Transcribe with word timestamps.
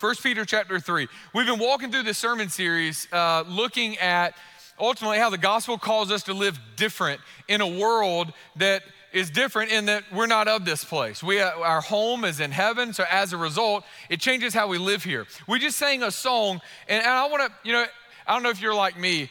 1 0.00 0.14
Peter 0.22 0.44
chapter 0.44 0.78
3. 0.78 1.08
We've 1.34 1.46
been 1.46 1.58
walking 1.58 1.90
through 1.90 2.04
this 2.04 2.18
sermon 2.18 2.48
series 2.50 3.08
uh, 3.12 3.42
looking 3.48 3.98
at 3.98 4.36
ultimately 4.78 5.18
how 5.18 5.28
the 5.28 5.38
gospel 5.38 5.76
calls 5.76 6.12
us 6.12 6.22
to 6.24 6.34
live 6.34 6.56
different 6.76 7.20
in 7.48 7.60
a 7.60 7.66
world 7.66 8.32
that 8.56 8.82
is 9.12 9.28
different 9.28 9.72
in 9.72 9.86
that 9.86 10.04
we're 10.12 10.28
not 10.28 10.46
of 10.46 10.64
this 10.64 10.84
place. 10.84 11.20
We, 11.20 11.40
uh, 11.40 11.50
our 11.58 11.80
home 11.80 12.24
is 12.24 12.38
in 12.38 12.52
heaven, 12.52 12.92
so 12.92 13.04
as 13.10 13.32
a 13.32 13.36
result, 13.36 13.84
it 14.08 14.20
changes 14.20 14.54
how 14.54 14.68
we 14.68 14.78
live 14.78 15.02
here. 15.02 15.26
We 15.48 15.58
just 15.58 15.76
sang 15.78 16.04
a 16.04 16.12
song, 16.12 16.60
and, 16.88 17.02
and 17.02 17.10
I 17.10 17.26
want 17.26 17.50
to, 17.50 17.52
you 17.64 17.72
know, 17.72 17.84
I 18.24 18.34
don't 18.34 18.44
know 18.44 18.50
if 18.50 18.60
you're 18.60 18.74
like 18.74 18.96
me, 18.96 19.30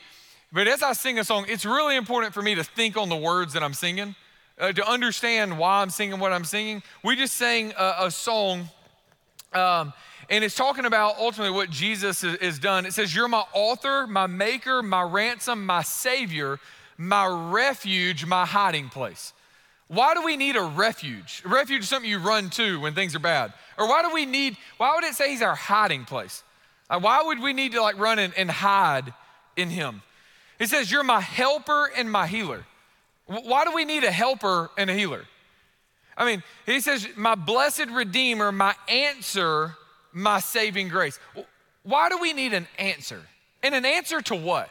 but 0.52 0.68
as 0.68 0.84
I 0.84 0.92
sing 0.92 1.18
a 1.18 1.24
song, 1.24 1.46
it's 1.48 1.66
really 1.66 1.96
important 1.96 2.34
for 2.34 2.42
me 2.42 2.56
to 2.56 2.64
think 2.66 2.98
on 2.98 3.08
the 3.08 3.16
words 3.16 3.54
that 3.54 3.64
I'm 3.64 3.74
singing, 3.74 4.16
uh, 4.60 4.74
to 4.74 4.86
understand 4.86 5.58
why 5.58 5.82
I'm 5.82 5.92
singing 5.92 6.20
what 6.20 6.34
I'm 6.34 6.44
singing. 6.44 6.84
We 7.06 7.16
just 7.16 7.36
sang 7.36 7.74
a, 7.78 7.96
a 8.00 8.12
song, 8.12 8.68
um, 9.54 9.94
and 10.30 10.44
it's 10.44 10.56
talking 10.56 10.86
about 10.86 11.18
ultimately 11.18 11.56
what 11.56 11.70
Jesus 11.70 12.22
has 12.22 12.60
done. 12.60 12.86
It 12.86 12.94
says, 12.94 13.16
You're 13.16 13.28
my 13.28 13.44
author, 13.54 14.08
my 14.08 14.28
maker, 14.28 14.84
my 14.84 15.02
ransom, 15.02 15.66
my 15.66 15.84
savior, 15.84 16.60
my 16.98 17.26
refuge, 17.26 18.26
my 18.26 18.46
hiding 18.46 18.90
place. 18.90 19.34
Why 19.88 20.14
do 20.14 20.24
we 20.24 20.36
need 20.36 20.58
a 20.58 20.64
refuge? 20.64 21.42
A 21.46 21.50
refuge 21.50 21.84
is 21.84 21.90
something 21.90 22.10
you 22.10 22.20
run 22.20 22.50
to 22.52 22.80
when 22.82 22.94
things 22.94 23.16
are 23.16 23.20
bad. 23.20 23.54
Or 23.78 23.88
why 23.88 24.02
do 24.02 24.14
we 24.14 24.26
need, 24.26 24.58
why 24.78 24.94
would 24.96 25.06
it 25.06 25.14
say 25.14 25.30
he's 25.30 25.42
our 25.42 25.56
hiding 25.56 26.04
place? 26.04 26.44
Why 26.90 27.22
would 27.24 27.42
we 27.42 27.54
need 27.54 27.72
to 27.74 27.82
like 27.82 27.98
run 27.98 28.20
and, 28.20 28.34
and 28.38 28.52
hide 28.52 29.14
in 29.56 29.70
him? 29.70 30.02
It 30.60 30.70
says, 30.70 30.92
You're 30.92 31.04
my 31.04 31.22
helper 31.22 31.90
and 31.96 32.12
my 32.12 32.28
healer. 32.28 32.66
Why 33.28 33.66
do 33.66 33.74
we 33.74 33.86
need 33.86 34.04
a 34.04 34.12
helper 34.12 34.70
and 34.78 34.90
a 34.90 34.94
healer? 34.94 35.26
I 36.18 36.26
mean, 36.26 36.44
he 36.66 36.80
says, 36.80 37.08
My 37.16 37.36
blessed 37.36 37.88
Redeemer, 37.88 38.52
my 38.52 38.76
answer, 38.90 39.76
my 40.18 40.40
saving 40.40 40.90
grace. 40.90 41.20
Why 41.84 42.10
do 42.10 42.18
we 42.18 42.34
need 42.34 42.54
an 42.54 42.68
answer? 42.78 43.22
And 43.64 43.76
an 43.76 43.86
answer 43.86 44.22
to 44.24 44.36
what? 44.36 44.70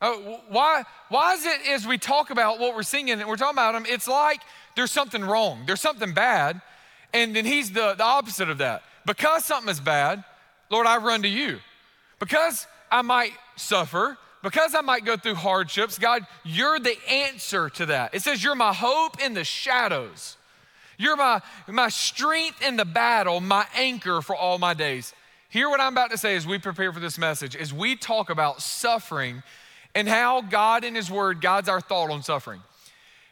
Oh, 0.00 0.40
why, 0.48 0.82
why 1.08 1.34
is 1.34 1.46
it 1.46 1.60
as 1.70 1.86
we 1.86 1.96
talk 1.96 2.30
about 2.30 2.58
what 2.58 2.74
we're 2.74 2.82
singing 2.82 3.20
and 3.20 3.28
we're 3.28 3.36
talking 3.36 3.54
about 3.54 3.76
him, 3.76 3.86
it's 3.88 4.08
like 4.08 4.40
there's 4.74 4.90
something 4.90 5.22
wrong, 5.22 5.62
there's 5.66 5.80
something 5.80 6.12
bad, 6.12 6.60
and 7.12 7.36
then 7.36 7.44
he's 7.44 7.70
the, 7.70 7.94
the 7.94 8.02
opposite 8.02 8.50
of 8.50 8.58
that. 8.58 8.82
Because 9.06 9.44
something 9.44 9.70
is 9.70 9.80
bad, 9.80 10.24
Lord, 10.70 10.86
I 10.86 10.96
run 10.96 11.22
to 11.22 11.28
you. 11.28 11.58
Because 12.18 12.66
I 12.90 13.02
might 13.02 13.32
suffer, 13.56 14.18
because 14.42 14.74
I 14.74 14.80
might 14.80 15.04
go 15.04 15.16
through 15.16 15.36
hardships, 15.36 15.98
God, 15.98 16.26
you're 16.44 16.80
the 16.80 16.96
answer 17.08 17.68
to 17.70 17.86
that. 17.86 18.14
It 18.14 18.22
says, 18.22 18.42
You're 18.42 18.54
my 18.54 18.72
hope 18.72 19.22
in 19.22 19.34
the 19.34 19.44
shadows. 19.44 20.36
You're 20.98 21.16
my, 21.16 21.40
my 21.68 21.88
strength 21.88 22.62
in 22.62 22.76
the 22.76 22.84
battle, 22.84 23.40
my 23.40 23.66
anchor 23.74 24.20
for 24.22 24.36
all 24.36 24.58
my 24.58 24.74
days. 24.74 25.14
Hear 25.48 25.68
what 25.68 25.80
I'm 25.80 25.92
about 25.92 26.10
to 26.10 26.18
say 26.18 26.34
as 26.36 26.46
we 26.46 26.58
prepare 26.58 26.92
for 26.92 27.00
this 27.00 27.18
message, 27.18 27.56
as 27.56 27.74
we 27.74 27.96
talk 27.96 28.30
about 28.30 28.62
suffering 28.62 29.42
and 29.94 30.08
how 30.08 30.40
God 30.40 30.84
in 30.84 30.94
His 30.94 31.10
Word 31.10 31.40
guides 31.40 31.68
our 31.68 31.80
thought 31.80 32.10
on 32.10 32.22
suffering. 32.22 32.62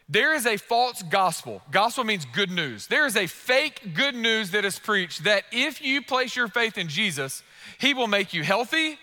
There 0.08 0.34
is 0.34 0.44
a 0.44 0.56
false 0.56 1.02
gospel. 1.02 1.62
Gospel 1.70 2.04
means 2.04 2.26
good 2.26 2.50
news. 2.50 2.88
There 2.88 3.06
is 3.06 3.16
a 3.16 3.26
fake 3.26 3.94
good 3.94 4.14
news 4.14 4.50
that 4.50 4.64
is 4.64 4.78
preached 4.78 5.24
that 5.24 5.44
if 5.52 5.80
you 5.80 6.02
place 6.02 6.34
your 6.34 6.48
faith 6.48 6.76
in 6.76 6.88
Jesus, 6.88 7.42
He 7.78 7.94
will 7.94 8.08
make 8.08 8.34
you 8.34 8.42
healthy, 8.42 8.98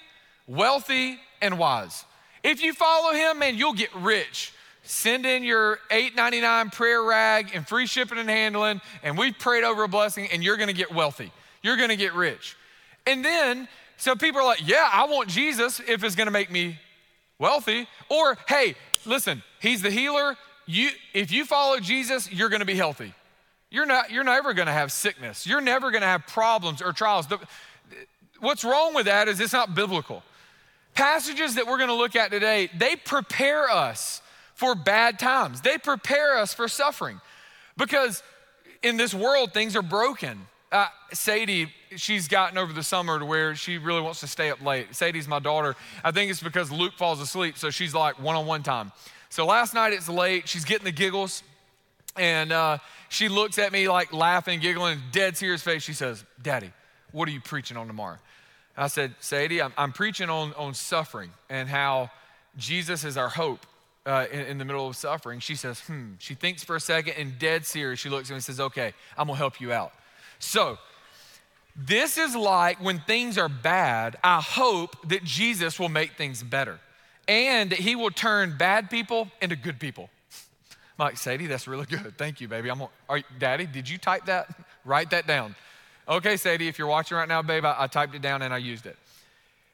wealthy, 0.48 1.18
and 1.42 1.58
wise. 1.58 2.04
If 2.44 2.62
you 2.62 2.74
follow 2.74 3.14
Him, 3.14 3.40
man, 3.40 3.58
you'll 3.58 3.74
get 3.74 3.94
rich. 3.96 4.54
Send 4.88 5.26
in 5.26 5.44
your 5.44 5.80
$8.99 5.92 6.72
prayer 6.72 7.04
rag 7.04 7.52
and 7.54 7.68
free 7.68 7.86
shipping 7.86 8.18
and 8.18 8.30
handling, 8.30 8.80
and 9.04 9.18
we've 9.18 9.38
prayed 9.38 9.66
over 9.66 9.84
a 9.84 9.88
blessing, 9.90 10.30
and 10.32 10.42
you're 10.42 10.56
gonna 10.56 10.72
get 10.72 10.94
wealthy. 10.94 11.32
You're 11.62 11.76
gonna 11.76 11.98
get 11.98 12.14
rich. 12.14 12.56
And 13.06 13.24
then, 13.24 13.68
so 13.98 14.16
people 14.16 14.40
are 14.40 14.46
like, 14.46 14.66
yeah, 14.66 14.90
I 14.92 15.06
want 15.08 15.28
Jesus 15.28 15.82
if 15.86 16.06
it's 16.06 16.16
gonna 16.16 16.32
make 16.32 16.50
me 16.50 16.80
wealthy. 17.38 17.86
Or, 18.08 18.38
hey, 18.48 18.76
listen, 19.06 19.44
he's 19.60 19.82
the 19.82 19.92
healer. 19.92 20.38
You, 20.66 20.90
if 21.14 21.34
you 21.34 21.44
follow 21.44 21.80
Jesus, 21.80 22.32
you're 22.32 22.50
to 22.62 22.66
be 22.66 22.76
healthy. 22.76 23.14
You're, 23.70 23.86
not, 23.86 24.10
you're 24.10 24.24
never 24.24 24.54
to 24.68 24.74
have 24.74 24.94
sickness. 24.94 25.46
You're 25.46 25.60
never 25.60 25.92
to 25.92 26.00
have 26.00 26.26
problems 26.28 26.82
or 26.82 26.94
trials. 26.94 27.28
The, 27.28 27.40
what's 28.40 28.64
wrong 28.64 28.94
with 28.94 29.08
that 29.08 29.28
is 29.28 29.42
it's 29.42 29.52
not 29.52 29.76
biblical. 29.76 30.24
Passages 30.94 31.56
that 31.56 31.68
we're 31.68 31.78
to 31.90 31.96
look 31.96 32.16
at 32.16 32.32
today, 32.32 32.70
they 32.78 32.96
prepare 32.96 33.70
us 33.70 34.22
for 34.58 34.74
bad 34.74 35.20
times. 35.20 35.62
They 35.62 35.78
prepare 35.78 36.36
us 36.38 36.54
for 36.54 36.68
suffering 36.68 37.22
because 37.78 38.24
in 38.82 38.98
this 38.98 39.14
world, 39.14 39.54
things 39.54 39.76
are 39.76 39.84
broken. 39.84 40.48
Uh, 40.72 40.88
Sadie, 41.14 41.72
she's 41.96 42.28
gotten 42.28 42.58
over 42.58 42.74
the 42.74 42.82
summer 42.82 43.20
to 43.20 43.26
where 43.26 43.56
she 43.56 43.78
really 43.78 44.02
wants 44.02 44.20
to 44.22 44.28
stay 44.28 44.50
up 44.50 44.62
late. 44.62 44.96
Sadie's 44.96 45.28
my 45.28 45.38
daughter. 45.38 45.76
I 46.04 46.12
think 46.12 46.32
it's 46.32 46.42
because 46.42 46.72
Luke 46.72 46.94
falls 46.98 47.22
asleep, 47.22 47.56
so 47.58 47.70
she's 47.70 47.94
like 47.94 48.20
one 48.20 48.36
on 48.36 48.48
one 48.48 48.64
time. 48.64 48.92
So 49.30 49.46
last 49.46 49.76
night 49.76 49.94
it's 49.94 50.10
late. 50.10 50.48
She's 50.48 50.66
getting 50.66 50.86
the 50.86 50.92
giggles, 50.92 51.44
and 52.18 52.52
uh, 52.52 52.80
she 53.10 53.30
looks 53.30 53.60
at 53.60 53.72
me 53.72 53.88
like 53.88 54.12
laughing, 54.12 54.60
giggling, 54.60 55.00
dead 55.12 55.38
serious 55.38 55.62
face. 55.62 55.84
She 55.84 55.94
says, 55.94 56.26
Daddy, 56.42 56.72
what 57.12 57.30
are 57.30 57.32
you 57.32 57.42
preaching 57.42 57.78
on 57.78 57.86
tomorrow? 57.86 58.18
I 58.76 58.88
said, 58.88 59.14
Sadie, 59.20 59.62
I'm, 59.62 59.74
I'm 59.78 59.94
preaching 59.94 60.30
on, 60.30 60.54
on 60.56 60.74
suffering 60.74 61.30
and 61.48 61.70
how 61.70 62.10
Jesus 62.58 63.04
is 63.04 63.18
our 63.18 63.30
hope 63.30 63.66
uh, 64.08 64.26
in, 64.32 64.40
in, 64.40 64.58
the 64.58 64.66
middle 64.66 64.88
of 64.88 64.96
suffering. 64.96 65.40
She 65.40 65.56
says, 65.56 65.82
hmm. 65.82 66.14
She 66.18 66.34
thinks 66.34 66.64
for 66.64 66.76
a 66.76 66.80
second 66.80 67.16
and 67.18 67.38
dead 67.38 67.66
serious. 67.66 68.00
She 68.00 68.10
looks 68.10 68.30
at 68.30 68.32
me 68.32 68.36
and 68.36 68.44
says, 68.44 68.60
Okay, 68.60 68.94
I'm 69.18 69.28
gonna 69.28 69.38
help 69.38 69.60
you 69.60 69.74
out. 69.74 69.92
So, 70.40 70.78
this 71.76 72.18
is 72.18 72.36
like 72.36 72.82
when 72.82 73.00
things 73.02 73.38
are 73.38 73.50
bad, 73.50 74.18
I 74.24 74.42
hope 74.42 74.96
that 75.10 75.24
Jesus 75.24 75.80
will 75.80 75.90
make 75.90 76.14
things 76.14 76.42
better 76.42 76.80
and 77.28 77.70
that 77.72 77.80
he 77.80 77.96
will 77.96 78.10
turn 78.10 78.58
bad 78.58 78.90
people 78.90 79.28
into 79.42 79.56
good 79.56 79.80
people. 79.80 80.10
I'm 80.98 81.06
like, 81.06 81.18
Sadie, 81.18 81.46
that's 81.46 81.68
really 81.68 81.86
good. 81.86 82.18
Thank 82.18 82.42
you, 82.42 82.48
baby. 82.48 82.70
I'm 82.70 82.82
are, 83.08 83.22
Daddy, 83.38 83.68
did 83.68 83.88
you 83.88 83.98
type 83.98 84.26
that? 84.26 84.50
Write 84.86 85.12
that 85.12 85.28
down. 85.28 85.56
Okay, 86.08 86.38
Sadie, 86.38 86.68
if 86.68 86.80
you're 86.80 86.88
watching 86.88 87.18
right 87.18 87.28
now, 87.28 87.42
babe, 87.42 87.66
I, 87.66 87.76
I 87.78 87.88
typed 87.88 88.16
it 88.16 88.22
down 88.22 88.42
and 88.42 88.54
I 88.54 88.58
used 88.58 88.86
it. 88.86 88.96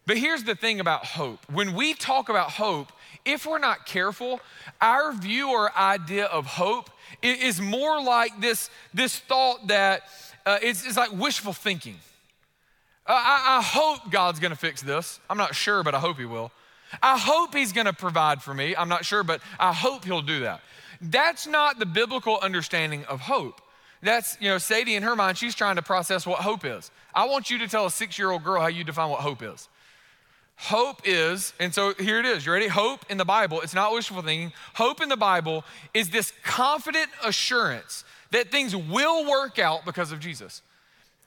But 0.05 0.17
here's 0.17 0.43
the 0.43 0.55
thing 0.55 0.79
about 0.79 1.05
hope. 1.05 1.39
When 1.49 1.73
we 1.75 1.93
talk 1.93 2.27
about 2.27 2.51
hope, 2.51 2.91
if 3.25 3.45
we're 3.45 3.59
not 3.59 3.85
careful, 3.85 4.39
our 4.81 5.13
view 5.13 5.49
or 5.49 5.75
idea 5.77 6.25
of 6.25 6.45
hope 6.45 6.89
is 7.21 7.61
more 7.61 8.01
like 8.01 8.39
this, 8.41 8.69
this 8.93 9.17
thought 9.17 9.67
that 9.67 10.03
uh, 10.45 10.59
it's, 10.61 10.85
it's, 10.85 10.97
like 10.97 11.11
wishful 11.11 11.53
thinking. 11.53 11.95
Uh, 13.07 13.13
I, 13.13 13.57
I 13.59 13.61
hope 13.61 14.11
God's 14.11 14.39
gonna 14.39 14.55
fix 14.55 14.81
this. 14.81 15.19
I'm 15.29 15.37
not 15.37 15.55
sure, 15.55 15.83
but 15.83 15.95
I 15.95 15.99
hope 15.99 16.17
He 16.17 16.25
will. 16.25 16.51
I 17.01 17.17
hope 17.17 17.53
He's 17.53 17.71
gonna 17.71 17.93
provide 17.93 18.41
for 18.41 18.53
me. 18.53 18.75
I'm 18.75 18.89
not 18.89 19.05
sure, 19.05 19.23
but 19.23 19.41
I 19.59 19.73
hope 19.73 20.03
He'll 20.03 20.21
do 20.21 20.41
that. 20.41 20.61
That's 21.01 21.47
not 21.47 21.79
the 21.79 21.85
biblical 21.85 22.39
understanding 22.41 23.05
of 23.05 23.21
hope. 23.21 23.61
That's, 24.01 24.37
you 24.41 24.49
know, 24.49 24.57
Sadie 24.57 24.95
in 24.95 25.03
her 25.03 25.15
mind, 25.15 25.37
she's 25.37 25.55
trying 25.55 25.77
to 25.77 25.81
process 25.81 26.27
what 26.27 26.39
hope 26.39 26.65
is. 26.65 26.91
I 27.15 27.25
want 27.25 27.49
you 27.49 27.59
to 27.59 27.67
tell 27.67 27.85
a 27.85 27.91
six 27.91 28.17
year 28.17 28.31
old 28.31 28.43
girl 28.43 28.59
how 28.59 28.67
you 28.67 28.83
define 28.83 29.09
what 29.09 29.21
hope 29.21 29.41
is. 29.41 29.69
Hope 30.55 31.01
is, 31.03 31.53
and 31.59 31.73
so 31.73 31.93
here 31.95 32.19
it 32.19 32.25
is. 32.25 32.45
You 32.45 32.53
ready? 32.53 32.67
Hope 32.67 33.05
in 33.09 33.17
the 33.17 33.25
Bible, 33.25 33.61
it's 33.61 33.73
not 33.73 33.91
wishful 33.91 34.21
thinking. 34.21 34.53
Hope 34.75 35.01
in 35.01 35.09
the 35.09 35.17
Bible 35.17 35.65
is 35.93 36.09
this 36.09 36.31
confident 36.43 37.09
assurance 37.23 38.05
that 38.31 38.51
things 38.51 38.75
will 38.75 39.29
work 39.29 39.59
out 39.59 39.85
because 39.85 40.11
of 40.11 40.19
Jesus. 40.19 40.61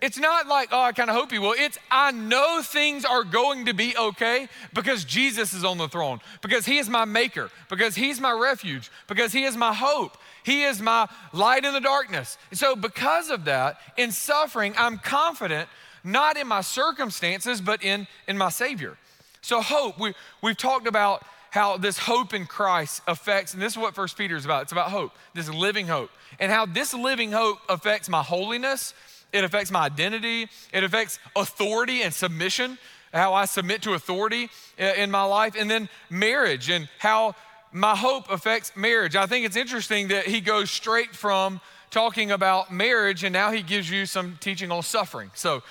It's 0.00 0.18
not 0.18 0.46
like, 0.46 0.68
oh, 0.72 0.80
I 0.80 0.92
kind 0.92 1.08
of 1.08 1.16
hope 1.16 1.32
he 1.32 1.38
will. 1.38 1.54
It's, 1.56 1.78
I 1.90 2.10
know 2.12 2.60
things 2.62 3.06
are 3.06 3.24
going 3.24 3.64
to 3.64 3.72
be 3.72 3.96
okay 3.96 4.48
because 4.74 5.04
Jesus 5.04 5.54
is 5.54 5.64
on 5.64 5.78
the 5.78 5.88
throne, 5.88 6.20
because 6.42 6.66
he 6.66 6.76
is 6.76 6.90
my 6.90 7.06
maker, 7.06 7.50
because 7.70 7.94
he's 7.94 8.20
my 8.20 8.32
refuge, 8.32 8.90
because 9.06 9.32
he 9.32 9.44
is 9.44 9.56
my 9.56 9.72
hope. 9.72 10.18
He 10.44 10.64
is 10.64 10.82
my 10.82 11.08
light 11.32 11.64
in 11.64 11.72
the 11.72 11.80
darkness. 11.80 12.36
So, 12.52 12.76
because 12.76 13.30
of 13.30 13.46
that, 13.46 13.78
in 13.96 14.12
suffering, 14.12 14.74
I'm 14.76 14.98
confident 14.98 15.68
not 16.04 16.36
in 16.36 16.46
my 16.46 16.60
circumstances, 16.60 17.60
but 17.60 17.82
in, 17.82 18.06
in 18.28 18.36
my 18.36 18.50
Savior. 18.50 18.98
So, 19.46 19.60
hope, 19.60 19.96
we, 20.00 20.12
we've 20.42 20.56
talked 20.56 20.88
about 20.88 21.24
how 21.50 21.76
this 21.76 21.98
hope 21.98 22.34
in 22.34 22.46
Christ 22.46 23.00
affects, 23.06 23.54
and 23.54 23.62
this 23.62 23.74
is 23.74 23.78
what 23.78 23.94
First 23.94 24.18
Peter 24.18 24.34
is 24.34 24.44
about. 24.44 24.62
It's 24.62 24.72
about 24.72 24.90
hope, 24.90 25.12
this 25.34 25.48
living 25.48 25.86
hope, 25.86 26.10
and 26.40 26.50
how 26.50 26.66
this 26.66 26.92
living 26.92 27.30
hope 27.30 27.58
affects 27.68 28.08
my 28.08 28.24
holiness, 28.24 28.92
it 29.32 29.44
affects 29.44 29.70
my 29.70 29.82
identity, 29.82 30.48
it 30.72 30.82
affects 30.82 31.20
authority 31.36 32.02
and 32.02 32.12
submission, 32.12 32.76
how 33.14 33.34
I 33.34 33.44
submit 33.44 33.82
to 33.82 33.94
authority 33.94 34.50
uh, 34.80 34.82
in 34.96 35.12
my 35.12 35.22
life, 35.22 35.54
and 35.56 35.70
then 35.70 35.88
marriage 36.10 36.68
and 36.68 36.88
how 36.98 37.36
my 37.70 37.94
hope 37.94 38.28
affects 38.28 38.72
marriage. 38.74 39.14
I 39.14 39.26
think 39.26 39.46
it's 39.46 39.54
interesting 39.54 40.08
that 40.08 40.26
he 40.26 40.40
goes 40.40 40.72
straight 40.72 41.14
from 41.14 41.60
talking 41.92 42.32
about 42.32 42.72
marriage 42.72 43.22
and 43.22 43.32
now 43.32 43.52
he 43.52 43.62
gives 43.62 43.88
you 43.88 44.06
some 44.06 44.38
teaching 44.40 44.72
on 44.72 44.82
suffering. 44.82 45.30
So, 45.34 45.62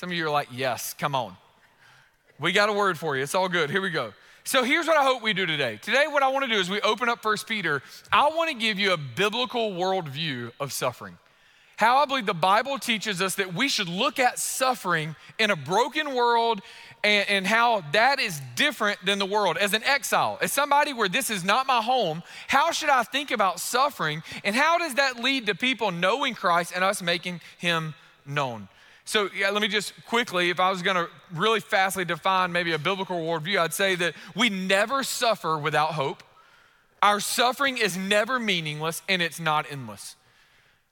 Some 0.00 0.08
of 0.08 0.16
you 0.16 0.26
are 0.26 0.30
like, 0.30 0.48
yes, 0.50 0.94
come 0.94 1.14
on. 1.14 1.36
We 2.38 2.52
got 2.52 2.70
a 2.70 2.72
word 2.72 2.98
for 2.98 3.18
you. 3.18 3.22
It's 3.22 3.34
all 3.34 3.50
good. 3.50 3.68
Here 3.68 3.82
we 3.82 3.90
go. 3.90 4.14
So 4.44 4.64
here's 4.64 4.86
what 4.86 4.96
I 4.96 5.04
hope 5.04 5.22
we 5.22 5.34
do 5.34 5.44
today. 5.44 5.78
Today, 5.82 6.06
what 6.08 6.22
I 6.22 6.28
want 6.28 6.46
to 6.46 6.50
do 6.50 6.58
is 6.58 6.70
we 6.70 6.80
open 6.80 7.10
up 7.10 7.20
First 7.20 7.46
Peter. 7.46 7.82
I 8.10 8.30
want 8.30 8.48
to 8.48 8.56
give 8.56 8.78
you 8.78 8.94
a 8.94 8.96
biblical 8.96 9.72
worldview 9.72 10.52
of 10.58 10.72
suffering. 10.72 11.18
how 11.76 11.98
I 11.98 12.06
believe 12.06 12.24
the 12.24 12.32
Bible 12.32 12.78
teaches 12.78 13.20
us 13.20 13.34
that 13.34 13.52
we 13.52 13.68
should 13.68 13.90
look 13.90 14.18
at 14.18 14.38
suffering 14.38 15.16
in 15.38 15.50
a 15.50 15.56
broken 15.56 16.14
world 16.14 16.62
and, 17.04 17.28
and, 17.28 17.46
how 17.46 17.84
that 17.92 18.20
is 18.20 18.40
different 18.56 19.04
than 19.04 19.18
the 19.18 19.26
world. 19.26 19.58
As 19.58 19.74
an 19.74 19.84
exile, 19.84 20.38
as 20.40 20.50
somebody 20.50 20.94
where 20.94 21.10
this 21.10 21.28
is 21.28 21.44
not 21.44 21.66
my 21.66 21.82
home, 21.82 22.22
how 22.48 22.70
should 22.70 22.88
I 22.88 23.02
think 23.02 23.32
about 23.32 23.60
suffering? 23.60 24.22
And 24.44 24.56
how 24.56 24.78
does 24.78 24.94
that 24.94 25.22
lead 25.22 25.44
to 25.44 25.54
people 25.54 25.90
knowing 25.90 26.32
Christ 26.32 26.72
and 26.74 26.82
us 26.82 27.02
making 27.02 27.42
him 27.58 27.92
known? 28.24 28.68
So, 29.10 29.28
yeah, 29.36 29.50
let 29.50 29.60
me 29.60 29.66
just 29.66 29.92
quickly, 30.06 30.50
if 30.50 30.60
I 30.60 30.70
was 30.70 30.82
gonna 30.82 31.08
really 31.34 31.58
fastly 31.58 32.04
define 32.04 32.52
maybe 32.52 32.74
a 32.74 32.78
biblical 32.78 33.16
worldview, 33.16 33.58
I'd 33.58 33.74
say 33.74 33.96
that 33.96 34.14
we 34.36 34.50
never 34.50 35.02
suffer 35.02 35.58
without 35.58 35.94
hope. 35.94 36.22
Our 37.02 37.18
suffering 37.18 37.76
is 37.76 37.96
never 37.96 38.38
meaningless 38.38 39.02
and 39.08 39.20
it's 39.20 39.40
not 39.40 39.66
endless. 39.68 40.14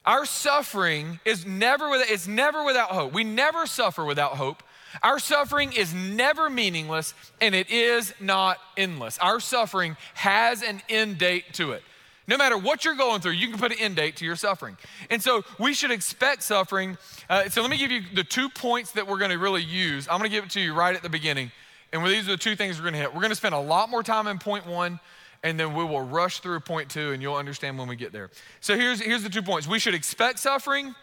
Our 0.04 0.26
suffering 0.26 1.20
is 1.24 1.46
never 1.46 1.90
it's 1.94 2.26
never 2.26 2.64
without 2.64 2.90
hope. 2.90 3.12
We 3.12 3.22
never 3.22 3.66
suffer 3.66 4.04
without 4.04 4.32
hope. 4.32 4.64
Our 5.00 5.20
suffering 5.20 5.72
is 5.72 5.94
never 5.94 6.50
meaningless 6.50 7.14
and 7.40 7.54
it 7.54 7.70
is 7.70 8.12
not 8.18 8.58
endless. 8.76 9.16
Our 9.18 9.38
suffering 9.38 9.96
has 10.14 10.64
an 10.64 10.82
end 10.88 11.18
date 11.18 11.54
to 11.54 11.70
it. 11.70 11.84
No 12.28 12.36
matter 12.36 12.56
what 12.56 12.84
you're 12.84 12.94
going 12.94 13.20
through, 13.20 13.32
you 13.32 13.48
can 13.48 13.58
put 13.58 13.72
an 13.72 13.78
end 13.80 13.96
date 13.96 14.16
to 14.16 14.24
your 14.24 14.36
suffering. 14.36 14.76
And 15.10 15.20
so 15.20 15.42
we 15.58 15.72
should 15.72 15.90
expect 15.90 16.42
suffering. 16.42 16.98
Uh, 17.28 17.48
so 17.48 17.62
let 17.62 17.70
me 17.70 17.78
give 17.78 17.90
you 17.90 18.02
the 18.14 18.22
two 18.22 18.50
points 18.50 18.92
that 18.92 19.08
we're 19.08 19.18
going 19.18 19.30
to 19.30 19.38
really 19.38 19.64
use. 19.64 20.06
I'm 20.08 20.18
going 20.18 20.30
to 20.30 20.36
give 20.36 20.44
it 20.44 20.50
to 20.50 20.60
you 20.60 20.74
right 20.74 20.94
at 20.94 21.02
the 21.02 21.08
beginning. 21.08 21.50
And 21.92 22.06
these 22.06 22.28
are 22.28 22.32
the 22.32 22.36
two 22.36 22.54
things 22.54 22.76
we're 22.76 22.82
going 22.82 22.94
to 22.94 23.00
hit. 23.00 23.14
We're 23.14 23.22
going 23.22 23.30
to 23.30 23.36
spend 23.36 23.54
a 23.54 23.60
lot 23.60 23.88
more 23.88 24.02
time 24.02 24.26
in 24.26 24.38
point 24.38 24.66
one 24.66 25.00
and 25.42 25.58
then 25.58 25.74
we 25.74 25.84
will 25.84 26.02
rush 26.02 26.40
through 26.40 26.60
point 26.60 26.90
two 26.90 27.12
and 27.12 27.22
you'll 27.22 27.36
understand 27.36 27.78
when 27.78 27.88
we 27.88 27.96
get 27.96 28.12
there. 28.12 28.30
So 28.60 28.76
here's, 28.76 29.00
here's 29.00 29.22
the 29.22 29.30
two 29.30 29.42
points 29.42 29.66
we 29.66 29.78
should 29.78 29.94
expect 29.94 30.38
suffering 30.38 30.94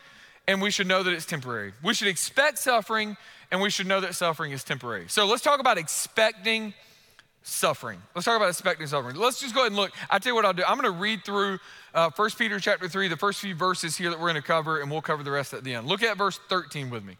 and 0.47 0.61
we 0.61 0.69
should 0.69 0.87
know 0.87 1.01
that 1.01 1.11
it's 1.11 1.25
temporary. 1.25 1.73
We 1.83 1.93
should 1.93 2.07
expect 2.07 2.59
suffering 2.59 3.17
and 3.51 3.61
we 3.61 3.69
should 3.69 3.87
know 3.87 3.99
that 4.01 4.13
suffering 4.13 4.51
is 4.51 4.63
temporary. 4.63 5.05
So 5.07 5.25
let's 5.25 5.41
talk 5.41 5.59
about 5.59 5.77
expecting 5.77 6.73
suffering. 7.45 8.01
Let's 8.15 8.25
talk 8.25 8.35
about 8.35 8.49
expecting 8.49 8.87
suffering. 8.87 9.15
Let's 9.15 9.39
just 9.39 9.53
go 9.53 9.61
ahead 9.61 9.71
and 9.71 9.77
look. 9.77 9.91
I 10.09 10.17
tell 10.19 10.31
you 10.31 10.35
what 10.35 10.45
I'll 10.45 10.53
do. 10.53 10.63
I'm 10.67 10.79
going 10.79 10.91
to 10.91 10.99
read 10.99 11.23
through 11.23 11.59
uh, 11.93 12.09
1 12.15 12.29
Peter 12.37 12.59
chapter 12.59 12.89
3, 12.89 13.07
the 13.07 13.15
first 13.15 13.39
few 13.39 13.55
verses 13.55 13.95
here 13.95 14.09
that 14.09 14.19
we're 14.19 14.31
going 14.31 14.41
to 14.41 14.47
cover, 14.47 14.81
and 14.81 14.89
we'll 14.89 15.01
cover 15.01 15.23
the 15.23 15.31
rest 15.31 15.53
at 15.53 15.63
the 15.63 15.75
end. 15.75 15.87
Look 15.87 16.01
at 16.01 16.17
verse 16.17 16.39
13 16.49 16.89
with 16.89 17.05
me. 17.05 17.17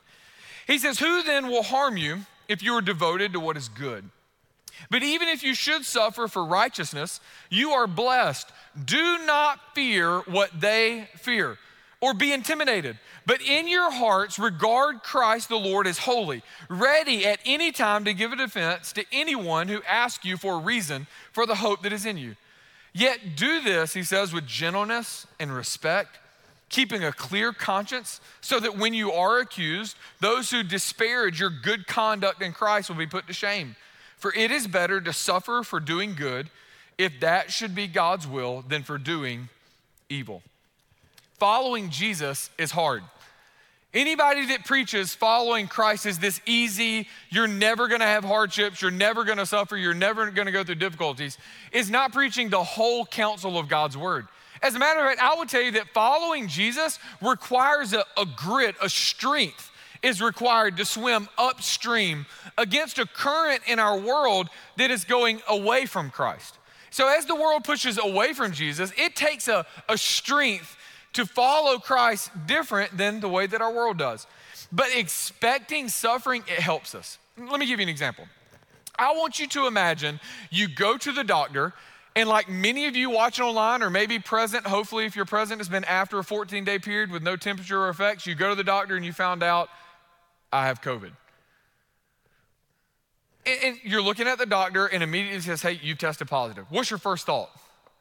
He 0.66 0.80
says, 0.80 1.00
Who 1.00 1.22
then 1.24 1.48
will 1.48 1.64
harm 1.64 1.96
you 1.96 2.26
if 2.48 2.64
you 2.64 2.74
are 2.74 2.82
devoted 2.82 3.34
to 3.34 3.40
what 3.40 3.56
is 3.56 3.70
good? 3.70 4.10
But 4.90 5.04
even 5.04 5.30
if 5.30 5.44
you 5.44 5.54
should 5.54 5.86
suffer 5.86 6.28
for 6.28 6.44
righteousness, 6.44 7.22
you 7.50 7.72
are 7.72 7.88
blessed. 7.88 8.52
Do 8.84 9.20
not 9.26 9.60
fear 9.74 10.20
what 10.22 10.50
they 10.60 11.08
fear 11.18 11.58
or 12.06 12.14
be 12.14 12.32
intimidated, 12.32 13.00
but 13.26 13.42
in 13.42 13.68
your 13.68 13.90
hearts 13.90 14.38
regard 14.38 15.02
Christ 15.02 15.50
the 15.50 15.56
Lord 15.56 15.88
as 15.88 15.98
holy, 15.98 16.44
ready 16.70 17.26
at 17.26 17.40
any 17.46 17.72
time 17.72 18.06
to 18.06 18.14
give 18.14 18.32
a 18.32 18.36
defense 18.36 18.94
to 18.94 19.04
anyone 19.12 19.70
who 19.70 19.82
asks 19.88 20.24
you 20.24 20.38
for 20.38 20.54
a 20.54 20.60
reason 20.60 21.08
for 21.32 21.48
the 21.48 21.56
hope 21.56 21.82
that 21.82 21.92
is 21.92 22.06
in 22.06 22.20
you. 22.20 22.36
Yet 22.94 23.36
do 23.36 23.60
this, 23.60 23.96
he 23.96 24.04
says, 24.04 24.32
with 24.32 24.46
gentleness 24.46 25.26
and 25.40 25.52
respect, 25.52 26.20
keeping 26.70 27.04
a 27.04 27.12
clear 27.12 27.52
conscience, 27.52 28.22
so 28.40 28.60
that 28.60 28.78
when 28.78 28.94
you 28.94 29.12
are 29.12 29.40
accused, 29.40 29.98
those 30.20 30.52
who 30.52 30.62
disparage 30.62 31.40
your 31.40 31.50
good 31.50 31.88
conduct 31.88 32.44
in 32.44 32.54
Christ 32.54 32.88
will 32.88 32.98
be 32.98 33.08
put 33.08 33.26
to 33.26 33.34
shame. 33.34 33.76
For 34.18 34.32
it 34.36 34.52
is 34.52 34.68
better 34.68 35.02
to 35.02 35.12
suffer 35.12 35.64
for 35.64 35.80
doing 35.80 36.14
good, 36.14 36.52
if 37.00 37.20
that 37.22 37.52
should 37.52 37.74
be 37.74 37.88
God's 37.88 38.28
will, 38.28 38.62
than 38.62 38.84
for 38.84 39.00
doing 39.00 39.50
evil. 40.08 40.44
Following 41.38 41.90
Jesus 41.90 42.50
is 42.58 42.72
hard. 42.72 43.04
Anybody 43.94 44.46
that 44.48 44.66
preaches 44.66 45.14
following 45.14 45.68
Christ 45.68 46.06
is 46.06 46.20
this 46.20 46.42
easy, 46.46 47.08
you're 47.30 47.48
never 47.48 47.88
gonna 47.88 48.06
have 48.06 48.26
hardships, 48.26 48.82
you're 48.82 48.92
never 48.92 49.24
gonna 49.24 49.46
suffer, 49.46 49.78
you're 49.78 49.94
never 49.94 50.30
gonna 50.32 50.52
go 50.52 50.64
through 50.64 50.76
difficulties, 50.76 51.38
is 51.72 51.90
not 51.90 52.12
preaching 52.12 52.50
the 52.50 52.64
whole 52.64 53.06
counsel 53.06 53.58
of 53.58 53.70
God's 53.70 53.98
word. 53.98 54.28
As 54.62 54.76
a 54.76 54.80
matter 54.80 55.00
of 55.00 55.08
fact, 55.08 55.22
I 55.22 55.36
would 55.36 55.48
tell 55.48 55.62
you 55.62 55.72
that 55.72 55.90
following 55.94 56.48
Jesus 56.48 57.00
requires 57.22 57.94
a, 57.94 58.04
a 58.18 58.26
grit, 58.26 58.76
a 58.82 58.90
strength 58.90 59.72
is 60.02 60.22
required 60.22 60.78
to 60.78 60.86
swim 60.86 61.28
upstream 61.38 62.26
against 62.58 62.98
a 63.00 63.06
current 63.06 63.62
in 63.68 63.80
our 63.80 63.98
world 63.98 64.50
that 64.78 64.92
is 64.92 65.04
going 65.04 65.42
away 65.50 65.86
from 65.86 66.10
Christ. 66.10 66.58
So, 66.92 67.08
as 67.08 67.26
the 67.26 67.36
world 67.36 67.64
pushes 67.64 67.98
away 67.98 68.34
from 68.34 68.54
Jesus, 68.54 68.92
it 68.98 69.16
takes 69.16 69.48
a, 69.48 69.66
a 69.90 69.98
strength 69.98 70.78
to 71.16 71.26
follow 71.26 71.80
Christ 71.80 72.30
different 72.46 72.98
than 72.98 73.20
the 73.20 73.30
way 73.30 73.48
that 73.48 73.62
our 73.62 73.74
world 73.74 73.98
does. 73.98 74.28
But 74.72 74.88
expecting 74.96 75.90
suffering, 75.90 76.44
it 76.48 76.60
helps 76.60 76.96
us. 76.96 77.18
Let 77.38 77.60
me 77.60 77.66
give 77.66 77.80
you 77.80 77.84
an 77.84 77.90
example. 77.90 78.26
I 78.98 79.14
want 79.14 79.40
you 79.40 79.48
to 79.48 79.68
imagine 79.68 80.20
you 80.50 80.68
go 80.68 80.98
to 80.98 81.12
the 81.12 81.24
doctor, 81.24 81.74
and 82.16 82.30
like 82.30 82.50
many 82.50 82.88
of 82.88 82.96
you 82.96 83.10
watching 83.10 83.46
online 83.46 83.84
or 83.84 83.90
maybe 83.90 84.20
present, 84.20 84.66
hopefully, 84.66 85.06
if 85.06 85.16
you're 85.16 85.26
present, 85.26 85.60
it's 85.60 85.70
been 85.70 85.84
after 85.84 86.20
a 86.20 86.24
14 86.24 86.64
day 86.64 86.80
period 86.80 87.12
with 87.12 87.24
no 87.24 87.36
temperature 87.36 87.82
or 87.84 87.90
effects, 87.90 88.26
you 88.26 88.36
go 88.36 88.50
to 88.50 88.56
the 88.56 88.64
doctor 88.64 88.96
and 88.96 89.06
you 89.06 89.12
found 89.12 89.44
out 89.44 89.70
I 90.52 90.68
have 90.68 90.82
COVID. 90.82 91.12
And, 93.46 93.60
and 93.64 93.78
you're 93.84 94.02
looking 94.02 94.28
at 94.28 94.38
the 94.38 94.46
doctor 94.46 94.86
and 94.86 95.04
immediately 95.04 95.42
says, 95.42 95.62
Hey, 95.62 95.80
you've 95.82 95.98
tested 95.98 96.28
positive. 96.30 96.66
What's 96.70 96.90
your 96.90 97.00
first 97.00 97.26
thought? 97.26 97.50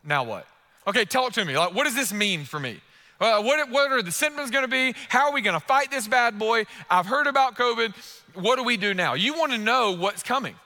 Now 0.05 0.23
what? 0.23 0.47
Okay, 0.87 1.05
talk 1.05 1.33
to 1.33 1.45
me. 1.45 1.57
Like, 1.57 1.75
what 1.75 1.85
does 1.85 1.95
this 1.95 2.13
mean 2.13 2.45
for 2.45 2.61
me? 2.61 2.81
Uh, 3.21 3.43
what, 3.43 3.71
what 3.71 3.93
are 3.93 4.03
the 4.03 4.13
symptoms 4.13 4.51
gonna 4.51 4.69
be? 4.69 4.95
How 5.09 5.29
are 5.29 5.33
we 5.33 5.41
gonna 5.41 5.61
fight 5.61 5.91
this 5.91 6.09
bad 6.09 6.39
boy? 6.39 6.65
I've 6.91 7.07
heard 7.07 7.27
about 7.27 7.57
COVID. 7.57 7.95
What 8.35 8.57
do 8.57 8.65
we 8.65 8.77
do 8.77 8.95
now? 8.95 9.15
You 9.15 9.39
wanna 9.39 9.59
know 9.59 9.93
what's 9.93 10.23
coming. 10.23 10.57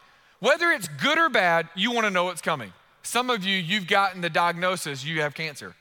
Whether 0.40 0.70
it's 0.70 0.88
good 0.88 1.18
or 1.18 1.28
bad, 1.28 1.68
you 1.74 1.92
wanna 1.92 2.10
know 2.10 2.24
what's 2.24 2.40
coming. 2.40 2.72
Some 3.02 3.30
of 3.30 3.44
you, 3.44 3.56
you've 3.56 3.86
gotten 3.86 4.20
the 4.20 4.30
diagnosis 4.30 5.04
you 5.04 5.20
have 5.20 5.34
cancer. 5.34 5.74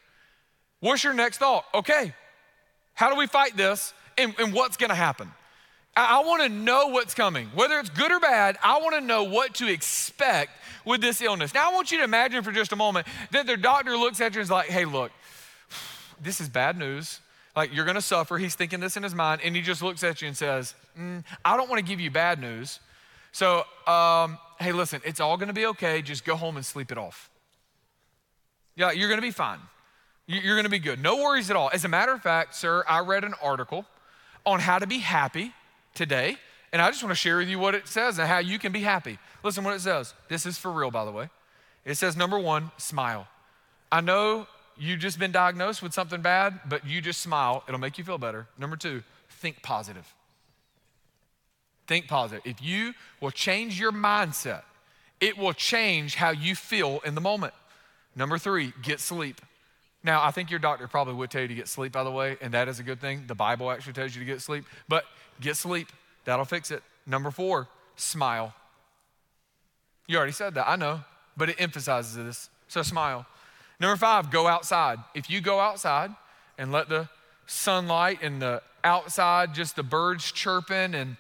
What's 0.80 1.04
your 1.04 1.14
next 1.14 1.38
thought? 1.38 1.66
Okay, 1.74 2.14
how 2.94 3.10
do 3.10 3.16
we 3.16 3.28
fight 3.28 3.56
this 3.56 3.94
and, 4.18 4.36
and 4.40 4.54
what's 4.54 4.78
gonna 4.78 4.96
happen? 4.96 5.32
I, 5.98 6.20
I 6.20 6.26
want 6.26 6.44
to 6.44 6.50
know 6.50 6.88
what's 6.88 7.14
coming. 7.14 7.48
Whether 7.56 7.80
it's 7.80 7.90
good 7.90 8.12
or 8.12 8.20
bad, 8.20 8.58
I 8.64 8.80
want 8.80 8.96
to 8.96 9.02
know 9.02 9.24
what 9.24 9.56
to 9.56 9.68
expect 9.68 10.52
with 10.86 11.02
this 11.02 11.22
illness. 11.22 11.54
Now, 11.54 11.70
I 11.70 11.74
want 11.74 11.92
you 11.92 11.98
to 11.98 12.04
imagine 12.04 12.44
for 12.44 12.52
just 12.52 12.72
a 12.72 12.76
moment 12.76 13.08
that 13.32 13.48
their 13.48 13.58
doctor 13.58 13.98
looks 13.98 14.22
at 14.22 14.34
you 14.34 14.40
and 14.40 14.44
is 14.46 14.52
like, 14.52 14.70
hey, 14.70 14.86
look, 14.86 15.12
this 16.22 16.42
is 16.42 16.50
bad 16.50 16.78
news. 16.78 17.20
Like, 17.56 17.74
you're 17.74 17.86
going 17.86 17.96
to 17.96 18.02
suffer. 18.02 18.38
He's 18.38 18.56
thinking 18.56 18.80
this 18.80 18.98
in 18.98 19.04
his 19.04 19.16
mind, 19.16 19.42
and 19.44 19.56
he 19.56 19.62
just 19.62 19.82
looks 19.82 20.04
at 20.04 20.22
you 20.22 20.28
and 20.28 20.38
says, 20.38 20.76
mm, 20.98 21.24
I 21.44 21.58
don't 21.58 21.70
want 21.70 21.80
to 21.80 21.86
give 21.86 22.00
you 22.00 22.12
bad 22.12 22.40
news. 22.40 22.80
So, 23.32 23.64
um, 23.88 24.38
hey, 24.60 24.72
listen, 24.72 25.02
it's 25.04 25.20
all 25.20 25.38
going 25.38 25.48
to 25.48 25.54
be 25.54 25.66
okay. 25.68 26.02
Just 26.02 26.24
go 26.24 26.36
home 26.36 26.56
and 26.56 26.66
sleep 26.66 26.92
it 26.92 26.98
off. 26.98 27.30
Yeah, 28.76 28.92
you're 28.92 29.10
going 29.10 29.20
to 29.20 29.26
be 29.26 29.32
fine. 29.32 29.60
You're 30.28 30.56
going 30.56 30.66
to 30.66 30.70
be 30.70 30.80
good. 30.80 31.02
No 31.02 31.18
worries 31.18 31.50
at 31.50 31.56
all. 31.56 31.70
As 31.74 31.84
a 31.86 31.88
matter 31.88 32.14
of 32.14 32.22
fact, 32.22 32.54
sir, 32.54 32.84
I 32.88 33.00
read 33.00 33.24
an 33.24 33.34
article 33.42 33.86
on 34.46 34.60
how 34.60 34.78
to 34.78 34.86
be 34.86 35.00
happy 35.00 35.54
today, 35.96 36.38
and 36.72 36.82
I 36.82 36.90
just 36.90 37.02
want 37.02 37.12
to 37.12 37.20
share 37.20 37.38
with 37.38 37.48
you 37.48 37.58
what 37.60 37.76
it 37.76 37.88
says 37.88 38.20
and 38.20 38.28
how 38.28 38.38
you 38.40 38.60
can 38.60 38.72
be 38.72 38.82
happy. 38.82 39.18
Listen 39.42 39.64
what 39.64 39.74
it 39.74 39.82
says. 39.82 40.14
This 40.30 40.46
is 40.46 40.58
for 40.58 40.72
real, 40.72 40.92
by 40.92 41.06
the 41.06 41.12
way. 41.12 41.30
It 41.86 41.96
says, 41.96 42.18
number 42.18 42.38
one, 42.38 42.72
smile. 42.78 43.28
I 43.92 44.02
know 44.02 44.48
you've 44.80 45.00
just 45.00 45.20
been 45.20 45.32
diagnosed 45.32 45.82
with 45.82 45.94
something 45.94 46.22
bad, 46.22 46.60
but 46.68 46.86
you 46.86 47.02
just 47.02 47.22
smile. 47.22 47.64
It'll 47.68 47.80
make 47.80 47.98
you 47.98 48.04
feel 48.04 48.18
better. 48.18 48.48
Number 48.58 48.76
two, 48.76 49.04
think 49.30 49.62
positive. 49.62 50.14
Think 51.88 52.08
positive. 52.08 52.46
If 52.46 52.62
you 52.62 52.94
will 53.22 53.32
change 53.32 53.80
your 53.80 53.92
mindset, 53.92 54.64
it 55.20 55.38
will 55.38 55.54
change 55.54 56.16
how 56.16 56.32
you 56.32 56.56
feel 56.56 57.00
in 57.06 57.16
the 57.16 57.22
moment. 57.22 57.54
Number 58.16 58.38
three, 58.38 58.74
get 58.82 59.00
sleep. 59.00 59.42
Now, 60.04 60.24
I 60.24 60.32
think 60.32 60.50
your 60.50 60.60
doctor 60.60 60.88
probably 60.88 61.16
would 61.16 61.32
tell 61.32 61.42
you 61.42 61.48
to 61.48 61.56
get 61.56 61.68
sleep, 61.68 61.92
by 61.92 62.04
the 62.04 62.12
way, 62.12 62.38
and 62.42 62.54
that 62.54 62.68
is 62.68 62.80
a 62.80 62.84
good 62.84 63.02
thing. 63.02 63.24
The 63.28 63.36
Bible 63.36 63.72
actually 63.72 63.94
tells 63.94 64.16
you 64.16 64.20
to 64.20 64.26
get 64.26 64.42
sleep, 64.42 64.66
but 64.88 65.06
get 65.42 65.56
sleep. 65.56 65.90
That'll 66.26 66.46
fix 66.46 66.72
it. 66.72 66.84
Number 67.06 67.32
four, 67.32 67.68
smile. 67.96 68.54
You 70.08 70.18
already 70.18 70.34
said 70.34 70.56
that, 70.56 70.70
I 70.70 70.76
know, 70.76 71.02
but 71.36 71.50
it 71.50 71.56
emphasizes 71.60 72.16
this. 72.16 72.50
So 72.68 72.82
smile. 72.82 73.26
Number 73.80 73.96
five, 73.96 74.32
go 74.32 74.48
outside. 74.48 75.00
If 75.14 75.30
you 75.30 75.42
go 75.42 75.60
outside 75.60 76.12
and 76.58 76.72
let 76.72 76.90
the 76.90 77.10
sunlight 77.46 78.20
and 78.22 78.42
the 78.42 78.62
outside, 78.84 79.54
just 79.54 79.76
the 79.76 79.84
birds 79.84 80.32
chirping 80.32 80.96
and 80.96 81.18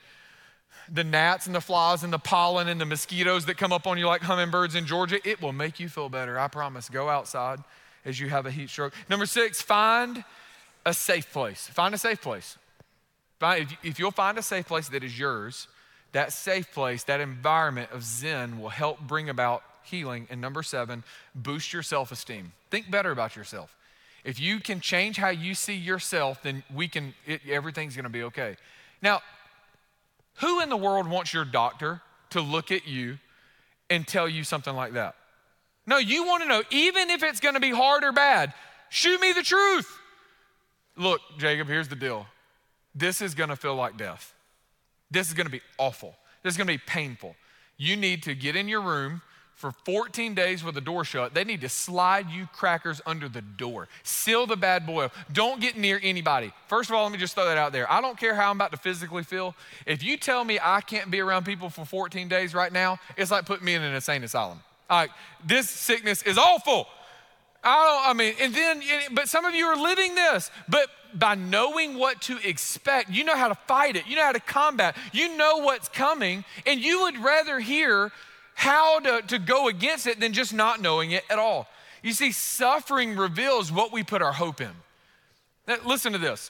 the 0.89 1.03
gnats 1.03 1.45
and 1.47 1.55
the 1.55 1.61
flies 1.61 2.03
and 2.03 2.13
the 2.13 2.19
pollen 2.19 2.67
and 2.67 2.79
the 2.79 2.85
mosquitoes 2.85 3.45
that 3.45 3.57
come 3.57 3.73
up 3.73 3.85
on 3.85 3.97
you 3.97 4.07
like 4.07 4.21
hummingbirds 4.21 4.73
in 4.73 4.85
Georgia, 4.85 5.19
it 5.27 5.41
will 5.41 5.51
make 5.53 5.79
you 5.79 5.89
feel 5.89 6.09
better. 6.09 6.39
I 6.39 6.47
promise. 6.47 6.89
Go 6.89 7.09
outside 7.09 7.59
as 8.05 8.19
you 8.19 8.29
have 8.29 8.45
a 8.45 8.51
heat 8.51 8.69
stroke. 8.69 8.93
Number 9.09 9.25
six, 9.25 9.61
find 9.61 10.23
a 10.85 10.93
safe 10.93 11.31
place. 11.31 11.67
Find 11.67 11.93
a 11.93 11.97
safe 11.97 12.21
place. 12.21 12.57
If 13.41 13.99
you'll 13.99 14.11
find 14.11 14.37
a 14.37 14.41
safe 14.41 14.67
place 14.67 14.87
that 14.89 15.03
is 15.03 15.19
yours, 15.19 15.67
that 16.13 16.31
safe 16.31 16.71
place, 16.73 17.03
that 17.03 17.19
environment 17.19 17.91
of 17.91 18.03
Zen 18.03 18.59
will 18.59 18.69
help 18.69 19.01
bring 19.01 19.29
about 19.29 19.63
healing. 19.87 20.27
And 20.29 20.39
number 20.39 20.63
seven, 20.63 21.03
boost 21.35 21.73
your 21.73 21.83
self 21.83 22.11
esteem. 22.11 22.53
Think 22.69 22.91
better 22.91 23.11
about 23.11 23.35
yourself. 23.35 23.75
if 24.23 24.39
you 24.39 24.59
can 24.59 24.81
change 24.81 25.15
how 25.15 25.29
you 25.29 25.55
see 25.55 25.75
yourself, 25.75 26.43
then 26.43 26.63
we 26.73 26.87
can, 26.89 27.13
it, 27.25 27.41
everything's 27.49 27.95
gonna 27.95 28.09
be 28.09 28.23
okay. 28.23 28.57
Now, 29.01 29.21
who 30.35 30.59
in 30.61 30.69
the 30.69 30.77
world 30.77 31.07
wants 31.07 31.33
your 31.33 31.45
doctor 31.45 32.01
to 32.31 32.41
look 32.41 32.71
at 32.71 32.87
you 32.87 33.19
and 33.89 34.05
tell 34.05 34.27
you 34.27 34.43
something 34.43 34.75
like 34.75 34.93
that? 34.93 35.15
No, 35.85 35.97
you 35.97 36.25
wanna 36.25 36.45
know, 36.45 36.63
even 36.71 37.09
if 37.09 37.23
it's 37.23 37.39
gonna 37.39 37.61
be 37.61 37.71
hard 37.71 38.03
or 38.03 38.11
bad, 38.11 38.53
shoot 38.89 39.21
me 39.21 39.31
the 39.31 39.43
truth. 39.43 39.97
Look, 40.97 41.21
Jacob, 41.37 41.67
here's 41.67 41.87
the 41.87 41.95
deal. 41.95 42.27
This 42.93 43.21
is 43.21 43.33
gonna 43.33 43.55
feel 43.55 43.75
like 43.75 43.95
death. 43.97 44.33
This 45.09 45.29
is 45.29 45.33
gonna 45.33 45.49
be 45.49 45.61
awful. 45.77 46.15
This 46.43 46.53
is 46.53 46.57
gonna 46.57 46.67
be 46.67 46.79
painful. 46.79 47.35
You 47.77 47.95
need 47.95 48.23
to 48.23 48.35
get 48.35 48.55
in 48.55 48.67
your 48.67 48.81
room 48.81 49.21
for 49.57 49.71
14 49.85 50.35
days 50.35 50.63
with 50.63 50.75
the 50.75 50.81
door 50.81 51.03
shut. 51.03 51.33
They 51.33 51.43
need 51.43 51.61
to 51.61 51.69
slide 51.69 52.29
you 52.29 52.47
crackers 52.53 53.01
under 53.07 53.27
the 53.27 53.41
door. 53.41 53.87
Seal 54.03 54.45
the 54.45 54.55
bad 54.55 54.85
boy 54.85 55.05
up. 55.05 55.15
Don't 55.33 55.59
get 55.59 55.75
near 55.75 55.99
anybody. 56.03 56.53
First 56.67 56.91
of 56.91 56.95
all, 56.95 57.03
let 57.03 57.11
me 57.11 57.17
just 57.17 57.33
throw 57.33 57.45
that 57.45 57.57
out 57.57 57.71
there. 57.71 57.91
I 57.91 57.99
don't 57.99 58.19
care 58.19 58.35
how 58.35 58.51
I'm 58.51 58.57
about 58.57 58.71
to 58.71 58.77
physically 58.77 59.23
feel. 59.23 59.55
If 59.87 60.03
you 60.03 60.15
tell 60.15 60.45
me 60.45 60.59
I 60.61 60.81
can't 60.81 61.09
be 61.09 61.19
around 61.19 61.45
people 61.45 61.71
for 61.71 61.85
14 61.85 62.27
days 62.27 62.53
right 62.53 62.71
now, 62.71 62.99
it's 63.17 63.31
like 63.31 63.45
putting 63.47 63.65
me 63.65 63.73
in 63.73 63.81
an 63.81 63.95
insane 63.95 64.23
asylum. 64.23 64.59
Like, 64.87 65.09
this 65.43 65.67
sickness 65.67 66.21
is 66.21 66.37
awful. 66.37 66.87
I 67.63 67.83
don't, 67.83 68.09
I 68.11 68.13
mean, 68.13 68.35
and 68.39 68.53
then, 68.53 68.81
but 69.11 69.27
some 69.27 69.43
of 69.43 69.55
you 69.55 69.65
are 69.65 69.75
living 69.75 70.13
this, 70.13 70.51
but 70.69 70.87
by 71.15 71.33
knowing 71.33 71.97
what 71.97 72.21
to 72.23 72.37
expect, 72.47 73.09
you 73.09 73.23
know 73.23 73.35
how 73.35 73.47
to 73.47 73.55
fight 73.55 73.95
it, 73.95 74.05
you 74.07 74.15
know 74.15 74.23
how 74.23 74.31
to 74.31 74.39
combat, 74.39 74.95
you 75.11 75.35
know 75.35 75.57
what's 75.57 75.89
coming, 75.89 76.45
and 76.67 76.79
you 76.79 77.01
would 77.01 77.17
rather 77.17 77.59
hear 77.59 78.11
how 78.57 78.99
to, 78.99 79.21
to 79.27 79.37
go 79.37 79.67
against 79.67 80.07
it 80.07 80.19
than 80.19 80.33
just 80.33 80.51
not 80.51 80.81
knowing 80.81 81.11
it 81.11 81.23
at 81.29 81.37
all. 81.37 81.67
You 82.01 82.11
see, 82.11 82.31
suffering 82.31 83.15
reveals 83.15 83.71
what 83.71 83.91
we 83.93 84.01
put 84.01 84.23
our 84.23 84.33
hope 84.33 84.61
in. 84.61 84.71
Now, 85.67 85.77
listen 85.85 86.11
to 86.13 86.17
this. 86.17 86.49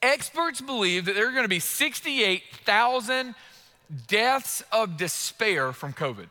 Experts 0.00 0.62
believe 0.62 1.04
that 1.04 1.14
there 1.14 1.28
are 1.28 1.32
going 1.32 1.44
to 1.44 1.48
be 1.48 1.58
68,000 1.58 3.34
deaths 4.06 4.64
of 4.72 4.96
despair 4.96 5.74
from 5.74 5.92
COVID. 5.92 6.30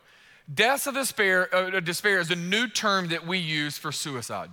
Deaths 0.51 0.87
of 0.87 0.95
despair, 0.95 1.53
uh, 1.53 1.79
despair 1.79 2.17
is 2.17 2.31
a 2.31 2.35
new 2.35 2.67
term 2.67 3.09
that 3.09 3.27
we 3.27 3.37
use 3.37 3.77
for 3.77 3.91
suicide. 3.91 4.49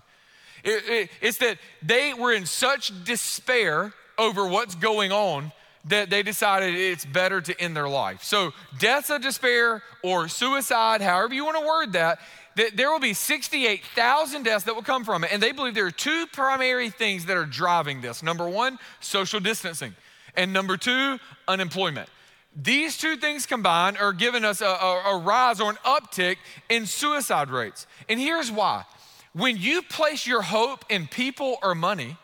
It, 0.62 0.84
it, 0.86 1.10
it's 1.22 1.38
that 1.38 1.56
they 1.80 2.12
were 2.12 2.34
in 2.34 2.44
such 2.44 2.92
despair 3.04 3.94
over 4.18 4.46
what's 4.46 4.74
going 4.74 5.10
on 5.10 5.52
that 5.86 6.10
they 6.10 6.22
decided 6.22 6.74
it's 6.74 7.04
better 7.04 7.40
to 7.40 7.60
end 7.60 7.76
their 7.76 7.88
life. 7.88 8.22
So, 8.22 8.52
deaths 8.78 9.10
of 9.10 9.22
despair 9.22 9.82
or 10.02 10.28
suicide, 10.28 11.00
however 11.00 11.34
you 11.34 11.44
want 11.44 11.58
to 11.58 11.66
word 11.66 11.92
that, 11.92 12.20
that 12.56 12.76
there 12.76 12.90
will 12.90 13.00
be 13.00 13.14
68,000 13.14 14.44
deaths 14.44 14.64
that 14.64 14.74
will 14.74 14.82
come 14.82 15.04
from 15.04 15.24
it. 15.24 15.32
And 15.32 15.42
they 15.42 15.52
believe 15.52 15.74
there 15.74 15.86
are 15.86 15.90
two 15.90 16.26
primary 16.32 16.88
things 16.88 17.26
that 17.26 17.36
are 17.36 17.44
driving 17.44 18.00
this. 18.00 18.22
Number 18.22 18.48
one, 18.48 18.78
social 19.00 19.40
distancing. 19.40 19.94
And 20.36 20.52
number 20.52 20.76
two, 20.76 21.18
unemployment. 21.48 22.08
These 22.56 22.96
two 22.96 23.16
things 23.16 23.46
combined 23.46 23.98
are 23.98 24.12
giving 24.12 24.44
us 24.44 24.60
a, 24.60 24.66
a, 24.66 25.02
a 25.14 25.18
rise 25.18 25.60
or 25.60 25.70
an 25.70 25.76
uptick 25.84 26.36
in 26.68 26.86
suicide 26.86 27.50
rates. 27.50 27.86
And 28.08 28.20
here's 28.20 28.50
why. 28.50 28.84
When 29.32 29.56
you 29.56 29.82
place 29.82 30.26
your 30.26 30.42
hope 30.42 30.84
in 30.88 31.08
people 31.08 31.56
or 31.62 31.74
money, 31.74 32.16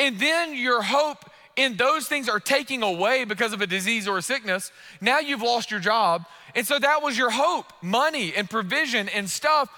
and 0.00 0.18
then 0.18 0.56
your 0.56 0.82
hope 0.82 1.30
and 1.56 1.76
those 1.76 2.06
things 2.08 2.28
are 2.28 2.40
taking 2.40 2.82
away 2.82 3.24
because 3.24 3.52
of 3.52 3.60
a 3.60 3.66
disease 3.66 4.08
or 4.08 4.18
a 4.18 4.22
sickness, 4.22 4.72
now 5.00 5.18
you've 5.18 5.42
lost 5.42 5.70
your 5.70 5.80
job. 5.80 6.24
And 6.54 6.66
so 6.66 6.78
that 6.78 7.02
was 7.02 7.16
your 7.16 7.30
hope 7.30 7.72
money 7.82 8.34
and 8.34 8.48
provision 8.48 9.08
and 9.08 9.28
stuff. 9.28 9.68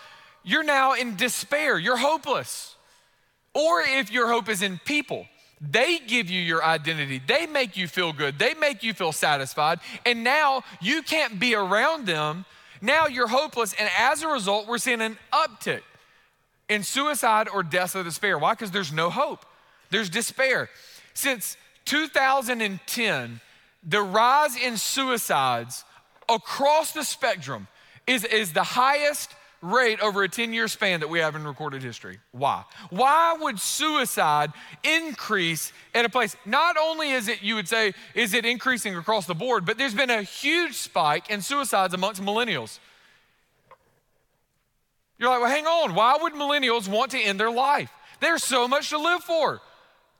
You're 0.43 0.65
now 0.65 0.95
in 0.95 1.17
despair, 1.17 1.79
you're 1.79 1.97
hopeless. 1.97 2.77
Or 3.55 3.81
if 3.81 4.13
your 4.13 4.29
hope 4.29 4.49
is 4.49 4.63
in 4.63 4.81
people, 4.85 5.27
they 5.61 5.99
give 5.99 6.29
you 6.29 6.41
your 6.41 6.63
identity, 6.63 7.21
they 7.27 7.47
make 7.47 7.77
you 7.77 7.89
feel 7.89 8.13
good, 8.13 8.39
they 8.39 8.55
make 8.55 8.83
you 8.83 8.93
feel 8.93 9.13
satisfied, 9.13 9.79
and 10.05 10.25
now 10.25 10.63
you 10.81 11.03
can't 11.03 11.39
be 11.39 11.55
around 11.55 12.07
them. 12.07 12.45
Now 12.83 13.07
you're 13.07 13.29
hopeless, 13.29 13.75
and 13.79 13.89
as 13.97 14.23
a 14.23 14.29
result, 14.29 14.67
we're 14.67 14.79
seeing 14.79 15.01
an 15.01 15.17
uptick 15.33 15.81
in 16.69 16.83
suicide 16.83 17.49
or 17.49 17.63
death 17.63 17.95
of 17.95 18.05
despair. 18.05 18.39
Why? 18.39 18.53
Because 18.53 18.73
there's 18.73 18.93
no 18.93 19.09
hope, 19.09 19.47
there's 19.91 20.11
despair. 20.11 20.69
Since 21.15 21.57
2010, 21.85 23.41
the 23.87 24.03
rise 24.03 24.57
in 24.57 24.77
suicides 24.77 25.85
across 26.29 26.93
the 26.93 27.05
spectrum 27.05 27.69
is, 28.07 28.25
is 28.25 28.53
the 28.53 28.63
highest 28.63 29.35
rate 29.65 30.01
over 30.01 30.23
a 30.23 30.29
10 30.29 30.53
year 30.53 30.69
span 30.69 31.01
that 31.01 31.09
we 31.09 31.19
have 31.19 31.35
in 31.35 31.45
recorded 31.45 31.83
history. 31.83 32.19
Why? 32.33 32.65
Why 32.91 33.37
would 33.41 33.59
suicide 33.59 34.53
increase 34.83 35.73
at 35.95 36.05
a 36.05 36.09
place? 36.09 36.37
Not 36.45 36.77
only 36.77 37.11
is 37.11 37.29
it, 37.29 37.43
you 37.43 37.55
would 37.55 37.69
say, 37.69 37.95
is 38.15 38.35
it 38.35 38.45
increasing 38.45 38.95
across 38.97 39.27
the 39.27 39.35
board, 39.35 39.65
but 39.65 39.79
there's 39.79 39.95
been 39.95 40.11
a 40.11 40.23
huge 40.23 40.75
spike 40.75 41.31
in 41.31 41.41
suicides 41.41 41.95
amongst 41.95 42.23
millennials. 42.23 42.79
You're 45.19 45.31
like, 45.31 45.41
well, 45.41 45.51
hang 45.51 45.67
on. 45.67 45.95
Why 45.95 46.19
would 46.21 46.35
millennials 46.35 46.89
want 46.89 47.13
to 47.13 47.19
end 47.19 47.41
their 47.41 47.51
life? 47.51 47.91
There's 48.21 48.45
so 48.45 48.69
much 48.69 48.91
to 48.91 48.99
live 48.99 49.23
for. 49.23 49.61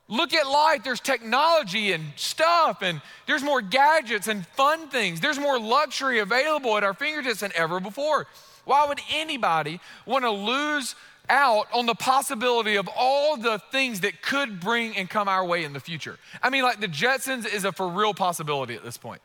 Look 0.09 0.35
at 0.35 0.47
life. 0.47 0.85
There's 0.85 1.01
technology 1.01 1.93
and 1.93 2.05
stuff, 2.17 2.83
and 2.83 3.01
there's 3.27 3.43
more 3.43 3.63
gadgets 3.63 4.29
and 4.29 4.47
fun 4.49 4.89
things. 4.89 5.21
There's 5.21 5.39
more 5.39 5.59
luxury 5.59 6.19
available 6.19 6.77
at 6.77 6.85
our 6.85 6.95
fingertips 6.95 7.41
than 7.41 7.53
ever 7.55 7.81
before. 7.81 8.27
Why 8.65 8.87
would 8.87 9.01
anybody 9.13 9.81
want 10.07 10.25
to 10.25 10.31
lose 10.31 10.95
out 11.31 11.69
on 11.73 11.87
the 11.87 11.95
possibility 11.95 12.77
of 12.77 12.89
all 12.95 13.39
the 13.39 13.59
things 13.73 14.01
that 14.01 14.21
could 14.21 14.61
bring 14.61 14.95
and 14.97 15.09
come 15.09 15.27
our 15.27 15.45
way 15.45 15.65
in 15.65 15.73
the 15.73 15.81
future? 15.81 16.19
I 16.43 16.51
mean, 16.51 16.65
like 16.65 16.81
the 16.81 16.89
Jetsons 16.89 17.47
is 17.47 17.65
a 17.65 17.73
for 17.73 17.89
real 17.89 18.13
possibility 18.13 18.75
at 18.75 18.85
this 18.85 18.99
point. 18.99 19.23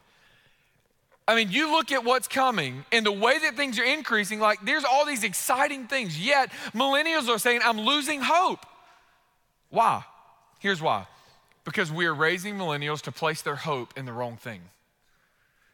I 1.28 1.36
mean, 1.36 1.52
you 1.52 1.72
look 1.72 1.92
at 1.92 2.04
what's 2.04 2.28
coming 2.28 2.86
and 2.92 3.06
the 3.06 3.12
way 3.12 3.38
that 3.38 3.56
things 3.56 3.78
are 3.80 3.84
increasing, 3.84 4.40
like 4.40 4.66
there's 4.66 4.86
all 4.86 5.06
these 5.06 5.24
exciting 5.24 5.88
things, 5.88 6.20
yet 6.20 6.52
millennials 6.74 7.28
are 7.28 7.38
saying, 7.38 7.62
I'm 7.64 7.82
losing 7.82 8.22
hope. 8.22 8.66
Why? 9.70 10.04
Here's 10.60 10.82
why 10.82 11.08
because 11.66 11.92
we 11.92 12.08
are 12.08 12.16
raising 12.16 12.56
millennials 12.56 13.02
to 13.02 13.12
place 13.12 13.44
their 13.44 13.56
hope 13.56 13.94
in 13.96 14.06
the 14.06 14.14
wrong 14.14 14.38
thing. 14.38 14.62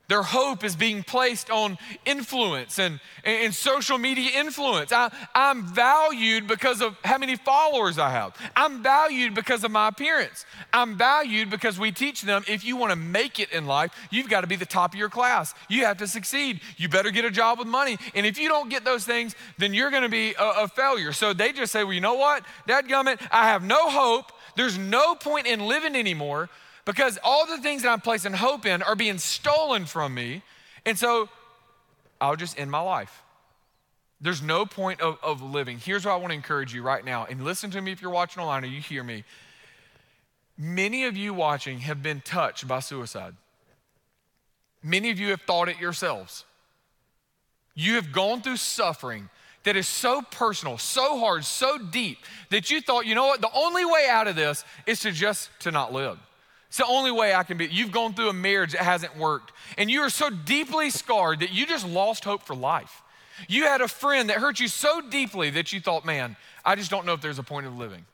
Their 0.07 0.21
hope 0.21 0.63
is 0.63 0.75
being 0.75 1.01
placed 1.01 1.49
on 1.49 1.77
influence 2.05 2.77
and, 2.77 2.99
and, 3.23 3.55
social 3.55 3.97
media 3.97 4.39
influence. 4.39 4.91
I, 4.91 5.11
I'm 5.33 5.65
valued 5.65 6.47
because 6.47 6.81
of 6.81 6.95
how 7.03 7.17
many 7.17 7.35
followers 7.35 7.97
I 7.97 8.11
have. 8.11 8.35
I'm 8.55 8.83
valued 8.83 9.33
because 9.33 9.63
of 9.63 9.71
my 9.71 9.87
appearance. 9.87 10.45
I'm 10.71 10.95
valued 10.95 11.49
because 11.49 11.79
we 11.79 11.91
teach 11.91 12.21
them 12.21 12.43
if 12.47 12.63
you 12.63 12.77
want 12.77 12.91
to 12.91 12.95
make 12.95 13.39
it 13.39 13.51
in 13.51 13.65
life, 13.65 13.91
you've 14.11 14.29
got 14.29 14.41
to 14.41 14.47
be 14.47 14.55
the 14.55 14.65
top 14.65 14.93
of 14.93 14.99
your 14.99 15.09
class. 15.09 15.55
You 15.69 15.85
have 15.85 15.97
to 15.97 16.07
succeed. 16.07 16.61
You 16.77 16.87
better 16.87 17.09
get 17.09 17.25
a 17.25 17.31
job 17.31 17.57
with 17.57 17.67
money. 17.67 17.97
And 18.13 18.27
if 18.27 18.37
you 18.37 18.47
don't 18.47 18.69
get 18.69 18.85
those 18.85 19.05
things, 19.05 19.35
then 19.57 19.73
you're 19.73 19.89
going 19.89 20.03
to 20.03 20.09
be 20.09 20.35
a, 20.37 20.63
a 20.63 20.67
failure. 20.67 21.13
So 21.13 21.33
they 21.33 21.51
just 21.51 21.71
say, 21.71 21.83
well, 21.83 21.93
you 21.93 22.01
know 22.01 22.15
what? 22.15 22.43
Dadgummit, 22.67 23.25
I 23.31 23.47
have 23.47 23.63
no 23.63 23.89
hope. 23.89 24.31
There's 24.55 24.77
no 24.77 25.15
point 25.15 25.47
in 25.47 25.59
living 25.61 25.95
anymore 25.95 26.49
because 26.85 27.17
all 27.23 27.45
the 27.45 27.57
things 27.57 27.81
that 27.83 27.89
I'm 27.89 28.01
placing 28.01 28.33
hope 28.33 28.65
in 28.65 28.81
are 28.83 28.95
being 28.95 29.17
stolen 29.17 29.85
from 29.85 30.13
me. 30.13 30.43
And 30.85 30.97
so 30.97 31.29
I'll 32.21 32.35
just 32.35 32.59
end 32.59 32.71
my 32.71 32.79
life. 32.79 33.23
There's 34.21 34.41
no 34.41 34.65
point 34.65 35.01
of, 35.01 35.17
of 35.21 35.41
living. 35.41 35.77
Here's 35.77 36.05
what 36.05 36.13
I 36.13 36.15
want 36.15 36.31
to 36.31 36.35
encourage 36.35 36.73
you 36.73 36.81
right 36.81 37.03
now. 37.03 37.25
And 37.25 37.43
listen 37.43 37.69
to 37.71 37.81
me 37.81 37.91
if 37.91 38.01
you're 38.01 38.11
watching 38.11 38.41
online 38.41 38.63
or 38.63 38.67
you 38.67 38.81
hear 38.81 39.03
me. 39.03 39.23
Many 40.57 41.05
of 41.05 41.17
you 41.17 41.33
watching 41.33 41.79
have 41.79 42.01
been 42.01 42.21
touched 42.21 42.67
by 42.67 42.79
suicide. 42.79 43.35
Many 44.81 45.11
of 45.11 45.19
you 45.19 45.29
have 45.31 45.41
thought 45.41 45.67
it 45.67 45.79
yourselves. 45.79 46.45
You 47.73 47.95
have 47.95 48.13
gone 48.13 48.41
through 48.41 48.57
suffering 48.57 49.29
that 49.65 49.75
is 49.75 49.87
so 49.87 50.21
personal, 50.31 50.77
so 50.77 51.19
hard, 51.19 51.43
so 51.43 51.77
deep 51.77 52.19
that 52.49 52.71
you 52.71 52.81
thought, 52.81 53.05
you 53.05 53.13
know 53.13 53.27
what, 53.27 53.41
the 53.41 53.51
only 53.53 53.83
way 53.83 54.07
out 54.09 54.27
of 54.27 54.35
this 54.35 54.63
is 54.87 55.01
to 55.01 55.11
just 55.11 55.49
to 55.59 55.71
not 55.71 55.91
live. 55.91 56.17
It's 56.69 56.77
the 56.77 56.85
only 56.85 57.11
way 57.11 57.33
I 57.33 57.43
can 57.43 57.57
be. 57.57 57.67
You've 57.67 57.91
gone 57.91 58.13
through 58.13 58.29
a 58.29 58.33
marriage 58.33 58.71
that 58.71 58.81
hasn't 58.81 59.17
worked, 59.17 59.51
and 59.77 59.89
you 59.89 60.01
are 60.01 60.09
so 60.09 60.29
deeply 60.29 60.89
scarred 60.89 61.41
that 61.41 61.53
you 61.53 61.65
just 61.65 61.87
lost 61.87 62.23
hope 62.23 62.43
for 62.43 62.55
life. 62.55 63.01
You 63.47 63.63
had 63.63 63.81
a 63.81 63.87
friend 63.87 64.29
that 64.29 64.37
hurt 64.37 64.59
you 64.59 64.67
so 64.67 65.01
deeply 65.01 65.49
that 65.51 65.73
you 65.73 65.79
thought, 65.79 66.05
man, 66.05 66.37
I 66.63 66.75
just 66.75 66.89
don't 66.89 67.05
know 67.05 67.13
if 67.13 67.21
there's 67.21 67.39
a 67.39 67.43
point 67.43 67.65
of 67.65 67.77
living. 67.77 68.05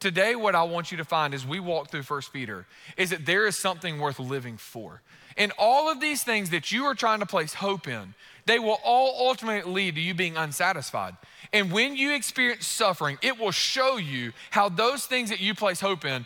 Today, 0.00 0.36
what 0.36 0.54
I 0.54 0.62
want 0.62 0.92
you 0.92 0.98
to 0.98 1.04
find 1.04 1.34
as 1.34 1.44
we 1.44 1.58
walk 1.58 1.90
through 1.90 2.04
First 2.04 2.32
Peter 2.32 2.66
is 2.96 3.10
that 3.10 3.26
there 3.26 3.46
is 3.46 3.56
something 3.56 3.98
worth 3.98 4.20
living 4.20 4.56
for. 4.56 5.02
And 5.36 5.52
all 5.58 5.90
of 5.90 6.00
these 6.00 6.22
things 6.22 6.50
that 6.50 6.70
you 6.70 6.84
are 6.84 6.94
trying 6.94 7.20
to 7.20 7.26
place 7.26 7.54
hope 7.54 7.88
in, 7.88 8.14
they 8.48 8.58
will 8.58 8.80
all 8.82 9.28
ultimately 9.28 9.70
lead 9.70 9.94
to 9.96 10.00
you 10.00 10.14
being 10.14 10.36
unsatisfied. 10.38 11.14
And 11.52 11.70
when 11.70 11.96
you 11.96 12.14
experience 12.14 12.66
suffering, 12.66 13.18
it 13.20 13.38
will 13.38 13.50
show 13.50 13.98
you 13.98 14.32
how 14.50 14.70
those 14.70 15.04
things 15.04 15.28
that 15.28 15.38
you 15.38 15.54
place 15.54 15.80
hope 15.80 16.06
in, 16.06 16.24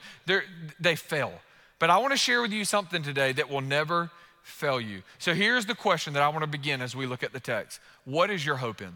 they 0.80 0.94
fail. 0.94 1.32
But 1.80 1.90
I 1.90 1.98
want 1.98 2.12
to 2.12 2.16
share 2.16 2.40
with 2.40 2.52
you 2.52 2.64
something 2.64 3.02
today 3.02 3.32
that 3.32 3.50
will 3.50 3.60
never 3.60 4.08
fail 4.44 4.80
you. 4.80 5.02
So 5.18 5.34
here's 5.34 5.66
the 5.66 5.74
question 5.74 6.12
that 6.12 6.22
I 6.22 6.28
want 6.28 6.42
to 6.42 6.46
begin 6.46 6.80
as 6.80 6.94
we 6.94 7.06
look 7.06 7.24
at 7.24 7.32
the 7.32 7.40
text 7.40 7.80
What 8.04 8.30
is 8.30 8.46
your 8.46 8.56
hope 8.56 8.80
in? 8.80 8.92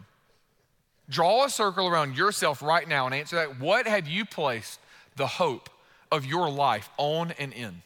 Draw 1.09 1.45
a 1.45 1.49
circle 1.49 1.87
around 1.87 2.17
yourself 2.17 2.61
right 2.61 2.87
now 2.87 3.05
and 3.05 3.13
answer 3.13 3.35
that. 3.35 3.59
What 3.59 3.87
have 3.87 4.07
you 4.07 4.25
placed 4.25 4.79
the 5.17 5.27
hope 5.27 5.69
of 6.13 6.25
your 6.25 6.49
life 6.49 6.89
on 6.97 7.31
and 7.39 7.51
in? 7.51 7.81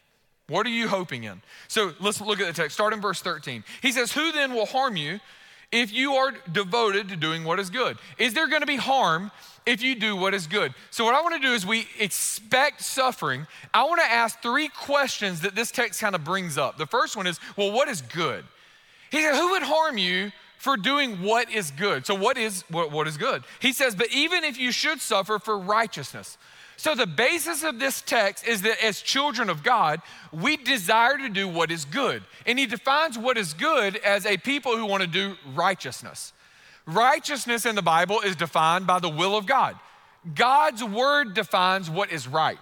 What 0.51 0.65
are 0.65 0.69
you 0.69 0.89
hoping 0.89 1.23
in? 1.23 1.41
So 1.69 1.93
let's 2.01 2.19
look 2.19 2.41
at 2.41 2.47
the 2.47 2.51
text. 2.53 2.73
Start 2.73 2.91
in 2.91 2.99
verse 2.99 3.21
13. 3.21 3.63
He 3.81 3.93
says, 3.93 4.11
Who 4.11 4.33
then 4.33 4.53
will 4.53 4.65
harm 4.65 4.97
you 4.97 5.21
if 5.71 5.93
you 5.93 6.15
are 6.15 6.33
devoted 6.51 7.07
to 7.07 7.15
doing 7.15 7.45
what 7.45 7.57
is 7.57 7.69
good? 7.69 7.97
Is 8.17 8.33
there 8.33 8.49
going 8.49 8.59
to 8.59 8.67
be 8.67 8.75
harm 8.75 9.31
if 9.65 9.81
you 9.81 9.95
do 9.95 10.13
what 10.13 10.33
is 10.33 10.47
good? 10.47 10.73
So, 10.89 11.05
what 11.05 11.15
I 11.15 11.21
want 11.21 11.41
to 11.41 11.47
do 11.47 11.53
is 11.53 11.65
we 11.65 11.87
expect 11.97 12.81
suffering. 12.81 13.47
I 13.73 13.85
want 13.85 14.01
to 14.01 14.11
ask 14.11 14.41
three 14.41 14.67
questions 14.67 15.39
that 15.39 15.55
this 15.55 15.71
text 15.71 16.01
kind 16.01 16.15
of 16.15 16.25
brings 16.25 16.57
up. 16.57 16.77
The 16.77 16.85
first 16.85 17.15
one 17.15 17.27
is, 17.27 17.39
Well, 17.55 17.71
what 17.71 17.87
is 17.87 18.01
good? 18.01 18.43
He 19.09 19.21
said, 19.21 19.35
Who 19.35 19.51
would 19.51 19.63
harm 19.63 19.97
you 19.97 20.33
for 20.57 20.75
doing 20.75 21.21
what 21.23 21.49
is 21.49 21.71
good? 21.71 22.05
So, 22.05 22.13
what 22.13 22.37
is, 22.37 22.65
what, 22.69 22.91
what 22.91 23.07
is 23.07 23.15
good? 23.15 23.45
He 23.61 23.71
says, 23.71 23.95
But 23.95 24.11
even 24.11 24.43
if 24.43 24.59
you 24.59 24.73
should 24.73 24.99
suffer 24.99 25.39
for 25.39 25.57
righteousness. 25.57 26.37
So, 26.81 26.95
the 26.95 27.05
basis 27.05 27.63
of 27.63 27.77
this 27.77 28.01
text 28.01 28.47
is 28.47 28.63
that 28.63 28.83
as 28.83 29.03
children 29.03 29.51
of 29.51 29.61
God, 29.61 30.01
we 30.31 30.57
desire 30.57 31.15
to 31.15 31.29
do 31.29 31.47
what 31.47 31.69
is 31.69 31.85
good. 31.85 32.23
And 32.47 32.57
he 32.57 32.65
defines 32.65 33.19
what 33.19 33.37
is 33.37 33.53
good 33.53 33.97
as 33.97 34.25
a 34.25 34.35
people 34.37 34.75
who 34.75 34.87
want 34.87 35.01
to 35.01 35.07
do 35.07 35.35
righteousness. 35.53 36.33
Righteousness 36.87 37.67
in 37.67 37.75
the 37.75 37.83
Bible 37.83 38.21
is 38.21 38.35
defined 38.35 38.87
by 38.87 38.97
the 38.97 39.09
will 39.09 39.37
of 39.37 39.45
God. 39.45 39.75
God's 40.33 40.83
word 40.83 41.35
defines 41.35 41.87
what 41.87 42.11
is 42.11 42.27
right. 42.27 42.57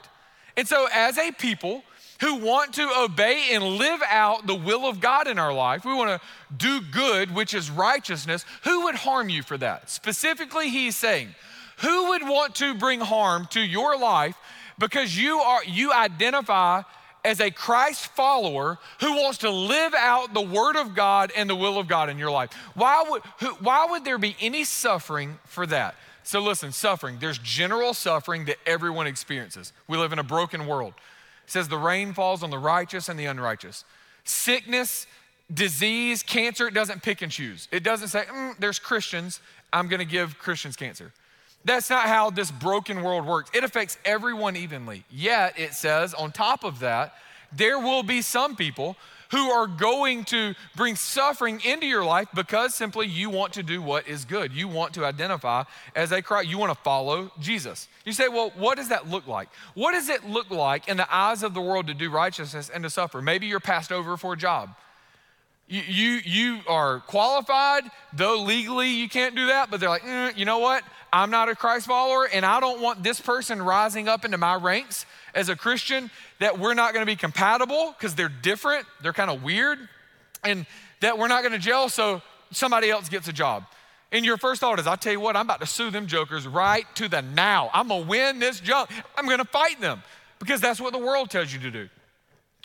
And 0.58 0.68
so, 0.68 0.90
as 0.94 1.18
a 1.18 1.32
people 1.32 1.86
who 2.20 2.40
want 2.40 2.74
to 2.74 2.90
obey 3.00 3.52
and 3.54 3.64
live 3.64 4.02
out 4.10 4.46
the 4.46 4.54
will 4.54 4.86
of 4.86 5.00
God 5.00 5.30
in 5.30 5.40
our 5.40 5.54
life, 5.54 5.86
we 5.86 5.94
want 5.94 6.22
to 6.22 6.28
do 6.58 6.82
good, 6.82 7.34
which 7.34 7.54
is 7.54 7.72
righteousness, 7.72 8.44
who 8.66 8.84
would 8.84 8.96
harm 8.96 9.30
you 9.30 9.44
for 9.44 9.58
that? 9.58 9.90
Specifically, 9.90 10.68
he's 10.68 10.98
saying, 10.98 11.34
who 11.80 12.10
would 12.10 12.24
want 12.24 12.56
to 12.56 12.74
bring 12.74 13.00
harm 13.00 13.48
to 13.52 13.62
your 13.62 13.98
life 13.98 14.36
because 14.78 15.18
you 15.18 15.40
are 15.40 15.64
you 15.66 15.92
identify 15.94 16.84
as 17.26 17.42
a 17.42 17.52
Christ 17.52 18.08
follower 18.08 18.78
who 19.02 19.14
wants 19.14 19.40
to 19.40 19.50
live 19.50 19.94
out 19.94 20.34
the 20.34 20.42
word 20.42 20.78
of 20.78 20.96
God 20.96 21.32
and 21.36 21.50
the 21.50 21.56
will 21.56 21.78
of 21.78 21.88
God 21.88 22.10
in 22.10 22.18
your 22.18 22.32
life? 22.32 22.52
Why 22.76 23.04
would 23.08 23.22
who, 23.40 23.48
why 23.56 23.88
would 23.90 24.06
there 24.06 24.18
be 24.18 24.36
any 24.40 24.64
suffering 24.64 25.38
for 25.46 25.66
that? 25.68 25.96
So 26.24 26.42
listen, 26.42 26.72
suffering, 26.72 27.18
there's 27.20 27.40
general 27.40 27.94
suffering 27.94 28.46
that 28.46 28.58
everyone 28.66 29.08
experiences. 29.08 29.74
We 29.88 29.98
live 29.98 30.14
in 30.14 30.20
a 30.20 30.24
broken 30.24 30.68
world. 30.68 30.94
It 31.46 31.52
says 31.52 31.68
the 31.68 31.78
rain 31.78 32.14
falls 32.14 32.44
on 32.44 32.52
the 32.52 32.60
righteous 32.60 33.10
and 33.10 33.20
the 33.20 33.26
unrighteous. 33.26 33.84
Sickness, 34.24 35.08
disease, 35.52 36.22
cancer, 36.22 36.68
it 36.68 36.76
doesn't 36.76 37.02
pick 37.02 37.24
and 37.24 37.32
choose. 37.32 37.68
It 37.72 37.84
doesn't 37.84 38.10
say, 38.10 38.26
mm, 38.26 38.56
there's 38.60 38.78
Christians, 38.78 39.42
I'm 39.74 39.88
gonna 39.88 40.06
give 40.06 40.38
Christians 40.38 40.76
cancer. 40.76 41.12
That's 41.66 41.90
not 41.90 42.08
how 42.08 42.30
this 42.30 42.52
broken 42.52 43.04
world 43.04 43.26
works. 43.26 43.52
It 43.54 43.64
affects 43.64 43.98
everyone 44.06 44.56
evenly. 44.56 45.04
Yet, 45.10 45.60
it 45.60 45.74
says, 45.74 46.14
on 46.14 46.32
top 46.32 46.64
of 46.64 46.80
that, 46.80 47.14
there 47.52 47.80
will 47.80 48.04
be 48.04 48.22
some 48.22 48.56
people 48.56 48.96
who 49.32 49.52
are 49.52 49.68
going 49.68 50.24
to 50.26 50.56
bring 50.76 50.96
suffering 50.96 51.62
into 51.64 51.86
your 51.86 52.04
life 52.04 52.28
because 52.34 52.74
simply 52.74 53.08
you 53.08 53.30
want 53.30 53.54
to 53.54 53.64
do 53.64 53.82
what 53.82 54.08
is 54.08 54.26
good. 54.26 54.52
You 54.52 54.68
want 54.68 54.94
to 54.96 55.06
identify 55.06 55.64
as 55.96 56.12
a 56.12 56.22
Christ. 56.22 56.50
You 56.50 56.58
want 56.58 56.76
to 56.76 56.84
follow 56.84 57.32
Jesus. 57.40 57.88
You 58.06 58.12
say, 58.12 58.28
well, 58.28 58.52
what 58.56 58.78
does 58.78 58.90
that 58.90 59.08
look 59.08 59.28
like? 59.28 59.50
What 59.76 59.92
does 59.92 60.10
it 60.10 60.28
look 60.28 60.50
like 60.50 60.88
in 60.88 60.98
the 60.98 61.14
eyes 61.14 61.44
of 61.44 61.54
the 61.54 61.62
world 61.62 61.88
to 61.88 61.94
do 61.94 62.10
righteousness 62.10 62.72
and 62.74 62.84
to 62.84 62.90
suffer? 62.90 63.22
Maybe 63.22 63.46
you're 63.46 63.60
passed 63.60 63.92
over 63.92 64.18
for 64.18 64.34
a 64.34 64.38
job. 64.38 64.72
You, 65.70 65.84
you, 65.88 66.22
you 66.26 66.60
are 66.68 67.02
qualified, 67.02 67.84
though 68.12 68.42
legally 68.42 68.90
you 68.90 69.08
can't 69.08 69.36
do 69.36 69.48
that, 69.48 69.70
but 69.70 69.80
they're 69.80 69.88
like, 69.88 70.02
mm, 70.02 70.36
you 70.36 70.44
know 70.44 70.58
what? 70.58 70.84
I'm 71.14 71.30
not 71.30 71.48
a 71.48 71.54
Christ 71.54 71.86
follower, 71.86 72.28
and 72.28 72.44
I 72.44 72.60
don't 72.60 72.82
want 72.82 73.04
this 73.04 73.20
person 73.20 73.62
rising 73.62 74.08
up 74.08 74.26
into 74.26 74.40
my 74.40 74.56
ranks 74.56 75.06
as 75.36 75.48
a 75.48 75.56
Christian, 75.56 76.10
that 76.40 76.58
we're 76.58 76.74
not 76.74 76.96
gonna 76.96 77.06
be 77.06 77.16
compatible 77.16 77.94
because 77.96 78.16
they're 78.16 78.30
different, 78.30 78.88
they're 79.04 79.14
kind 79.14 79.30
of 79.30 79.44
weird, 79.44 79.78
and 80.44 80.66
that 81.02 81.20
we're 81.20 81.28
not 81.28 81.44
gonna 81.44 81.60
gel, 81.60 81.88
so 81.88 82.24
somebody 82.50 82.90
else 82.90 83.08
gets 83.08 83.28
a 83.28 83.34
job. 83.34 83.64
And 84.12 84.26
your 84.26 84.38
first 84.38 84.62
thought 84.62 84.80
is, 84.80 84.88
I'll 84.88 84.98
tell 84.98 85.14
you 85.14 85.20
what, 85.20 85.36
I'm 85.36 85.46
about 85.46 85.62
to 85.62 85.68
sue 85.68 85.92
them 85.92 86.08
jokers 86.08 86.48
right 86.48 86.86
to 86.96 87.08
the 87.08 87.22
now. 87.22 87.70
I'm 87.76 87.90
gonna 87.90 88.08
win 88.08 88.40
this 88.40 88.60
job. 88.60 88.90
I'm 89.16 89.28
gonna 89.28 89.46
fight 89.46 89.80
them 89.80 90.02
because 90.40 90.62
that's 90.62 90.82
what 90.82 90.94
the 90.94 91.00
world 91.00 91.30
tells 91.30 91.54
you 91.54 91.60
to 91.60 91.70
do. 91.70 91.90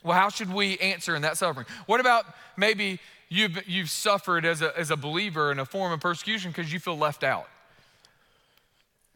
Well, 0.04 0.16
how 0.16 0.28
should 0.28 0.52
we 0.52 0.76
answer 0.78 1.16
in 1.16 1.22
that 1.22 1.38
suffering? 1.38 1.66
What 1.86 1.98
about 1.98 2.26
maybe 2.56 3.00
you've, 3.30 3.66
you've 3.66 3.90
suffered 3.90 4.44
as 4.44 4.60
a, 4.60 4.78
as 4.78 4.90
a 4.90 4.96
believer 4.96 5.50
in 5.50 5.58
a 5.58 5.64
form 5.64 5.92
of 5.92 6.00
persecution 6.00 6.50
because 6.50 6.72
you 6.72 6.78
feel 6.78 6.96
left 6.96 7.24
out? 7.24 7.48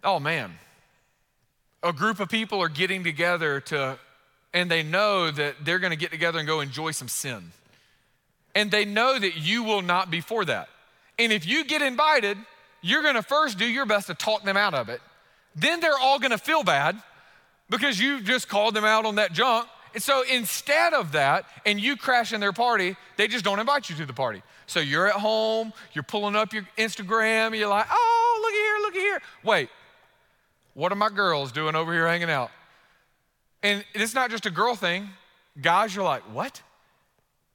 Oh, 0.02 0.18
man. 0.18 0.52
A 1.82 1.92
group 1.92 2.20
of 2.20 2.30
people 2.30 2.60
are 2.60 2.70
getting 2.70 3.04
together 3.04 3.60
to, 3.60 3.98
and 4.54 4.70
they 4.70 4.82
know 4.82 5.30
that 5.30 5.56
they're 5.62 5.78
going 5.78 5.90
to 5.90 5.96
get 5.96 6.10
together 6.10 6.38
and 6.38 6.48
go 6.48 6.60
enjoy 6.60 6.92
some 6.92 7.08
sin. 7.08 7.52
And 8.54 8.70
they 8.70 8.86
know 8.86 9.18
that 9.18 9.36
you 9.36 9.62
will 9.62 9.82
not 9.82 10.10
be 10.10 10.22
for 10.22 10.44
that. 10.46 10.68
And 11.18 11.32
if 11.32 11.46
you 11.46 11.64
get 11.64 11.82
invited, 11.82 12.38
you're 12.80 13.02
going 13.02 13.14
to 13.14 13.22
first 13.22 13.58
do 13.58 13.66
your 13.66 13.84
best 13.84 14.06
to 14.06 14.14
talk 14.14 14.42
them 14.42 14.56
out 14.56 14.72
of 14.72 14.88
it. 14.88 15.02
Then 15.54 15.80
they're 15.80 15.98
all 16.00 16.18
going 16.18 16.30
to 16.30 16.38
feel 16.38 16.62
bad 16.62 17.00
because 17.68 18.00
you 18.00 18.22
just 18.22 18.48
called 18.48 18.74
them 18.74 18.84
out 18.84 19.04
on 19.04 19.16
that 19.16 19.32
junk. 19.32 19.68
And 19.98 20.02
so 20.04 20.22
instead 20.22 20.94
of 20.94 21.10
that, 21.10 21.46
and 21.66 21.80
you 21.80 21.96
crashing 21.96 22.38
their 22.38 22.52
party, 22.52 22.94
they 23.16 23.26
just 23.26 23.44
don't 23.44 23.58
invite 23.58 23.90
you 23.90 23.96
to 23.96 24.06
the 24.06 24.12
party. 24.12 24.44
So 24.68 24.78
you're 24.78 25.08
at 25.08 25.14
home, 25.14 25.72
you're 25.92 26.04
pulling 26.04 26.36
up 26.36 26.52
your 26.52 26.62
Instagram, 26.78 27.58
you're 27.58 27.68
like, 27.68 27.86
oh, 27.90 28.40
look 28.40 28.52
at 28.52 28.56
here, 28.56 28.78
look 28.80 28.94
at 28.94 29.00
here. 29.00 29.22
Wait, 29.42 29.70
what 30.74 30.92
are 30.92 30.94
my 30.94 31.08
girls 31.08 31.50
doing 31.50 31.74
over 31.74 31.92
here 31.92 32.06
hanging 32.06 32.30
out? 32.30 32.52
And 33.64 33.84
it's 33.92 34.14
not 34.14 34.30
just 34.30 34.46
a 34.46 34.52
girl 34.52 34.76
thing. 34.76 35.08
Guys, 35.60 35.96
you're 35.96 36.04
like, 36.04 36.22
what? 36.32 36.62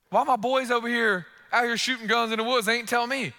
Why 0.09 0.25
my 0.25 0.35
boys 0.35 0.69
over 0.69 0.89
here 0.89 1.25
out 1.53 1.63
here 1.63 1.77
shooting 1.77 2.07
guns 2.07 2.33
in 2.33 2.39
the 2.39 2.43
woods? 2.43 2.65
They 2.65 2.75
ain't 2.75 2.89
tell 2.89 3.07
me. 3.07 3.31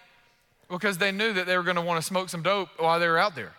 Because 0.70 0.96
they 0.96 1.12
knew 1.12 1.34
that 1.34 1.44
they 1.44 1.58
were 1.58 1.62
going 1.62 1.76
to 1.76 1.82
want 1.82 2.00
to 2.00 2.06
smoke 2.06 2.30
some 2.30 2.42
dope 2.42 2.70
while 2.78 2.98
they 2.98 3.06
were 3.06 3.18
out 3.18 3.34
there. 3.34 3.52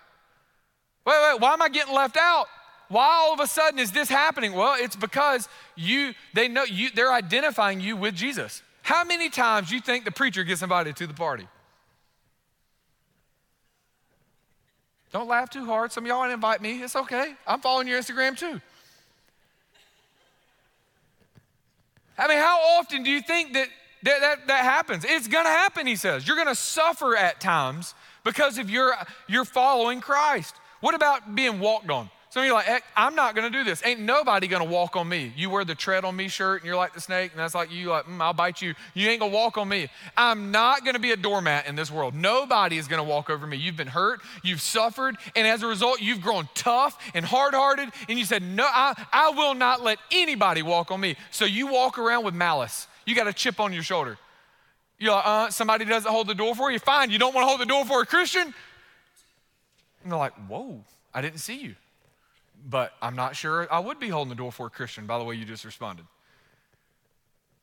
Wait, 1.05 1.17
wait, 1.21 1.39
why 1.39 1.53
am 1.53 1.61
I 1.61 1.69
getting 1.69 1.93
left 1.93 2.17
out? 2.17 2.47
Why 2.87 3.05
all 3.05 3.33
of 3.33 3.39
a 3.39 3.47
sudden 3.47 3.79
is 3.79 3.91
this 3.91 4.09
happening? 4.09 4.53
Well, 4.53 4.75
it's 4.77 4.95
because 4.95 5.49
you 5.75 6.13
they 6.33 6.47
know 6.47 6.63
you 6.63 6.89
they're 6.91 7.13
identifying 7.13 7.81
you 7.81 7.95
with 7.95 8.15
Jesus. 8.15 8.61
How 8.83 9.03
many 9.03 9.29
times 9.29 9.71
you 9.71 9.81
think 9.81 10.05
the 10.05 10.11
preacher 10.11 10.43
gets 10.43 10.61
invited 10.61 10.95
to 10.97 11.07
the 11.07 11.13
party? 11.13 11.47
Don't 15.11 15.27
laugh 15.27 15.49
too 15.49 15.65
hard. 15.65 15.91
Some 15.91 16.03
of 16.03 16.07
y'all 16.09 16.29
invite 16.29 16.61
me. 16.61 16.83
It's 16.83 16.95
okay. 16.95 17.33
I'm 17.47 17.61
following 17.61 17.87
your 17.87 17.99
Instagram 17.99 18.37
too. 18.37 18.61
I 22.17 22.27
mean, 22.27 22.37
how 22.37 22.59
often 22.77 23.03
do 23.03 23.09
you 23.09 23.21
think 23.21 23.53
that 23.53 23.67
that, 24.03 24.21
that, 24.21 24.47
that 24.47 24.63
happens? 24.63 25.03
It's 25.07 25.27
gonna 25.27 25.49
happen, 25.49 25.87
he 25.87 25.95
says. 25.95 26.27
You're 26.27 26.37
gonna 26.37 26.53
suffer 26.53 27.15
at 27.15 27.41
times 27.41 27.95
because 28.23 28.57
of 28.57 28.69
your, 28.69 28.93
your 29.27 29.45
following 29.45 29.99
Christ. 29.99 30.55
What 30.81 30.93
about 30.93 31.33
being 31.33 31.59
walked 31.59 31.89
on? 31.89 32.09
Some 32.35 32.41
of 32.41 32.47
you 32.47 32.53
are 32.53 32.65
like, 32.65 32.83
I'm 32.97 33.15
not 33.15 33.33
to 33.49 33.49
do 33.49 33.63
this. 33.63 33.81
Ain't 33.85 34.01
nobody 34.01 34.49
to 34.61 34.69
walk 34.69 34.97
on 34.97 35.07
me. 35.07 35.31
You 35.37 35.49
wear 35.49 35.63
the 35.63 35.73
tread 35.73 36.03
on 36.03 36.17
me 36.17 36.27
shirt 36.27 36.59
and 36.59 36.67
you're 36.67 36.75
like 36.75 36.93
the 36.93 36.99
snake, 36.99 37.31
and 37.31 37.39
that's 37.39 37.55
like 37.55 37.71
you, 37.71 37.91
like, 37.91 38.07
mm, 38.07 38.19
I'll 38.19 38.33
bite 38.33 38.61
you. 38.61 38.73
You 38.93 39.07
ain't 39.07 39.21
to 39.21 39.27
walk 39.27 39.57
on 39.57 39.69
me. 39.69 39.87
I'm 40.17 40.51
not 40.51 40.83
to 40.95 40.99
be 40.99 41.11
a 41.11 41.15
doormat 41.15 41.65
in 41.65 41.77
this 41.77 41.89
world. 41.89 42.13
Nobody 42.13 42.77
is 42.77 42.89
to 43.01 43.09
walk 43.09 43.29
over 43.29 43.47
me. 43.47 43.55
You've 43.55 43.77
been 43.77 43.87
hurt, 43.87 44.19
you've 44.43 44.59
suffered, 44.59 45.15
and 45.33 45.47
as 45.47 45.63
a 45.63 45.67
result, 45.67 46.01
you've 46.01 46.19
grown 46.19 46.49
tough 46.55 47.01
and 47.13 47.23
hard 47.23 47.53
hearted, 47.53 47.87
and 48.09 48.19
you 48.19 48.25
said, 48.25 48.43
No, 48.43 48.65
I, 48.67 49.01
I 49.13 49.29
will 49.29 49.53
not 49.53 49.81
let 49.81 49.99
anybody 50.11 50.61
walk 50.61 50.91
on 50.91 50.99
me. 50.99 51.15
So 51.31 51.45
you 51.45 51.67
walk 51.67 51.97
around 51.97 52.25
with 52.25 52.33
malice. 52.33 52.89
You 53.05 53.15
got 53.15 53.27
a 53.27 53.33
chip 53.33 53.61
on 53.61 53.71
your 53.71 53.83
shoulder. 53.83 54.17
You're 54.99 55.13
like, 55.13 55.25
uh, 55.25 55.49
somebody 55.51 55.85
doesn't 55.85 56.11
hold 56.11 56.27
the 56.27 56.35
door 56.35 56.53
for 56.53 56.69
you. 56.69 56.79
Fine, 56.79 57.11
you 57.11 57.17
don't 57.17 57.33
want 57.33 57.45
to 57.45 57.47
hold 57.47 57.61
the 57.61 57.65
door 57.65 57.85
for 57.85 58.01
a 58.01 58.05
Christian? 58.05 58.53
And 60.03 60.11
they're 60.11 60.19
like, 60.19 60.33
Whoa, 60.49 60.83
I 61.13 61.21
didn't 61.21 61.39
see 61.39 61.61
you 61.61 61.75
but 62.67 62.93
I'm 63.01 63.15
not 63.15 63.35
sure 63.35 63.67
I 63.71 63.79
would 63.79 63.99
be 63.99 64.09
holding 64.09 64.29
the 64.29 64.35
door 64.35 64.51
for 64.51 64.67
a 64.67 64.69
Christian 64.69 65.05
by 65.05 65.17
the 65.17 65.23
way 65.23 65.35
you 65.35 65.45
just 65.45 65.65
responded. 65.65 66.05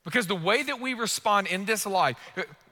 Because 0.05 0.27
the 0.27 0.35
way 0.35 0.65
that 0.65 0.81
we 0.81 0.95
respond 0.95 1.47
in 1.47 1.65
this 1.65 1.87
life, 1.87 2.17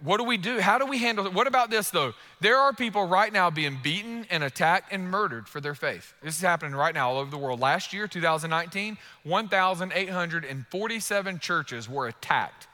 what 0.03 0.17
do 0.17 0.25
we 0.25 0.37
do? 0.37 0.59
How 0.59 0.79
do 0.79 0.87
we 0.87 0.99
handle 0.99 1.27
it? 1.27 1.33
What 1.33 1.47
about 1.47 1.71
this 1.71 1.91
though? 1.91 2.13
There 2.41 2.57
are 2.57 2.73
people 2.73 3.07
right 3.07 3.33
now 3.33 3.51
being 3.51 3.79
beaten 3.81 4.27
and 4.31 4.43
attacked 4.43 4.93
and 4.93 5.09
murdered 5.09 5.49
for 5.49 5.61
their 5.61 5.77
faith. 5.77 6.13
This 6.23 6.37
is 6.37 6.43
happening 6.43 6.75
right 6.75 6.93
now 6.93 7.11
all 7.11 7.19
over 7.19 7.31
the 7.31 7.39
world. 7.39 7.61
Last 7.61 7.93
year, 7.93 8.09
2019, 8.09 8.99
1,847 9.23 11.39
churches 11.39 11.89
were 11.89 12.09
attacked 12.09 12.67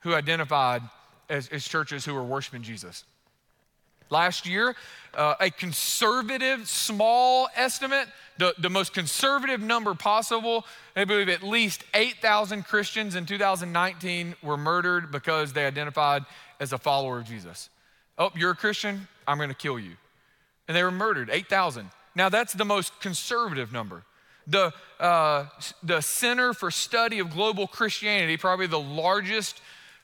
who 0.00 0.14
identified 0.14 0.80
as, 1.28 1.48
as 1.48 1.68
churches 1.68 2.06
who 2.06 2.14
were 2.14 2.24
worshiping 2.24 2.62
Jesus. 2.62 3.04
Last 4.10 4.46
year, 4.46 4.74
uh, 5.14 5.34
a 5.40 5.50
conservative, 5.50 6.68
small 6.68 7.48
estimate, 7.54 8.08
the, 8.38 8.54
the 8.58 8.70
most 8.70 8.94
conservative 8.94 9.60
number 9.60 9.94
possible, 9.94 10.64
they 10.94 11.04
believe 11.04 11.28
at 11.28 11.42
least 11.42 11.84
8,000 11.94 12.64
Christians 12.64 13.14
in 13.14 13.26
2019 13.26 14.34
were 14.42 14.56
murdered 14.56 15.10
because 15.10 15.52
they 15.52 15.66
identified 15.66 16.24
as 16.60 16.72
a 16.72 16.78
follower 16.78 17.18
of 17.18 17.24
Jesus. 17.24 17.68
Oh, 18.16 18.30
you're 18.34 18.52
a 18.52 18.56
Christian? 18.56 19.08
I'm 19.26 19.36
going 19.36 19.50
to 19.50 19.54
kill 19.54 19.78
you. 19.78 19.96
and 20.66 20.76
they 20.76 20.82
were 20.82 20.90
murdered 20.90 21.30
8,000. 21.30 21.90
Now, 22.14 22.28
that's 22.28 22.52
the 22.52 22.64
most 22.64 22.98
conservative 23.00 23.72
number. 23.72 24.02
The, 24.46 24.72
uh, 24.98 25.46
the 25.82 26.00
Center 26.00 26.52
for 26.54 26.70
Study 26.70 27.18
of 27.18 27.30
Global 27.30 27.66
Christianity, 27.66 28.36
probably 28.36 28.66
the 28.66 28.80
largest, 28.80 29.60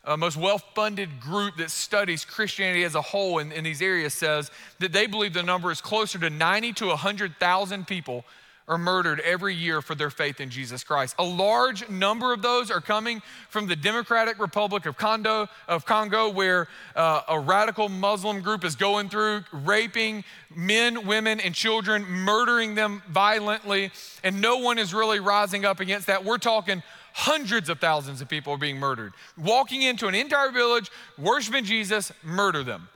uh, 0.06 0.16
most 0.16 0.36
well 0.36 0.58
funded 0.58 1.20
group 1.20 1.56
that 1.56 1.70
studies 1.70 2.24
Christianity 2.24 2.84
as 2.84 2.94
a 2.94 3.02
whole 3.02 3.38
in, 3.38 3.52
in 3.52 3.64
these 3.64 3.82
areas, 3.82 4.14
says 4.14 4.50
that 4.78 4.92
they 4.92 5.06
believe 5.06 5.32
the 5.32 5.42
number 5.42 5.70
is 5.70 5.80
closer 5.80 6.18
to 6.18 6.30
90 6.30 6.72
to 6.74 6.86
100,000 6.88 7.86
people 7.86 8.24
are 8.66 8.78
murdered 8.78 9.20
every 9.20 9.54
year 9.54 9.82
for 9.82 9.94
their 9.94 10.10
faith 10.10 10.40
in 10.40 10.48
Jesus 10.48 10.82
Christ. 10.82 11.14
A 11.18 11.24
large 11.24 11.88
number 11.90 12.32
of 12.32 12.40
those 12.40 12.70
are 12.70 12.80
coming 12.80 13.20
from 13.50 13.66
the 13.66 13.76
Democratic 13.76 14.38
Republic 14.38 14.86
of 14.86 14.96
Congo, 14.96 15.48
of 15.68 15.84
Congo 15.84 16.30
where 16.30 16.68
uh, 16.96 17.22
a 17.28 17.38
radical 17.38 17.90
Muslim 17.90 18.40
group 18.40 18.64
is 18.64 18.74
going 18.74 19.10
through 19.10 19.44
raping 19.52 20.24
men, 20.54 21.06
women, 21.06 21.40
and 21.40 21.54
children, 21.54 22.04
murdering 22.04 22.74
them 22.74 23.02
violently, 23.10 23.90
and 24.22 24.40
no 24.40 24.56
one 24.56 24.78
is 24.78 24.94
really 24.94 25.20
rising 25.20 25.66
up 25.66 25.80
against 25.80 26.06
that. 26.06 26.24
We're 26.24 26.38
talking 26.38 26.82
hundreds 27.14 27.68
of 27.68 27.78
thousands 27.78 28.20
of 28.20 28.28
people 28.28 28.52
are 28.52 28.58
being 28.58 28.76
murdered. 28.76 29.12
Walking 29.38 29.82
into 29.82 30.08
an 30.08 30.14
entire 30.16 30.50
village, 30.50 30.90
worshiping 31.16 31.64
Jesus, 31.64 32.12
murder 32.24 32.64
them. 32.64 32.88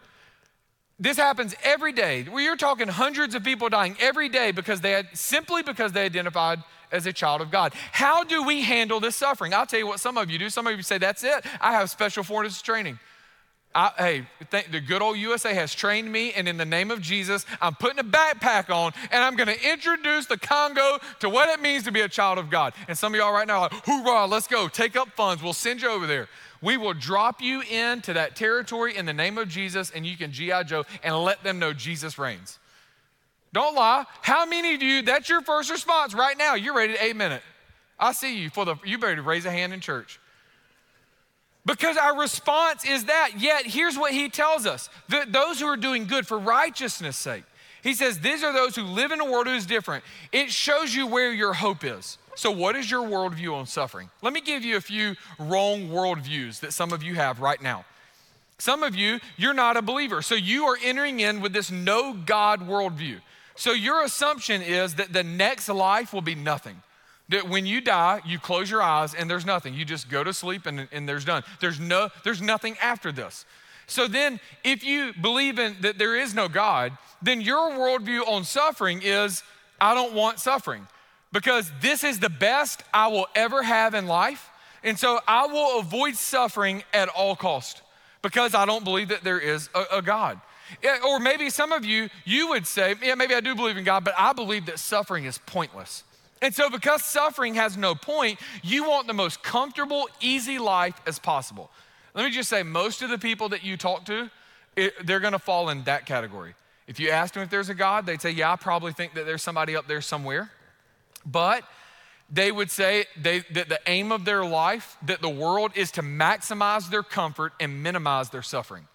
This 0.99 1.17
happens 1.17 1.55
every 1.63 1.93
day. 1.93 2.27
We 2.31 2.49
are 2.49 2.57
talking 2.57 2.89
hundreds 2.89 3.37
of 3.37 3.45
people 3.45 3.69
dying 3.69 3.97
every 4.01 4.29
day 4.29 4.51
because 4.51 4.81
they 4.81 4.91
had 4.91 5.07
simply 5.17 5.63
because 5.63 5.93
they 5.93 6.05
identified 6.05 6.59
as 6.91 7.07
a 7.07 7.13
child 7.13 7.41
of 7.41 7.53
God. 7.53 7.73
How 7.93 8.25
do 8.25 8.43
we 8.43 8.63
handle 8.63 8.99
this 8.99 9.15
suffering? 9.15 9.55
I'll 9.55 9.67
tell 9.67 9.79
you 9.79 9.87
what 9.87 10.01
some 10.01 10.19
of 10.19 10.29
you 10.29 10.39
do. 10.39 10.51
Some 10.51 10.67
of 10.67 10.77
you 10.77 10.83
say, 10.83 10.99
That's 10.99 11.23
it. 11.23 11.45
I 11.61 11.73
have 11.73 11.89
special 11.89 12.25
forces 12.25 12.61
training. 12.61 12.99
I, 13.79 13.93
hey, 13.97 14.27
th- 14.51 14.73
the 14.73 14.81
good 14.81 15.03
old 15.03 15.19
USA 15.19 15.55
has 15.55 15.73
trained 15.73 16.11
me, 16.11 16.33
and 16.33 16.49
in 16.49 16.57
the 16.57 16.65
name 16.65 16.91
of 16.91 17.01
Jesus, 17.01 17.47
I'm 17.61 17.77
putting 17.77 18.01
a 18.01 18.03
backpack 18.05 18.75
on 18.75 18.93
and 19.13 19.23
I'm 19.23 19.37
gonna 19.37 19.53
introduce 19.53 20.27
the 20.27 20.37
Congo 20.37 20.99
to 21.21 21.29
what 21.29 21.49
it 21.49 21.63
means 21.63 21.85
to 21.85 21.93
be 21.93 22.01
a 22.01 22.09
child 22.09 22.39
of 22.39 22.51
God. 22.51 22.73
And 22.89 22.99
some 22.99 23.15
of 23.15 23.21
y'all 23.21 23.33
right 23.33 23.47
now 23.47 23.59
are 23.59 23.69
like, 23.71 23.87
hoorah, 23.87 24.27
let's 24.27 24.49
go, 24.49 24.67
take 24.67 24.97
up 24.97 25.11
funds, 25.11 25.45
we'll 25.45 25.53
send 25.53 25.81
you 25.81 25.91
over 25.91 26.09
there. 26.09 26.29
We 26.61 26.77
will 26.77 26.93
drop 26.93 27.41
you 27.41 27.61
into 27.61 28.15
that 28.15 28.35
territory 28.35 28.97
in 28.97 29.07
the 29.07 29.13
name 29.13 29.39
of 29.39 29.49
Jesus, 29.49 29.93
and 29.93 30.05
you 30.05 30.17
can 30.17 30.33
G.I. 30.33 30.65
Joe 30.65 30.85
and 31.05 31.17
let 31.17 31.45
them 31.45 31.61
know 31.61 31.73
Jesus 31.73 32.19
reigns. 32.19 32.59
Don't 33.53 33.77
lie. 33.77 34.07
How 34.23 34.45
many 34.45 34.75
of 34.75 34.83
you, 34.83 35.03
that's 35.03 35.29
your 35.29 35.41
first 35.43 35.71
response 35.71 36.15
right 36.15 36.37
now? 36.37 36.57
You're 36.57 36.75
ready 36.75 36.95
to 36.95 37.05
amen 37.05 37.31
it. 37.31 37.43
I 37.97 38.11
see 38.11 38.41
you 38.41 38.51
for 38.51 38.65
the, 38.65 38.75
you 38.85 38.99
better 38.99 39.23
raise 39.23 39.47
a 39.47 39.53
hand 39.53 39.73
in 39.73 39.79
church. 39.79 40.19
Because 41.69 41.99
our 41.99 42.19
response 42.19 42.83
is 42.87 43.05
that. 43.05 43.33
Yet, 43.37 43.67
here's 43.67 43.99
what 43.99 44.13
he 44.13 44.31
tells 44.31 44.65
us 44.65 44.89
those 45.29 45.61
who 45.61 45.67
are 45.67 45.77
doing 45.77 46.07
good 46.07 46.27
for 46.27 46.39
righteousness' 46.39 47.19
sake, 47.19 47.45
he 47.83 47.93
says, 47.93 48.21
these 48.21 48.43
are 48.43 48.55
those 48.55 48.75
who 48.75 48.83
live 48.83 49.13
in 49.13 49.21
a 49.21 49.25
world 49.25 49.47
who 49.47 49.53
is 49.53 49.67
different. 49.67 50.03
It 50.33 50.51
shows 50.51 50.95
you 50.95 51.07
where 51.07 51.31
your 51.31 51.53
hope 51.53 51.85
is. 51.85 52.17
So, 52.37 52.51
what 52.51 52.75
is 52.75 52.91
your 52.91 53.07
worldview 53.07 53.55
on 53.55 53.67
suffering? 53.67 54.09
Let 54.23 54.33
me 54.33 54.41
give 54.41 54.65
you 54.65 54.79
a 54.79 54.81
few 54.81 55.17
wrong 55.39 55.91
worldviews 55.91 56.61
that 56.61 56.73
some 56.73 56.93
of 56.93 57.03
you 57.03 57.17
have 57.17 57.41
right 57.41 57.61
now. 57.61 57.85
Some 58.59 58.83
of 58.83 58.95
you, 58.95 59.21
you're 59.37 59.55
not 59.55 59.77
a 59.77 59.83
believer. 59.83 60.23
So, 60.23 60.37
you 60.37 60.65
are 60.65 60.79
entering 60.83 61.21
in 61.21 61.43
with 61.43 61.53
this 61.53 61.71
no 61.71 62.15
God 62.15 62.61
worldview. 62.61 63.21
So, 63.57 63.73
your 63.73 64.03
assumption 64.05 64.63
is 64.63 64.95
that 64.95 65.13
the 65.13 65.25
next 65.25 65.69
life 65.69 66.15
will 66.15 66.23
be 66.23 66.35
nothing. 66.35 66.81
That 67.31 67.49
when 67.49 67.67
you 67.67 67.81
die, 67.81 68.23
you 68.25 68.39
close 68.39 68.71
your 68.71 68.83
eyes 68.83 69.15
and 69.15 69.29
there's 69.29 69.45
nothing. 69.45 69.75
You 69.75 69.85
just 69.85 70.09
go 70.09 70.25
to 70.25 70.33
sleep 70.33 70.67
and, 70.67 70.89
and 70.93 71.09
there's 71.09 71.25
done. 71.25 71.43
There's, 71.61 71.79
no, 71.79 72.09
there's 72.25 72.41
nothing 72.41 72.77
after 72.81 73.13
this. 73.13 73.45
So 73.87 74.07
then, 74.07 74.39
if 74.65 74.85
you 74.85 75.13
believe 75.21 75.59
in 75.59 75.77
that 75.81 75.99
there 75.99 76.15
is 76.15 76.35
no 76.35 76.49
God, 76.49 76.93
then 77.23 77.41
your 77.41 77.71
worldview 77.71 78.27
on 78.29 78.45
suffering 78.45 79.01
is 79.03 79.43
I 79.81 79.95
don't 79.95 80.15
want 80.15 80.39
suffering 80.39 80.87
because 81.33 81.71
this 81.81 82.05
is 82.05 82.19
the 82.19 82.29
best 82.29 82.83
I 82.93 83.09
will 83.09 83.27
ever 83.35 83.63
have 83.63 83.95
in 83.95 84.07
life. 84.07 84.51
And 84.85 84.99
so 84.99 85.21
I 85.27 85.47
will 85.47 85.81
avoid 85.81 86.17
suffering 86.17 86.85
at 86.93 87.09
all 87.09 87.35
cost 87.35 87.83
because 88.23 88.55
I 88.55 88.65
don't 88.65 88.85
believe 88.85 89.09
that 89.09 89.25
there 89.25 89.41
is 89.41 89.69
a, 89.75 89.99
a 89.99 90.03
God. 90.03 90.41
Or 91.07 91.19
maybe 91.19 91.49
some 91.51 91.73
of 91.73 91.85
you, 91.85 92.11
you 92.25 92.49
would 92.49 92.67
say, 92.67 92.95
yeah, 93.03 93.15
maybe 93.15 93.35
I 93.35 93.41
do 93.41 93.55
believe 93.55 93.77
in 93.77 93.85
God, 93.85 94.05
but 94.05 94.15
I 94.19 94.33
believe 94.33 94.67
that 94.67 94.79
suffering 94.79 95.25
is 95.25 95.39
pointless. 95.39 96.05
And 96.41 96.55
so, 96.55 96.71
because 96.71 97.03
suffering 97.03 97.55
has 97.55 97.77
no 97.77 97.95
point, 97.95 98.39
you 98.63 98.89
want 98.89 99.07
the 99.07 99.15
most 99.15 99.43
comfortable, 99.43 100.09
easy 100.21 100.59
life 100.59 101.01
as 101.07 101.19
possible. 101.19 101.71
Let 102.15 102.25
me 102.25 102.31
just 102.31 102.49
say, 102.49 102.63
most 102.63 103.03
of 103.03 103.11
the 103.11 103.19
people 103.19 103.49
that 103.51 103.65
you 103.65 103.77
talk 103.77 104.05
to, 104.07 104.31
it, 104.77 104.95
they're 105.07 105.21
gonna 105.21 105.39
fall 105.39 105.69
in 105.69 105.85
that 105.85 106.07
category. 106.07 106.55
If 106.87 106.99
you 106.99 107.11
ask 107.11 107.35
them 107.35 107.43
if 107.43 107.51
there's 107.51 107.69
a 107.69 107.75
God, 107.75 108.07
they'd 108.07 108.23
say, 108.23 108.31
Yeah, 108.31 108.53
I 108.53 108.57
probably 108.57 108.93
think 108.93 109.15
that 109.15 109.27
there's 109.27 109.43
somebody 109.43 109.77
up 109.77 109.87
there 109.89 110.01
somewhere. 110.01 110.51
But 111.27 111.65
they 112.31 112.53
would 112.53 112.71
say 112.71 113.07
they, 113.17 113.41
that 113.53 113.69
the 113.69 113.81
aim 113.87 114.13
of 114.13 114.25
their 114.25 114.45
life, 114.45 114.97
that 115.03 115.21
the 115.21 115.29
world 115.29 115.73
is 115.75 115.91
to 115.93 116.03
maximize 116.03 116.91
their 116.91 117.03
comfort 117.03 117.53
and 117.61 117.83
minimize 117.83 118.31
their 118.31 118.43
suffering. 118.43 118.87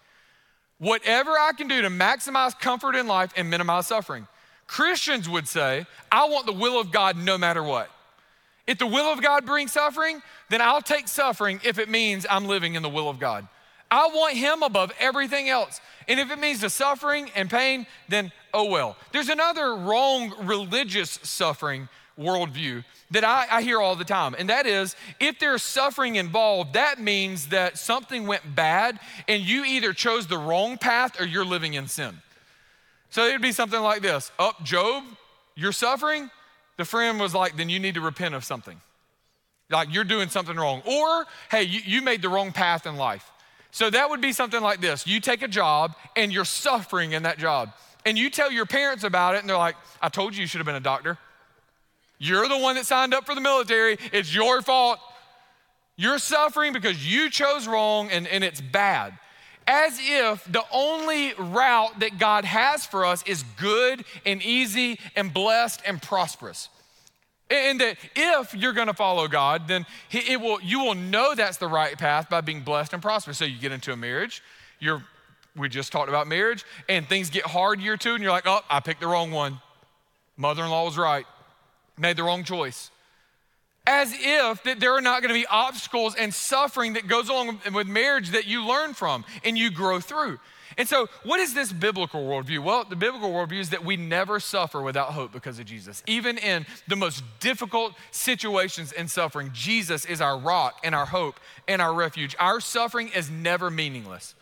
Whatever 0.78 1.30
I 1.30 1.52
can 1.56 1.68
do 1.68 1.82
to 1.82 1.88
maximize 1.88 2.58
comfort 2.58 2.96
in 2.96 3.06
life 3.06 3.32
and 3.36 3.48
minimize 3.48 3.86
suffering. 3.86 4.26
Christians 4.66 5.28
would 5.28 5.46
say, 5.46 5.86
I 6.10 6.28
want 6.28 6.46
the 6.46 6.52
will 6.52 6.80
of 6.80 6.90
God 6.90 7.16
no 7.16 7.36
matter 7.38 7.62
what. 7.62 7.90
If 8.66 8.78
the 8.78 8.86
will 8.86 9.12
of 9.12 9.22
God 9.22 9.44
brings 9.44 9.72
suffering, 9.72 10.22
then 10.48 10.60
I'll 10.62 10.80
take 10.80 11.08
suffering 11.08 11.60
if 11.64 11.78
it 11.78 11.88
means 11.88 12.26
I'm 12.28 12.46
living 12.46 12.74
in 12.74 12.82
the 12.82 12.88
will 12.88 13.08
of 13.10 13.18
God. 13.18 13.46
I 13.90 14.08
want 14.08 14.36
Him 14.36 14.62
above 14.62 14.92
everything 14.98 15.48
else. 15.48 15.80
And 16.08 16.18
if 16.18 16.30
it 16.30 16.38
means 16.38 16.60
the 16.60 16.70
suffering 16.70 17.30
and 17.36 17.50
pain, 17.50 17.86
then 18.08 18.32
oh 18.52 18.70
well. 18.70 18.96
There's 19.12 19.28
another 19.28 19.74
wrong 19.74 20.32
religious 20.46 21.20
suffering 21.22 21.88
worldview 22.18 22.84
that 23.10 23.24
I, 23.24 23.46
I, 23.50 23.62
hear 23.62 23.80
all 23.80 23.96
the 23.96 24.04
time, 24.04 24.34
and 24.38 24.48
that 24.48 24.66
is 24.66 24.94
if 25.20 25.38
there's 25.38 25.62
suffering 25.62 26.16
involved, 26.16 26.74
that 26.74 27.00
means 27.00 27.48
that 27.48 27.76
something 27.76 28.26
went 28.26 28.54
bad 28.54 29.00
and 29.26 29.42
you 29.42 29.64
either 29.64 29.92
chose 29.92 30.26
the 30.26 30.38
wrong 30.38 30.78
path 30.78 31.20
or 31.20 31.24
you're 31.24 31.44
living 31.44 31.74
in 31.74 31.88
sin. 31.88 32.20
So 33.14 33.24
it 33.28 33.30
would 33.30 33.42
be 33.42 33.52
something 33.52 33.80
like 33.80 34.02
this 34.02 34.32
Up, 34.40 34.56
oh, 34.58 34.64
Job, 34.64 35.04
you're 35.54 35.70
suffering. 35.70 36.32
The 36.78 36.84
friend 36.84 37.20
was 37.20 37.32
like, 37.32 37.56
then 37.56 37.68
you 37.68 37.78
need 37.78 37.94
to 37.94 38.00
repent 38.00 38.34
of 38.34 38.42
something. 38.42 38.80
Like 39.70 39.94
you're 39.94 40.02
doing 40.02 40.28
something 40.28 40.56
wrong. 40.56 40.82
Or, 40.84 41.24
hey, 41.48 41.62
you, 41.62 41.80
you 41.84 42.02
made 42.02 42.22
the 42.22 42.28
wrong 42.28 42.50
path 42.50 42.86
in 42.86 42.96
life. 42.96 43.30
So 43.70 43.88
that 43.88 44.10
would 44.10 44.20
be 44.20 44.32
something 44.32 44.60
like 44.60 44.80
this 44.80 45.06
you 45.06 45.20
take 45.20 45.42
a 45.42 45.48
job 45.48 45.94
and 46.16 46.32
you're 46.32 46.44
suffering 46.44 47.12
in 47.12 47.22
that 47.22 47.38
job. 47.38 47.72
And 48.04 48.18
you 48.18 48.30
tell 48.30 48.50
your 48.50 48.66
parents 48.66 49.04
about 49.04 49.36
it, 49.36 49.42
and 49.42 49.48
they're 49.48 49.56
like, 49.56 49.76
I 50.02 50.08
told 50.08 50.34
you 50.34 50.40
you 50.40 50.48
should 50.48 50.58
have 50.58 50.66
been 50.66 50.74
a 50.74 50.80
doctor. 50.80 51.16
You're 52.18 52.48
the 52.48 52.58
one 52.58 52.74
that 52.74 52.84
signed 52.84 53.14
up 53.14 53.26
for 53.26 53.36
the 53.36 53.40
military. 53.40 53.96
It's 54.12 54.34
your 54.34 54.60
fault. 54.60 54.98
You're 55.94 56.18
suffering 56.18 56.72
because 56.72 57.06
you 57.06 57.30
chose 57.30 57.68
wrong 57.68 58.10
and, 58.10 58.26
and 58.26 58.42
it's 58.42 58.60
bad. 58.60 59.16
As 59.66 59.98
if 60.00 60.44
the 60.44 60.64
only 60.70 61.32
route 61.34 62.00
that 62.00 62.18
God 62.18 62.44
has 62.44 62.84
for 62.84 63.04
us 63.04 63.22
is 63.26 63.44
good 63.58 64.04
and 64.26 64.42
easy 64.42 64.98
and 65.16 65.32
blessed 65.32 65.80
and 65.86 66.00
prosperous. 66.00 66.68
And 67.50 67.80
that 67.80 67.96
if 68.14 68.54
you're 68.54 68.72
going 68.72 68.88
to 68.88 68.94
follow 68.94 69.28
God, 69.28 69.68
then 69.68 69.86
it 70.10 70.40
will, 70.40 70.60
you 70.60 70.80
will 70.80 70.94
know 70.94 71.34
that's 71.34 71.58
the 71.58 71.68
right 71.68 71.96
path 71.96 72.28
by 72.28 72.40
being 72.40 72.60
blessed 72.60 72.92
and 72.92 73.02
prosperous. 73.02 73.38
So 73.38 73.44
you 73.44 73.58
get 73.58 73.72
into 73.72 73.92
a 73.92 73.96
marriage, 73.96 74.42
you're, 74.80 75.02
we 75.56 75.68
just 75.68 75.92
talked 75.92 76.08
about 76.08 76.26
marriage, 76.26 76.64
and 76.88 77.08
things 77.08 77.30
get 77.30 77.44
hard 77.44 77.80
year 77.80 77.96
two, 77.96 78.14
and 78.14 78.22
you're 78.22 78.32
like, 78.32 78.46
oh, 78.46 78.60
I 78.68 78.80
picked 78.80 79.00
the 79.00 79.06
wrong 79.06 79.30
one. 79.30 79.60
Mother 80.36 80.64
in 80.64 80.70
law 80.70 80.84
was 80.84 80.98
right 80.98 81.26
made 81.98 82.16
the 82.16 82.22
wrong 82.22 82.44
choice. 82.44 82.90
As 83.86 84.14
if 84.18 84.62
that 84.62 84.80
there 84.80 84.94
are 84.94 85.02
not 85.02 85.20
going 85.20 85.28
to 85.34 85.38
be 85.38 85.46
obstacles 85.46 86.14
and 86.14 86.32
suffering 86.32 86.94
that 86.94 87.06
goes 87.06 87.28
along 87.28 87.60
with 87.72 87.86
marriage 87.86 88.30
that 88.30 88.46
you 88.46 88.66
learn 88.66 88.94
from 88.94 89.24
and 89.44 89.58
you 89.58 89.70
grow 89.70 90.00
through. 90.00 90.38
And 90.76 90.88
so, 90.88 91.08
what 91.22 91.40
is 91.40 91.54
this 91.54 91.72
biblical 91.72 92.24
worldview? 92.24 92.62
Well, 92.62 92.84
the 92.84 92.96
biblical 92.96 93.30
worldview 93.30 93.60
is 93.60 93.70
that 93.70 93.84
we 93.84 93.96
never 93.96 94.40
suffer 94.40 94.82
without 94.82 95.12
hope 95.12 95.32
because 95.32 95.58
of 95.58 95.66
Jesus. 95.66 96.02
Even 96.06 96.38
in 96.38 96.66
the 96.88 96.96
most 96.96 97.22
difficult 97.40 97.94
situations 98.10 98.92
and 98.92 99.10
suffering, 99.10 99.50
Jesus 99.52 100.04
is 100.04 100.20
our 100.20 100.38
rock 100.38 100.80
and 100.82 100.94
our 100.94 101.06
hope 101.06 101.38
and 101.68 101.80
our 101.80 101.94
refuge. 101.94 102.34
Our 102.40 102.60
suffering 102.60 103.10
is 103.14 103.30
never 103.30 103.70
meaningless. 103.70 104.34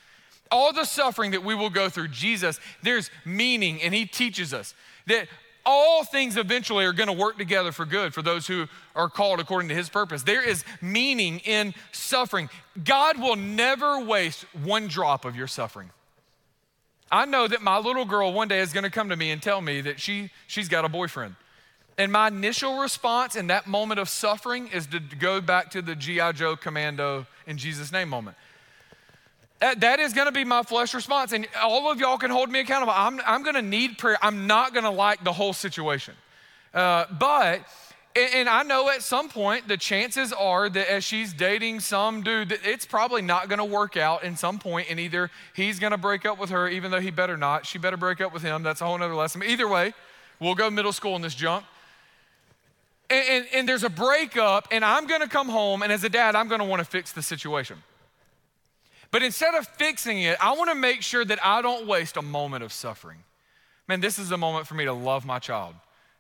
All 0.50 0.72
the 0.72 0.84
suffering 0.84 1.32
that 1.32 1.44
we 1.44 1.54
will 1.54 1.70
go 1.70 1.88
through, 1.88 2.08
Jesus, 2.08 2.60
there's 2.82 3.10
meaning, 3.24 3.82
and 3.82 3.94
He 3.94 4.06
teaches 4.06 4.54
us 4.54 4.74
that 5.06 5.28
all 5.64 6.04
things 6.04 6.36
eventually 6.36 6.84
are 6.84 6.92
going 6.92 7.08
to 7.08 7.12
work 7.12 7.38
together 7.38 7.72
for 7.72 7.84
good 7.84 8.14
for 8.14 8.22
those 8.22 8.46
who 8.46 8.66
are 8.94 9.08
called 9.08 9.40
according 9.40 9.68
to 9.68 9.74
his 9.74 9.88
purpose. 9.88 10.22
There 10.22 10.46
is 10.46 10.64
meaning 10.80 11.40
in 11.40 11.74
suffering. 11.92 12.50
God 12.82 13.20
will 13.20 13.36
never 13.36 14.00
waste 14.04 14.44
one 14.64 14.88
drop 14.88 15.24
of 15.24 15.36
your 15.36 15.46
suffering. 15.46 15.90
I 17.10 17.26
know 17.26 17.46
that 17.46 17.60
my 17.60 17.78
little 17.78 18.06
girl 18.06 18.32
one 18.32 18.48
day 18.48 18.60
is 18.60 18.72
going 18.72 18.84
to 18.84 18.90
come 18.90 19.10
to 19.10 19.16
me 19.16 19.30
and 19.30 19.42
tell 19.42 19.60
me 19.60 19.82
that 19.82 20.00
she, 20.00 20.30
she's 20.46 20.68
got 20.68 20.84
a 20.84 20.88
boyfriend. 20.88 21.36
And 21.98 22.10
my 22.10 22.28
initial 22.28 22.78
response 22.78 23.36
in 23.36 23.48
that 23.48 23.66
moment 23.66 24.00
of 24.00 24.08
suffering 24.08 24.68
is 24.68 24.86
to 24.88 24.98
go 24.98 25.42
back 25.42 25.70
to 25.72 25.82
the 25.82 25.94
G.I. 25.94 26.32
Joe 26.32 26.56
commando 26.56 27.26
in 27.46 27.58
Jesus' 27.58 27.92
name 27.92 28.08
moment. 28.08 28.36
That, 29.62 29.78
that 29.82 30.00
is 30.00 30.12
going 30.12 30.26
to 30.26 30.32
be 30.32 30.42
my 30.42 30.64
flesh 30.64 30.92
response. 30.92 31.30
And 31.30 31.46
all 31.62 31.88
of 31.88 32.00
y'all 32.00 32.18
can 32.18 32.32
hold 32.32 32.50
me 32.50 32.58
accountable. 32.58 32.92
I'm, 32.96 33.20
I'm 33.24 33.44
going 33.44 33.54
to 33.54 33.62
need 33.62 33.96
prayer. 33.96 34.18
I'm 34.20 34.48
not 34.48 34.72
going 34.72 34.82
to 34.82 34.90
like 34.90 35.22
the 35.22 35.32
whole 35.32 35.52
situation. 35.52 36.14
Uh, 36.74 37.04
but, 37.16 37.60
and, 38.16 38.34
and 38.34 38.48
I 38.48 38.64
know 38.64 38.90
at 38.90 39.02
some 39.02 39.28
point 39.28 39.68
the 39.68 39.76
chances 39.76 40.32
are 40.32 40.68
that 40.68 40.90
as 40.90 41.04
she's 41.04 41.32
dating 41.32 41.78
some 41.78 42.24
dude, 42.24 42.58
it's 42.64 42.84
probably 42.84 43.22
not 43.22 43.48
going 43.48 43.60
to 43.60 43.64
work 43.64 43.96
out 43.96 44.24
in 44.24 44.36
some 44.36 44.58
point, 44.58 44.88
and 44.90 44.98
either 44.98 45.30
he's 45.54 45.78
going 45.78 45.92
to 45.92 45.96
break 45.96 46.26
up 46.26 46.40
with 46.40 46.50
her, 46.50 46.68
even 46.68 46.90
though 46.90 47.00
he 47.00 47.12
better 47.12 47.36
not. 47.36 47.64
She 47.64 47.78
better 47.78 47.96
break 47.96 48.20
up 48.20 48.34
with 48.34 48.42
him. 48.42 48.64
That's 48.64 48.80
a 48.80 48.84
whole 48.84 49.00
other 49.00 49.14
lesson. 49.14 49.42
But 49.42 49.48
either 49.48 49.68
way, 49.68 49.94
we'll 50.40 50.56
go 50.56 50.70
middle 50.70 50.92
school 50.92 51.14
in 51.14 51.22
this 51.22 51.36
junk. 51.36 51.64
And, 53.08 53.28
and, 53.28 53.46
and 53.54 53.68
there's 53.68 53.84
a 53.84 53.90
breakup, 53.90 54.66
and 54.72 54.84
I'm 54.84 55.06
going 55.06 55.20
to 55.20 55.28
come 55.28 55.48
home, 55.48 55.82
and 55.82 55.92
as 55.92 56.02
a 56.02 56.08
dad, 56.08 56.34
I'm 56.34 56.48
going 56.48 56.60
to 56.60 56.66
want 56.66 56.80
to 56.80 56.84
fix 56.84 57.12
the 57.12 57.22
situation. 57.22 57.80
But 59.12 59.22
instead 59.22 59.54
of 59.54 59.68
fixing 59.68 60.22
it, 60.22 60.36
I 60.42 60.54
want 60.54 60.70
to 60.70 60.74
make 60.74 61.02
sure 61.02 61.24
that 61.24 61.38
I 61.44 61.62
don't 61.62 61.86
waste 61.86 62.16
a 62.16 62.22
moment 62.22 62.64
of 62.64 62.72
suffering. 62.72 63.18
Man, 63.86 64.00
this 64.00 64.18
is 64.18 64.32
a 64.32 64.38
moment 64.38 64.66
for 64.66 64.74
me 64.74 64.86
to 64.86 64.92
love 64.92 65.26
my 65.26 65.38
child. 65.38 65.74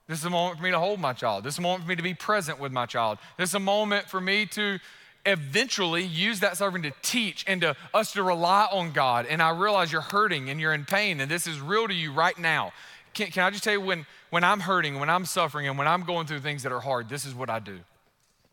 This 0.06 0.18
is 0.18 0.26
a 0.26 0.30
moment 0.30 0.58
for 0.58 0.64
me 0.64 0.72
to 0.72 0.78
hold 0.78 1.00
my 1.00 1.14
child. 1.14 1.42
This 1.42 1.54
is 1.54 1.58
a 1.58 1.62
moment 1.62 1.84
for 1.84 1.88
me 1.88 1.96
to 1.96 2.02
be 2.02 2.12
present 2.12 2.60
with 2.60 2.70
my 2.70 2.84
child. 2.84 3.18
This 3.38 3.48
is 3.48 3.54
a 3.54 3.60
moment 3.60 4.10
for 4.10 4.20
me 4.20 4.44
to 4.46 4.78
eventually 5.24 6.02
use 6.02 6.40
that 6.40 6.58
suffering 6.58 6.82
to 6.82 6.92
teach 7.00 7.44
and 7.48 7.62
to 7.62 7.76
us 7.94 8.12
to 8.12 8.22
rely 8.22 8.68
on 8.70 8.92
God. 8.92 9.24
And 9.24 9.40
I 9.40 9.50
realize 9.50 9.90
you're 9.90 10.02
hurting 10.02 10.50
and 10.50 10.60
you're 10.60 10.74
in 10.74 10.84
pain, 10.84 11.20
and 11.20 11.30
this 11.30 11.46
is 11.46 11.60
real 11.60 11.88
to 11.88 11.94
you 11.94 12.12
right 12.12 12.38
now. 12.38 12.72
Can, 13.14 13.28
can 13.28 13.44
I 13.44 13.50
just 13.50 13.64
tell 13.64 13.72
you 13.72 13.80
when, 13.80 14.04
when 14.28 14.44
I'm 14.44 14.60
hurting, 14.60 14.98
when 15.00 15.08
I'm 15.08 15.24
suffering, 15.24 15.66
and 15.66 15.78
when 15.78 15.88
I'm 15.88 16.02
going 16.02 16.26
through 16.26 16.40
things 16.40 16.62
that 16.64 16.72
are 16.72 16.80
hard, 16.80 17.08
this 17.08 17.24
is 17.24 17.34
what 17.34 17.48
I 17.48 17.58
do 17.58 17.80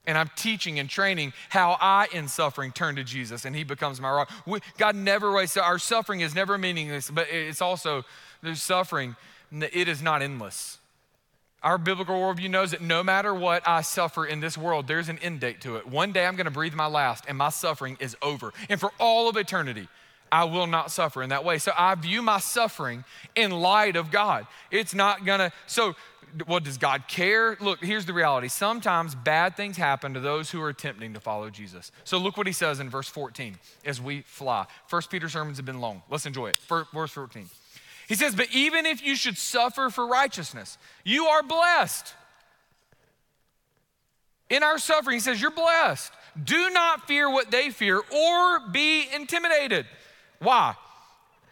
and 0.09 0.17
I'm 0.17 0.31
teaching 0.35 0.79
and 0.79 0.89
training 0.89 1.33
how 1.49 1.77
I, 1.79 2.07
in 2.11 2.27
suffering, 2.27 2.71
turn 2.71 2.95
to 2.95 3.03
Jesus 3.03 3.45
and 3.45 3.55
He 3.55 3.63
becomes 3.63 4.01
my 4.01 4.09
rock. 4.09 4.31
We, 4.47 4.59
God 4.79 4.95
never 4.95 5.31
wastes, 5.31 5.55
our 5.55 5.77
suffering 5.77 6.21
is 6.21 6.33
never 6.33 6.57
meaningless, 6.57 7.11
but 7.11 7.27
it's 7.29 7.61
also, 7.61 8.03
there's 8.41 8.63
suffering, 8.63 9.15
it 9.51 9.87
is 9.87 10.01
not 10.01 10.23
endless. 10.23 10.79
Our 11.61 11.77
biblical 11.77 12.15
worldview 12.15 12.49
knows 12.49 12.71
that 12.71 12.81
no 12.81 13.03
matter 13.03 13.35
what 13.35 13.67
I 13.67 13.81
suffer 13.81 14.25
in 14.25 14.39
this 14.39 14.57
world, 14.57 14.87
there's 14.87 15.09
an 15.09 15.19
end 15.19 15.41
date 15.41 15.61
to 15.61 15.75
it. 15.75 15.87
One 15.87 16.11
day 16.11 16.25
I'm 16.25 16.35
gonna 16.35 16.49
breathe 16.49 16.73
my 16.73 16.87
last 16.87 17.25
and 17.27 17.37
my 17.37 17.49
suffering 17.49 17.95
is 17.99 18.17
over. 18.23 18.51
And 18.67 18.79
for 18.79 18.91
all 18.99 19.29
of 19.29 19.37
eternity, 19.37 19.87
I 20.31 20.45
will 20.45 20.67
not 20.67 20.89
suffer 20.89 21.21
in 21.21 21.29
that 21.29 21.43
way. 21.43 21.59
So 21.59 21.71
I 21.77 21.93
view 21.93 22.23
my 22.23 22.39
suffering 22.39 23.03
in 23.35 23.51
light 23.51 23.95
of 23.95 24.09
God. 24.09 24.47
It's 24.71 24.95
not 24.95 25.23
gonna, 25.23 25.51
so 25.67 25.95
what 26.45 26.63
does 26.63 26.77
God 26.77 27.07
care? 27.07 27.57
Look, 27.59 27.83
here's 27.83 28.05
the 28.05 28.13
reality. 28.13 28.47
Sometimes 28.47 29.15
bad 29.15 29.55
things 29.55 29.77
happen 29.77 30.13
to 30.13 30.19
those 30.19 30.51
who 30.51 30.61
are 30.61 30.69
attempting 30.69 31.13
to 31.13 31.19
follow 31.19 31.49
Jesus. 31.49 31.91
So 32.03 32.17
look 32.17 32.37
what 32.37 32.47
he 32.47 32.53
says 32.53 32.79
in 32.79 32.89
verse 32.89 33.07
14 33.07 33.57
as 33.85 34.01
we 34.01 34.21
fly. 34.21 34.65
First 34.87 35.09
Peter 35.09 35.29
sermons 35.29 35.57
have 35.57 35.65
been 35.65 35.81
long. 35.81 36.03
Let's 36.09 36.25
enjoy 36.25 36.47
it. 36.47 36.57
Verse 36.57 37.11
14. 37.11 37.49
He 38.07 38.15
says, 38.15 38.35
But 38.35 38.47
even 38.51 38.85
if 38.85 39.05
you 39.05 39.15
should 39.15 39.37
suffer 39.37 39.89
for 39.89 40.07
righteousness, 40.07 40.77
you 41.03 41.25
are 41.25 41.43
blessed. 41.43 42.13
In 44.49 44.63
our 44.63 44.79
suffering, 44.79 45.15
he 45.15 45.21
says, 45.21 45.41
You're 45.41 45.51
blessed. 45.51 46.11
Do 46.43 46.69
not 46.69 47.07
fear 47.07 47.29
what 47.29 47.51
they 47.51 47.69
fear 47.69 47.97
or 47.97 48.59
be 48.71 49.07
intimidated. 49.13 49.85
Why? 50.39 50.75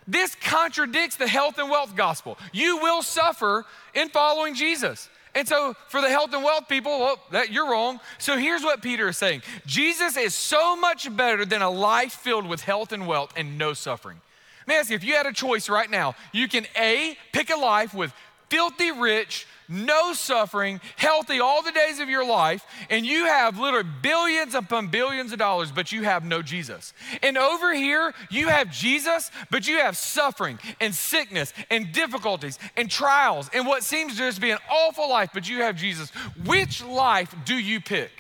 This 0.08 0.36
contradicts 0.36 1.18
the 1.18 1.28
health 1.28 1.58
and 1.58 1.70
wealth 1.70 1.96
gospel. 1.96 2.38
You 2.54 2.78
will 2.78 3.02
suffer 3.02 3.66
in 3.94 4.10
following 4.10 4.56
Jesus. 4.56 5.10
And 5.36 5.48
so, 5.48 5.76
for 5.90 6.02
the 6.02 6.10
health 6.10 6.34
and 6.34 6.44
wealth 6.44 6.68
people, 6.68 7.00
well, 7.00 7.20
that 7.32 7.52
you're 7.52 7.70
wrong. 7.70 8.00
So 8.18 8.38
here's 8.38 8.64
what 8.64 8.82
Peter 8.82 9.10
is 9.10 9.18
saying: 9.18 9.44
Jesus 9.68 10.18
is 10.18 10.34
so 10.34 10.76
much 10.76 11.16
better 11.16 11.46
than 11.46 11.62
a 11.62 11.70
life 11.70 12.14
filled 12.14 12.48
with 12.48 12.62
health 12.62 12.92
and 12.92 13.06
wealth 13.06 13.34
and 13.36 13.58
no 13.58 13.74
suffering. 13.74 14.20
Let 14.62 14.74
me 14.74 14.80
ask 14.80 14.90
you: 14.90 14.96
if 14.96 15.04
you 15.04 15.14
had 15.14 15.28
a 15.28 15.34
choice 15.34 15.70
right 15.70 15.90
now, 15.90 16.16
you 16.32 16.48
can 16.48 16.66
a 16.76 17.16
pick 17.34 17.52
a 17.52 17.56
life 17.56 17.94
with 17.94 18.14
filthy 18.50 18.92
rich, 18.92 19.48
no 19.70 20.14
suffering, 20.14 20.80
healthy 20.96 21.40
all 21.40 21.62
the 21.62 21.72
days 21.72 22.00
of 22.00 22.10
your 22.10 22.26
life, 22.26 22.66
and 22.90 23.06
you 23.06 23.26
have 23.26 23.60
literally 23.60 23.88
billions 24.02 24.56
upon 24.56 24.88
billions 24.88 25.32
of 25.34 25.40
dollars, 25.40 25.72
but 25.72 25.92
you 25.92 26.04
have 26.04 26.24
no 26.24 26.42
Jesus. 26.42 26.94
And 27.22 27.38
over 27.38 27.74
here, 27.74 28.14
you 28.30 28.48
have 28.48 28.72
Jesus, 28.72 29.30
but 29.52 29.68
you 29.68 29.80
have 29.80 29.98
suffering 29.98 30.60
and 30.80 30.96
sickness 30.96 31.54
and 31.70 31.92
difficulties 31.92 32.58
and 32.76 32.90
trials 32.90 33.50
and 33.54 33.68
what 33.68 33.84
seems 33.84 34.14
to 34.14 34.20
just 34.20 34.42
be 34.42 34.52
an 34.52 34.60
awful 34.70 35.10
life, 35.10 35.32
but 35.34 35.50
you 35.50 35.62
have 35.62 35.76
Jesus. 35.76 36.10
Which 36.46 36.84
life 36.84 37.36
do 37.46 37.56
you 37.56 37.82
pick? 37.82 38.12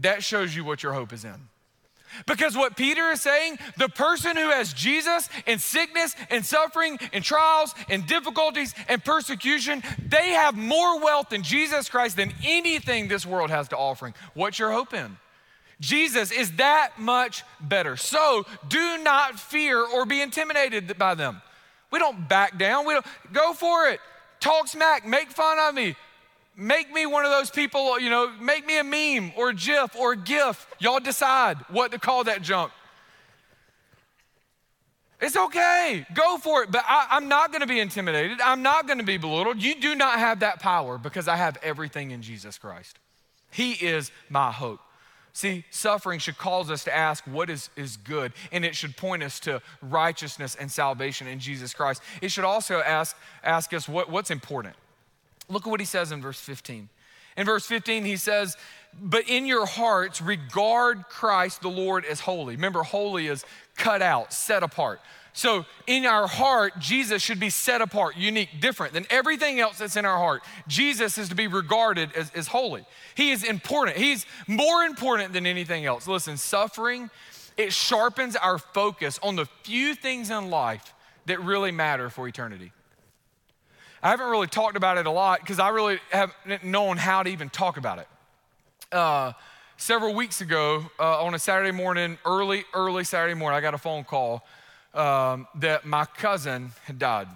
That 0.00 0.22
shows 0.22 0.54
you 0.54 0.64
what 0.64 0.82
your 0.82 0.92
hope 0.92 1.12
is 1.12 1.24
in. 1.24 1.48
Because 2.26 2.56
what 2.56 2.76
Peter 2.76 3.10
is 3.10 3.20
saying, 3.20 3.58
the 3.76 3.88
person 3.88 4.36
who 4.36 4.50
has 4.50 4.72
Jesus 4.72 5.28
in 5.46 5.58
sickness 5.58 6.14
and 6.30 6.44
suffering 6.44 6.98
and 7.12 7.22
trials 7.22 7.74
and 7.88 8.06
difficulties 8.06 8.74
and 8.88 9.04
persecution, 9.04 9.82
they 10.08 10.30
have 10.30 10.56
more 10.56 11.00
wealth 11.00 11.32
in 11.32 11.42
Jesus 11.42 11.88
Christ 11.88 12.16
than 12.16 12.32
anything 12.44 13.08
this 13.08 13.26
world 13.26 13.50
has 13.50 13.68
to 13.68 13.76
offer. 13.76 14.14
What's 14.34 14.58
your 14.58 14.72
hope 14.72 14.94
in? 14.94 15.16
Jesus 15.80 16.32
is 16.32 16.52
that 16.52 16.92
much 16.98 17.44
better. 17.60 17.96
So 17.96 18.46
do 18.68 18.98
not 19.02 19.38
fear 19.38 19.78
or 19.78 20.06
be 20.06 20.22
intimidated 20.22 20.96
by 20.96 21.14
them. 21.14 21.42
We 21.90 21.98
don't 21.98 22.28
back 22.28 22.58
down. 22.58 22.86
We 22.86 22.94
don't 22.94 23.06
go 23.32 23.52
for 23.52 23.88
it. 23.88 24.00
Talk 24.40 24.68
smack, 24.68 25.06
make 25.06 25.30
fun 25.30 25.58
of 25.58 25.74
me, 25.74 25.96
Make 26.56 26.90
me 26.90 27.04
one 27.04 27.24
of 27.26 27.30
those 27.30 27.50
people, 27.50 28.00
you 28.00 28.08
know, 28.08 28.32
make 28.40 28.66
me 28.66 28.78
a 28.78 28.84
meme 28.84 29.32
or 29.36 29.50
a 29.50 29.54
GIF 29.54 29.94
or 29.94 30.12
a 30.12 30.16
GIF. 30.16 30.66
Y'all 30.78 31.00
decide 31.00 31.58
what 31.68 31.92
to 31.92 31.98
call 31.98 32.24
that 32.24 32.40
junk. 32.40 32.72
It's 35.20 35.36
okay. 35.36 36.06
Go 36.14 36.38
for 36.38 36.62
it. 36.62 36.70
But 36.70 36.84
I, 36.86 37.16
am 37.16 37.28
not 37.28 37.50
going 37.50 37.60
to 37.60 37.66
be 37.66 37.80
intimidated. 37.80 38.40
I'm 38.40 38.62
not 38.62 38.86
going 38.86 38.98
to 38.98 39.04
be 39.04 39.18
belittled. 39.18 39.62
You 39.62 39.74
do 39.74 39.94
not 39.94 40.18
have 40.18 40.40
that 40.40 40.60
power 40.60 40.98
because 40.98 41.28
I 41.28 41.36
have 41.36 41.58
everything 41.62 42.10
in 42.10 42.22
Jesus 42.22 42.58
Christ. 42.58 42.98
He 43.50 43.72
is 43.72 44.10
my 44.28 44.50
hope. 44.50 44.80
See, 45.32 45.64
suffering 45.70 46.18
should 46.18 46.38
cause 46.38 46.70
us 46.70 46.84
to 46.84 46.96
ask 46.96 47.22
what 47.26 47.50
is, 47.50 47.68
is 47.76 47.98
good, 47.98 48.32
and 48.52 48.64
it 48.64 48.74
should 48.74 48.96
point 48.96 49.22
us 49.22 49.38
to 49.40 49.60
righteousness 49.82 50.56
and 50.58 50.70
salvation 50.70 51.26
in 51.26 51.40
Jesus 51.40 51.74
Christ. 51.74 52.00
It 52.22 52.30
should 52.30 52.44
also 52.44 52.80
ask, 52.80 53.14
ask 53.44 53.74
us 53.74 53.86
what, 53.86 54.10
what's 54.10 54.30
important. 54.30 54.74
Look 55.48 55.66
at 55.66 55.70
what 55.70 55.80
he 55.80 55.86
says 55.86 56.12
in 56.12 56.20
verse 56.20 56.40
15. 56.40 56.88
In 57.36 57.44
verse 57.44 57.66
15, 57.66 58.04
he 58.04 58.16
says, 58.16 58.56
But 59.00 59.28
in 59.28 59.46
your 59.46 59.66
hearts, 59.66 60.20
regard 60.20 61.04
Christ 61.08 61.62
the 61.62 61.68
Lord 61.68 62.04
as 62.04 62.20
holy. 62.20 62.56
Remember, 62.56 62.82
holy 62.82 63.26
is 63.26 63.44
cut 63.76 64.02
out, 64.02 64.32
set 64.32 64.62
apart. 64.62 65.00
So 65.36 65.66
in 65.86 66.06
our 66.06 66.26
heart, 66.26 66.78
Jesus 66.78 67.22
should 67.22 67.38
be 67.38 67.50
set 67.50 67.82
apart, 67.82 68.16
unique, 68.16 68.48
different 68.58 68.94
than 68.94 69.06
everything 69.10 69.60
else 69.60 69.76
that's 69.76 69.96
in 69.96 70.06
our 70.06 70.16
heart. 70.16 70.42
Jesus 70.66 71.18
is 71.18 71.28
to 71.28 71.34
be 71.34 71.46
regarded 71.46 72.10
as, 72.16 72.30
as 72.34 72.48
holy. 72.48 72.86
He 73.14 73.32
is 73.32 73.44
important. 73.44 73.98
He's 73.98 74.24
more 74.46 74.84
important 74.84 75.34
than 75.34 75.44
anything 75.44 75.84
else. 75.84 76.08
Listen, 76.08 76.38
suffering, 76.38 77.10
it 77.58 77.74
sharpens 77.74 78.34
our 78.34 78.56
focus 78.56 79.20
on 79.22 79.36
the 79.36 79.44
few 79.62 79.94
things 79.94 80.30
in 80.30 80.48
life 80.48 80.94
that 81.26 81.38
really 81.42 81.70
matter 81.70 82.08
for 82.08 82.26
eternity. 82.26 82.72
I 84.06 84.10
haven't 84.10 84.28
really 84.28 84.46
talked 84.46 84.76
about 84.76 84.98
it 84.98 85.06
a 85.06 85.10
lot 85.10 85.40
because 85.40 85.58
I 85.58 85.70
really 85.70 85.98
haven't 86.10 86.62
known 86.62 86.96
how 86.96 87.24
to 87.24 87.28
even 87.28 87.50
talk 87.50 87.76
about 87.76 87.98
it. 87.98 88.06
Uh, 88.92 89.32
several 89.78 90.14
weeks 90.14 90.40
ago, 90.40 90.88
uh, 91.00 91.24
on 91.24 91.34
a 91.34 91.40
Saturday 91.40 91.72
morning, 91.72 92.16
early, 92.24 92.62
early 92.72 93.02
Saturday 93.02 93.34
morning, 93.34 93.58
I 93.58 93.60
got 93.60 93.74
a 93.74 93.78
phone 93.78 94.04
call 94.04 94.46
um, 94.94 95.48
that 95.56 95.86
my 95.86 96.04
cousin 96.04 96.70
had 96.84 97.00
died. 97.00 97.26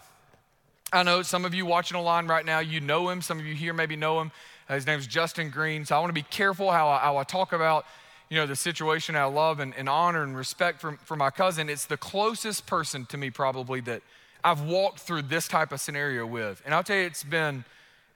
I 0.93 1.03
know 1.03 1.23
some 1.23 1.45
of 1.45 1.55
you 1.55 1.67
watching 1.67 1.97
online 1.97 2.29
right 2.29 2.47
now, 2.47 2.61
you 2.61 2.81
know 2.81 3.09
him. 3.09 3.21
Some 3.21 3.41
of 3.41 3.47
you 3.47 3.57
here 3.57 3.73
maybe 3.73 3.97
know 3.97 4.21
him. 4.21 4.31
Uh, 4.69 4.75
his 4.75 4.87
is 4.87 5.09
Justin 5.09 5.51
Green. 5.51 5.85
So 5.85 5.97
I 5.97 5.99
want 5.99 6.11
to 6.11 6.15
be 6.15 6.23
careful 6.23 6.71
how 6.71 6.89
I, 6.89 6.99
how 6.99 7.17
I 7.17 7.25
talk 7.25 7.53
about 7.53 7.85
you 8.29 8.37
know, 8.37 8.47
the 8.47 8.55
situation 8.55 9.17
I 9.17 9.25
love 9.25 9.59
and, 9.59 9.75
and 9.75 9.89
honor 9.89 10.23
and 10.23 10.37
respect 10.37 10.81
for, 10.81 10.93
for 11.05 11.17
my 11.17 11.31
cousin. 11.31 11.69
It's 11.69 11.87
the 11.87 11.97
closest 11.97 12.67
person 12.67 13.07
to 13.07 13.17
me 13.17 13.31
probably 13.31 13.81
that 13.81 14.03
I've 14.43 14.63
walked 14.63 15.01
through 15.01 15.23
this 15.23 15.49
type 15.49 15.73
of 15.73 15.81
scenario 15.81 16.27
with. 16.27 16.63
And 16.65 16.75
I'll 16.75 16.83
tell 16.83 16.97
you, 16.97 17.05
it's 17.05 17.25
been, 17.25 17.65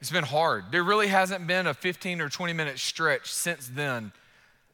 it's 0.00 0.10
been 0.10 0.24
hard. 0.24 0.64
There 0.70 0.82
really 0.82 1.08
hasn't 1.08 1.46
been 1.46 1.66
a 1.66 1.74
15 1.74 2.20
or 2.20 2.28
20 2.28 2.52
minute 2.52 2.78
stretch 2.78 3.32
since 3.32 3.68
then 3.68 4.12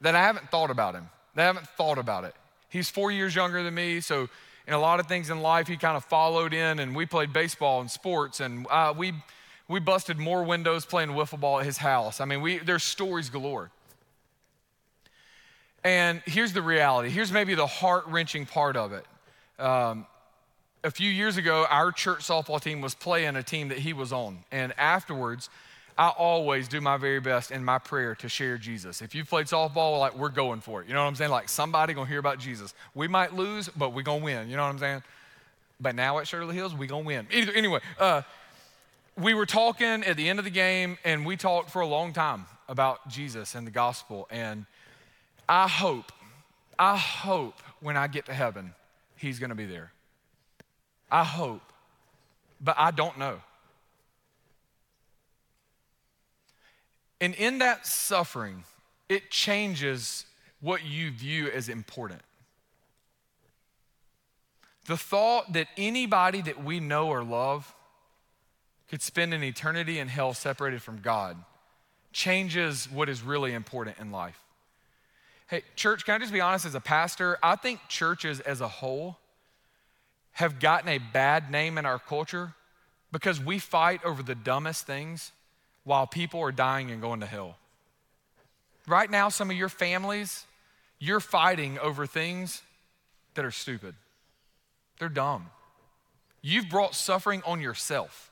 that 0.01 0.15
I 0.15 0.21
haven't 0.23 0.51
thought 0.51 0.71
about 0.71 0.95
him, 0.95 1.09
that 1.35 1.43
I 1.43 1.47
haven't 1.47 1.69
thought 1.69 1.99
about 1.99 2.25
it. 2.25 2.35
He's 2.69 2.89
four 2.89 3.11
years 3.11 3.35
younger 3.35 3.63
than 3.63 3.75
me, 3.75 4.01
so 4.01 4.29
in 4.67 4.75
a 4.75 4.79
lot 4.79 5.01
of 5.01 5.07
things 5.07 5.31
in 5.31 5.41
life, 5.41 5.67
he 5.67 5.77
kind 5.77 5.97
of 5.97 6.05
followed 6.05 6.55
in, 6.55 6.79
and 6.79 6.95
we 6.95 7.05
played 7.05 7.33
baseball 7.33 7.81
and 7.81 7.91
sports, 7.91 8.41
and 8.41 8.67
uh, 8.71 8.95
we, 8.97 9.13
we 9.69 9.81
busted 9.81 10.19
more 10.19 10.45
windows 10.45 10.87
playing 10.87 11.11
wiffle 11.11 11.41
ball 11.41 11.59
at 11.59 11.67
his 11.67 11.77
house. 11.77 12.21
I 12.21 12.25
mean, 12.25 12.41
we, 12.41 12.59
there's 12.59 12.85
stories 12.85 13.31
galore. 13.31 13.71
And 15.83 16.23
here's 16.27 16.53
the 16.53 16.63
reality. 16.63 17.09
Here's 17.09 17.33
maybe 17.33 17.55
the 17.55 17.67
heart 17.67 18.07
wrenching 18.07 18.47
part 18.47 18.77
of 18.77 18.93
it. 18.93 19.05
Um, 19.59 20.07
a 20.83 20.91
few 20.91 21.11
years 21.11 21.37
ago, 21.37 21.67
our 21.69 21.93
church 21.93 22.21
softball 22.21 22.61
team 22.61 22.81
was 22.81 22.95
playing 22.95 23.37
a 23.37 23.43
team 23.43 23.69
that 23.69 23.79
he 23.79 23.93
was 23.93 24.13
on. 24.13 24.39
And 24.51 24.73
afterwards, 24.79 25.51
I 25.99 26.09
always 26.09 26.69
do 26.69 26.81
my 26.81 26.97
very 26.97 27.21
best 27.21 27.51
in 27.51 27.65
my 27.65 27.79
prayer 27.79 28.15
to 28.17 28.29
share 28.29 28.57
Jesus. 28.57 29.03
If 29.03 29.15
you've 29.15 29.29
played 29.29 29.47
softball, 29.47 29.99
like 29.99 30.17
we're 30.17 30.31
going 30.31 30.61
for 30.61 30.81
it. 30.81 30.89
You 30.89 30.95
know 30.95 31.03
what 31.03 31.09
I'm 31.09 31.17
saying? 31.17 31.31
Like 31.31 31.49
somebody 31.49 31.93
gonna 31.93 32.09
hear 32.09 32.19
about 32.19 32.39
Jesus. 32.39 32.75
We 32.95 33.09
might 33.09 33.35
lose, 33.35 33.69
but 33.69 33.93
we 33.93 34.03
gonna 34.03 34.25
win. 34.25 34.49
You 34.49 34.57
know 34.57 34.63
what 34.63 34.71
I'm 34.71 34.79
saying? 34.79 35.03
But 35.79 35.95
now 35.95 36.19
at 36.19 36.27
Shirley 36.27 36.55
Hills, 36.55 36.75
we 36.75 36.87
gonna 36.87 37.05
win. 37.05 37.27
Anyway, 37.31 37.81
uh, 37.99 38.23
we 39.19 39.35
were 39.35 39.47
talking 39.47 40.05
at 40.05 40.17
the 40.17 40.29
end 40.29 40.39
of 40.39 40.47
the 40.47 40.51
game, 40.51 40.97
and 41.05 41.27
we 41.27 41.37
talked 41.37 41.71
for 41.71 41.83
a 41.83 41.87
long 41.87 42.15
time 42.15 42.47
about 42.69 43.07
Jesus 43.09 43.55
and 43.55 43.67
the 43.67 43.71
gospel. 43.71 44.27
And 44.31 44.65
I 45.49 45.69
hope, 45.69 46.13
I 46.79 46.97
hope 46.97 47.61
when 47.81 47.99
I 47.99 48.07
get 48.07 48.25
to 48.27 48.33
heaven, 48.33 48.73
he's 49.17 49.39
gonna 49.39 49.55
be 49.55 49.67
there. 49.67 49.93
I 51.11 51.25
hope, 51.25 51.63
but 52.61 52.77
I 52.79 52.91
don't 52.91 53.19
know. 53.19 53.41
And 57.21 57.35
in 57.35 57.59
that 57.59 57.87
suffering, 57.87 58.65
it 59.09 59.31
changes 59.31 60.25
what 60.61 60.85
you 60.85 61.11
view 61.11 61.49
as 61.49 61.69
important. 61.69 62.23
The 64.87 64.97
thought 64.97 65.53
that 65.53 65.69
anybody 65.77 66.41
that 66.43 66.63
we 66.63 66.81
know 66.81 67.09
or 67.09 67.23
love 67.23 67.75
could 68.89 69.03
spend 69.03 69.35
an 69.35 69.45
eternity 69.45 69.99
in 69.99 70.09
hell 70.09 70.35
separated 70.35 70.83
from 70.83 71.01
God 71.01 71.37
changes 72.13 72.91
what 72.91 73.09
is 73.09 73.23
really 73.23 73.53
important 73.53 73.99
in 73.99 74.11
life. 74.11 74.41
Hey, 75.47 75.63
church, 75.77 76.05
can 76.05 76.15
I 76.15 76.19
just 76.19 76.33
be 76.33 76.41
honest 76.41 76.65
as 76.65 76.75
a 76.75 76.81
pastor? 76.81 77.39
I 77.43 77.57
think 77.57 77.81
churches 77.89 78.41
as 78.41 78.61
a 78.61 78.69
whole 78.69 79.19
have 80.41 80.59
gotten 80.59 80.89
a 80.89 80.99
bad 80.99 81.51
name 81.51 81.77
in 81.77 81.85
our 81.85 81.99
culture 81.99 82.55
because 83.13 83.39
we 83.39 83.59
fight 83.59 84.03
over 84.05 84.23
the 84.23 84.35
dumbest 84.35 84.87
things 84.87 85.33
while 85.85 86.07
people 86.07 86.41
are 86.41 86.51
dying 86.51 86.91
and 86.91 87.03
going 87.03 87.21
to 87.21 87.27
hell. 87.27 87.57
Right 88.87 89.11
now, 89.11 89.29
some 89.29 89.51
of 89.51 89.57
your 89.57 89.69
families, 89.69 90.47
you're 90.99 91.21
fighting 91.21 91.79
over 91.79 92.07
things 92.07 92.63
that 93.35 93.45
are 93.45 93.51
stupid. 93.51 93.95
They're 94.99 95.11
dumb. 95.11 95.51
You've 96.41 96.71
brought 96.71 96.95
suffering 96.95 97.43
on 97.45 97.61
yourself 97.61 98.31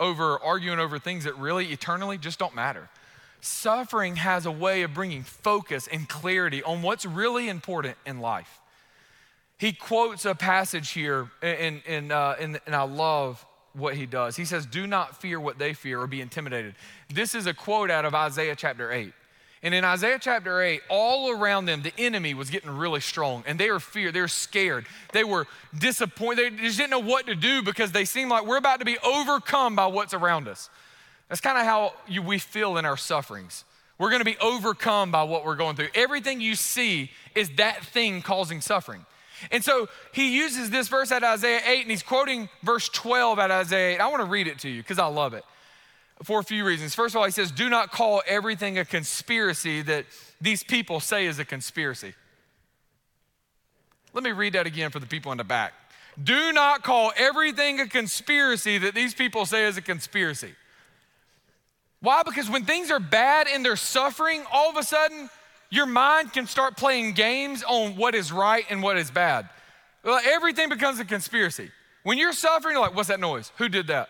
over 0.00 0.38
arguing 0.38 0.78
over 0.78 0.98
things 0.98 1.24
that 1.24 1.36
really 1.36 1.66
eternally 1.66 2.16
just 2.16 2.38
don't 2.38 2.54
matter. 2.54 2.88
Suffering 3.42 4.16
has 4.16 4.46
a 4.46 4.50
way 4.50 4.80
of 4.80 4.94
bringing 4.94 5.22
focus 5.22 5.86
and 5.92 6.08
clarity 6.08 6.62
on 6.62 6.80
what's 6.80 7.04
really 7.04 7.50
important 7.50 7.96
in 8.06 8.20
life. 8.20 8.60
He 9.58 9.72
quotes 9.72 10.24
a 10.24 10.34
passage 10.34 10.90
here, 10.90 11.30
and, 11.42 11.80
and, 11.86 12.12
uh, 12.12 12.34
and, 12.40 12.60
and 12.66 12.74
I 12.74 12.82
love 12.82 13.44
what 13.72 13.94
he 13.94 14.06
does. 14.06 14.36
He 14.36 14.44
says, 14.44 14.66
Do 14.66 14.86
not 14.86 15.20
fear 15.20 15.38
what 15.38 15.58
they 15.58 15.74
fear 15.74 16.00
or 16.00 16.06
be 16.06 16.20
intimidated. 16.20 16.74
This 17.12 17.34
is 17.34 17.46
a 17.46 17.54
quote 17.54 17.90
out 17.90 18.04
of 18.04 18.14
Isaiah 18.14 18.56
chapter 18.56 18.92
8. 18.92 19.12
And 19.62 19.74
in 19.74 19.82
Isaiah 19.82 20.18
chapter 20.20 20.60
8, 20.60 20.82
all 20.90 21.30
around 21.30 21.64
them, 21.64 21.80
the 21.80 21.92
enemy 21.96 22.34
was 22.34 22.50
getting 22.50 22.70
really 22.70 23.00
strong 23.00 23.42
and 23.46 23.58
they 23.58 23.70
were 23.70 23.80
feared, 23.80 24.14
they 24.14 24.20
were 24.20 24.28
scared, 24.28 24.84
they 25.12 25.24
were 25.24 25.46
disappointed, 25.76 26.58
they 26.58 26.64
just 26.64 26.76
didn't 26.76 26.90
know 26.90 26.98
what 26.98 27.26
to 27.26 27.34
do 27.34 27.62
because 27.62 27.90
they 27.90 28.04
seemed 28.04 28.30
like 28.30 28.44
we're 28.46 28.58
about 28.58 28.80
to 28.80 28.84
be 28.84 28.98
overcome 28.98 29.74
by 29.74 29.86
what's 29.86 30.12
around 30.12 30.48
us. 30.48 30.68
That's 31.30 31.40
kind 31.40 31.56
of 31.56 31.64
how 31.64 31.94
you, 32.06 32.20
we 32.20 32.38
feel 32.38 32.76
in 32.76 32.84
our 32.84 32.98
sufferings. 32.98 33.64
We're 33.96 34.10
gonna 34.10 34.24
be 34.24 34.36
overcome 34.36 35.10
by 35.10 35.22
what 35.22 35.46
we're 35.46 35.56
going 35.56 35.76
through. 35.76 35.88
Everything 35.94 36.42
you 36.42 36.56
see 36.56 37.10
is 37.34 37.48
that 37.56 37.82
thing 37.82 38.20
causing 38.20 38.60
suffering. 38.60 39.06
And 39.50 39.64
so 39.64 39.88
he 40.12 40.36
uses 40.36 40.70
this 40.70 40.88
verse 40.88 41.12
at 41.12 41.22
Isaiah 41.24 41.60
8 41.66 41.82
and 41.82 41.90
he's 41.90 42.02
quoting 42.02 42.48
verse 42.62 42.88
12 42.88 43.38
at 43.38 43.50
Isaiah 43.50 43.96
8. 43.96 44.00
I 44.00 44.08
want 44.08 44.22
to 44.22 44.28
read 44.28 44.46
it 44.46 44.58
to 44.60 44.68
you 44.68 44.82
because 44.82 44.98
I 44.98 45.06
love 45.06 45.34
it 45.34 45.44
for 46.22 46.40
a 46.40 46.44
few 46.44 46.64
reasons. 46.64 46.94
First 46.94 47.14
of 47.14 47.18
all, 47.18 47.24
he 47.24 47.30
says, 47.30 47.50
Do 47.50 47.68
not 47.68 47.90
call 47.90 48.22
everything 48.26 48.78
a 48.78 48.84
conspiracy 48.84 49.82
that 49.82 50.06
these 50.40 50.62
people 50.62 51.00
say 51.00 51.26
is 51.26 51.38
a 51.38 51.44
conspiracy. 51.44 52.14
Let 54.12 54.22
me 54.22 54.30
read 54.30 54.52
that 54.52 54.66
again 54.66 54.90
for 54.90 55.00
the 55.00 55.06
people 55.06 55.32
in 55.32 55.38
the 55.38 55.44
back. 55.44 55.72
Do 56.22 56.52
not 56.52 56.84
call 56.84 57.12
everything 57.16 57.80
a 57.80 57.88
conspiracy 57.88 58.78
that 58.78 58.94
these 58.94 59.14
people 59.14 59.46
say 59.46 59.64
is 59.64 59.76
a 59.76 59.82
conspiracy. 59.82 60.52
Why? 62.00 62.22
Because 62.22 62.48
when 62.48 62.64
things 62.64 62.90
are 62.90 63.00
bad 63.00 63.48
and 63.52 63.64
they're 63.64 63.76
suffering, 63.76 64.44
all 64.52 64.70
of 64.70 64.76
a 64.76 64.84
sudden, 64.84 65.28
your 65.70 65.86
mind 65.86 66.32
can 66.32 66.46
start 66.46 66.76
playing 66.76 67.12
games 67.12 67.62
on 67.62 67.96
what 67.96 68.14
is 68.14 68.30
right 68.30 68.64
and 68.70 68.82
what 68.82 68.96
is 68.96 69.10
bad. 69.10 69.48
Everything 70.04 70.68
becomes 70.68 71.00
a 71.00 71.04
conspiracy. 71.04 71.70
When 72.02 72.18
you're 72.18 72.32
suffering, 72.32 72.74
you're 72.74 72.82
like, 72.82 72.94
what's 72.94 73.08
that 73.08 73.20
noise? 73.20 73.50
Who 73.56 73.68
did 73.68 73.86
that? 73.86 74.08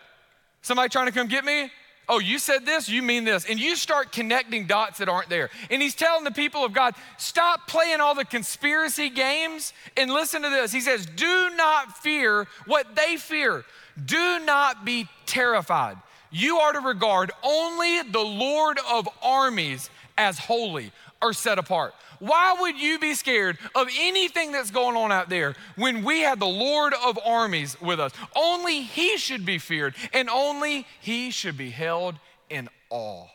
Somebody 0.61 0.89
trying 0.89 1.05
to 1.05 1.11
come 1.11 1.27
get 1.27 1.45
me? 1.45 1.71
Oh, 2.07 2.19
you 2.19 2.37
said 2.37 2.67
this, 2.67 2.87
you 2.87 3.01
mean 3.01 3.23
this. 3.23 3.45
And 3.49 3.59
you 3.59 3.75
start 3.75 4.11
connecting 4.11 4.67
dots 4.67 4.99
that 4.99 5.09
aren't 5.09 5.29
there. 5.29 5.49
And 5.71 5.81
he's 5.81 5.95
telling 5.95 6.23
the 6.23 6.31
people 6.31 6.63
of 6.63 6.71
God, 6.71 6.93
stop 7.17 7.67
playing 7.67 7.99
all 7.99 8.13
the 8.13 8.25
conspiracy 8.25 9.09
games 9.09 9.73
and 9.97 10.11
listen 10.11 10.43
to 10.43 10.49
this. 10.49 10.71
He 10.71 10.81
says, 10.81 11.07
do 11.07 11.49
not 11.55 11.97
fear 11.97 12.45
what 12.67 12.95
they 12.95 13.17
fear. 13.17 13.65
Do 14.03 14.39
not 14.45 14.85
be 14.85 15.07
terrified. 15.25 15.97
You 16.29 16.57
are 16.57 16.73
to 16.73 16.79
regard 16.79 17.31
only 17.41 18.03
the 18.03 18.19
Lord 18.19 18.77
of 18.91 19.07
armies 19.23 19.89
as 20.17 20.37
holy 20.37 20.91
are 21.21 21.33
set 21.33 21.57
apart. 21.57 21.93
Why 22.19 22.55
would 22.59 22.79
you 22.79 22.99
be 22.99 23.13
scared 23.13 23.57
of 23.73 23.87
anything 23.99 24.51
that's 24.51 24.71
going 24.71 24.95
on 24.95 25.11
out 25.11 25.29
there 25.29 25.55
when 25.75 26.03
we 26.03 26.21
have 26.21 26.39
the 26.39 26.45
Lord 26.45 26.93
of 27.05 27.19
armies 27.25 27.79
with 27.81 27.99
us? 27.99 28.13
Only 28.35 28.81
He 28.81 29.17
should 29.17 29.45
be 29.45 29.57
feared, 29.57 29.95
and 30.13 30.29
only 30.29 30.85
He 31.01 31.31
should 31.31 31.57
be 31.57 31.69
held 31.69 32.15
in 32.49 32.69
awe. 32.89 33.27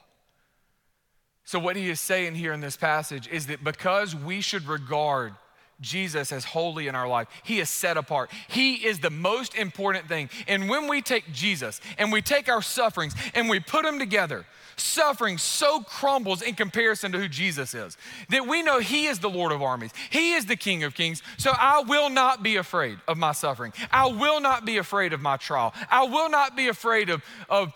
So, 1.50 1.58
what 1.58 1.74
he 1.74 1.90
is 1.90 2.00
saying 2.00 2.36
here 2.36 2.52
in 2.52 2.60
this 2.60 2.76
passage 2.76 3.26
is 3.26 3.48
that 3.48 3.64
because 3.64 4.14
we 4.14 4.40
should 4.40 4.68
regard 4.68 5.34
Jesus 5.80 6.32
as 6.32 6.44
holy 6.44 6.88
in 6.88 6.94
our 6.94 7.08
life. 7.08 7.28
He 7.42 7.60
is 7.60 7.70
set 7.70 7.96
apart. 7.96 8.30
He 8.48 8.74
is 8.86 9.00
the 9.00 9.10
most 9.10 9.54
important 9.54 10.08
thing. 10.08 10.30
And 10.46 10.68
when 10.68 10.88
we 10.88 11.02
take 11.02 11.32
Jesus 11.32 11.80
and 11.98 12.12
we 12.12 12.22
take 12.22 12.48
our 12.48 12.62
sufferings 12.62 13.14
and 13.34 13.48
we 13.48 13.60
put 13.60 13.84
them 13.84 13.98
together, 13.98 14.44
suffering 14.76 15.38
so 15.38 15.80
crumbles 15.80 16.42
in 16.42 16.54
comparison 16.54 17.12
to 17.12 17.18
who 17.18 17.28
Jesus 17.28 17.74
is 17.74 17.96
that 18.30 18.46
we 18.46 18.62
know 18.62 18.78
He 18.78 19.06
is 19.06 19.18
the 19.18 19.30
Lord 19.30 19.52
of 19.52 19.62
armies, 19.62 19.92
He 20.10 20.32
is 20.34 20.46
the 20.46 20.56
King 20.56 20.84
of 20.84 20.94
kings. 20.94 21.22
So 21.36 21.52
I 21.52 21.82
will 21.82 22.10
not 22.10 22.42
be 22.42 22.56
afraid 22.56 22.98
of 23.06 23.18
my 23.18 23.32
suffering. 23.32 23.72
I 23.90 24.06
will 24.06 24.40
not 24.40 24.64
be 24.64 24.78
afraid 24.78 25.12
of 25.12 25.20
my 25.20 25.36
trial. 25.36 25.74
I 25.90 26.04
will 26.04 26.30
not 26.30 26.56
be 26.56 26.68
afraid 26.68 27.10
of, 27.10 27.22
of 27.48 27.72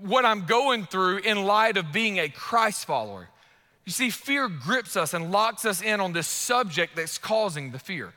what 0.00 0.24
I'm 0.24 0.46
going 0.46 0.86
through 0.86 1.18
in 1.18 1.44
light 1.44 1.76
of 1.76 1.92
being 1.92 2.18
a 2.18 2.28
Christ 2.28 2.86
follower. 2.86 3.28
You 3.86 3.92
see, 3.92 4.10
fear 4.10 4.48
grips 4.48 4.96
us 4.96 5.14
and 5.14 5.30
locks 5.30 5.64
us 5.64 5.80
in 5.80 6.00
on 6.00 6.12
this 6.12 6.26
subject 6.26 6.96
that's 6.96 7.18
causing 7.18 7.70
the 7.70 7.78
fear. 7.78 8.12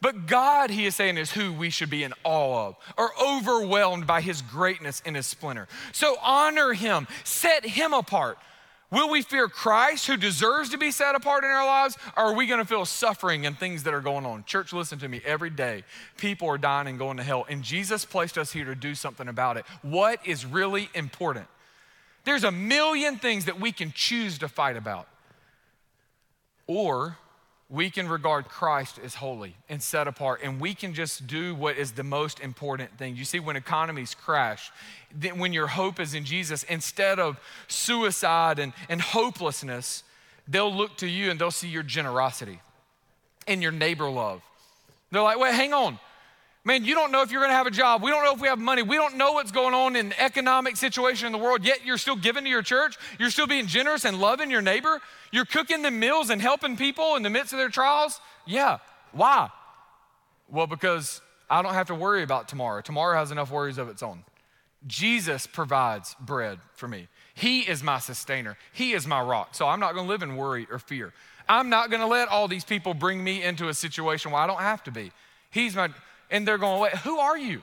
But 0.00 0.26
God, 0.26 0.70
he 0.70 0.86
is 0.86 0.96
saying, 0.96 1.16
is 1.16 1.30
who 1.32 1.52
we 1.52 1.70
should 1.70 1.88
be 1.88 2.02
in 2.02 2.12
awe 2.24 2.68
of 2.68 2.76
or 2.98 3.10
overwhelmed 3.22 4.06
by 4.06 4.20
his 4.20 4.42
greatness 4.42 5.00
and 5.06 5.14
his 5.14 5.26
splendor. 5.26 5.68
So 5.92 6.16
honor 6.20 6.72
him, 6.72 7.06
set 7.22 7.64
him 7.64 7.92
apart. 7.92 8.38
Will 8.90 9.08
we 9.08 9.22
fear 9.22 9.48
Christ 9.48 10.06
who 10.06 10.16
deserves 10.16 10.70
to 10.70 10.78
be 10.78 10.90
set 10.90 11.14
apart 11.14 11.42
in 11.42 11.50
our 11.50 11.64
lives? 11.64 11.96
Or 12.16 12.24
are 12.24 12.34
we 12.34 12.46
going 12.46 12.60
to 12.60 12.66
feel 12.66 12.84
suffering 12.84 13.46
and 13.46 13.58
things 13.58 13.84
that 13.84 13.94
are 13.94 14.00
going 14.00 14.26
on? 14.26 14.44
Church, 14.44 14.72
listen 14.72 14.98
to 14.98 15.08
me. 15.08 15.20
Every 15.24 15.50
day, 15.50 15.84
people 16.16 16.48
are 16.48 16.58
dying 16.58 16.86
and 16.88 16.98
going 16.98 17.16
to 17.16 17.22
hell, 17.22 17.46
and 17.48 17.62
Jesus 17.62 18.04
placed 18.04 18.36
us 18.36 18.52
here 18.52 18.66
to 18.66 18.74
do 18.74 18.94
something 18.94 19.26
about 19.26 19.56
it. 19.56 19.64
What 19.82 20.24
is 20.26 20.44
really 20.44 20.90
important? 20.94 21.46
There's 22.24 22.44
a 22.44 22.50
million 22.50 23.18
things 23.18 23.44
that 23.44 23.60
we 23.60 23.72
can 23.72 23.92
choose 23.92 24.38
to 24.38 24.48
fight 24.48 24.76
about. 24.76 25.06
Or 26.66 27.18
we 27.70 27.90
can 27.90 28.08
regard 28.08 28.48
Christ 28.48 29.00
as 29.02 29.16
holy 29.16 29.56
and 29.68 29.82
set 29.82 30.06
apart, 30.06 30.40
and 30.42 30.60
we 30.60 30.74
can 30.74 30.94
just 30.94 31.26
do 31.26 31.54
what 31.54 31.76
is 31.76 31.92
the 31.92 32.04
most 32.04 32.40
important 32.40 32.96
thing. 32.98 33.16
You 33.16 33.24
see, 33.24 33.40
when 33.40 33.56
economies 33.56 34.14
crash, 34.14 34.70
when 35.34 35.52
your 35.52 35.66
hope 35.66 35.98
is 35.98 36.14
in 36.14 36.24
Jesus, 36.24 36.62
instead 36.64 37.18
of 37.18 37.40
suicide 37.68 38.58
and, 38.58 38.72
and 38.88 39.00
hopelessness, 39.00 40.04
they'll 40.46 40.72
look 40.72 40.96
to 40.98 41.08
you 41.08 41.30
and 41.30 41.40
they'll 41.40 41.50
see 41.50 41.68
your 41.68 41.82
generosity 41.82 42.60
and 43.46 43.62
your 43.62 43.72
neighbor 43.72 44.08
love. 44.08 44.42
They're 45.10 45.22
like, 45.22 45.38
wait, 45.38 45.54
hang 45.54 45.72
on. 45.72 45.98
Man, 46.66 46.84
you 46.84 46.94
don't 46.94 47.12
know 47.12 47.20
if 47.20 47.30
you're 47.30 47.42
gonna 47.42 47.52
have 47.52 47.66
a 47.66 47.70
job. 47.70 48.02
We 48.02 48.10
don't 48.10 48.24
know 48.24 48.32
if 48.32 48.40
we 48.40 48.48
have 48.48 48.58
money. 48.58 48.82
We 48.82 48.96
don't 48.96 49.16
know 49.16 49.32
what's 49.32 49.52
going 49.52 49.74
on 49.74 49.96
in 49.96 50.08
the 50.08 50.22
economic 50.22 50.78
situation 50.78 51.26
in 51.26 51.32
the 51.32 51.38
world, 51.38 51.62
yet 51.62 51.84
you're 51.84 51.98
still 51.98 52.16
giving 52.16 52.44
to 52.44 52.50
your 52.50 52.62
church. 52.62 52.96
You're 53.18 53.30
still 53.30 53.46
being 53.46 53.66
generous 53.66 54.06
and 54.06 54.18
loving 54.18 54.50
your 54.50 54.62
neighbor. 54.62 55.02
You're 55.30 55.44
cooking 55.44 55.82
the 55.82 55.90
meals 55.90 56.30
and 56.30 56.40
helping 56.40 56.78
people 56.78 57.16
in 57.16 57.22
the 57.22 57.28
midst 57.28 57.52
of 57.52 57.58
their 57.58 57.68
trials. 57.68 58.18
Yeah. 58.46 58.78
Why? 59.12 59.50
Well, 60.48 60.66
because 60.66 61.20
I 61.50 61.60
don't 61.60 61.74
have 61.74 61.88
to 61.88 61.94
worry 61.94 62.22
about 62.22 62.48
tomorrow. 62.48 62.80
Tomorrow 62.80 63.18
has 63.18 63.30
enough 63.30 63.50
worries 63.50 63.76
of 63.76 63.90
its 63.90 64.02
own. 64.02 64.24
Jesus 64.86 65.46
provides 65.46 66.16
bread 66.18 66.58
for 66.74 66.88
me. 66.88 67.08
He 67.34 67.60
is 67.60 67.82
my 67.82 67.98
sustainer. 67.98 68.56
He 68.72 68.92
is 68.92 69.06
my 69.06 69.20
rock. 69.20 69.54
So 69.54 69.66
I'm 69.66 69.80
not 69.80 69.94
gonna 69.94 70.08
live 70.08 70.22
in 70.22 70.36
worry 70.36 70.66
or 70.70 70.78
fear. 70.78 71.12
I'm 71.46 71.68
not 71.68 71.90
gonna 71.90 72.06
let 72.06 72.28
all 72.28 72.48
these 72.48 72.64
people 72.64 72.94
bring 72.94 73.22
me 73.22 73.42
into 73.42 73.68
a 73.68 73.74
situation 73.74 74.32
where 74.32 74.40
I 74.40 74.46
don't 74.46 74.60
have 74.60 74.82
to 74.84 74.90
be. 74.90 75.12
He's 75.50 75.76
my 75.76 75.90
and 76.34 76.48
they're 76.48 76.58
going, 76.58 76.80
wait, 76.80 76.94
who 76.96 77.18
are 77.20 77.38
you? 77.38 77.62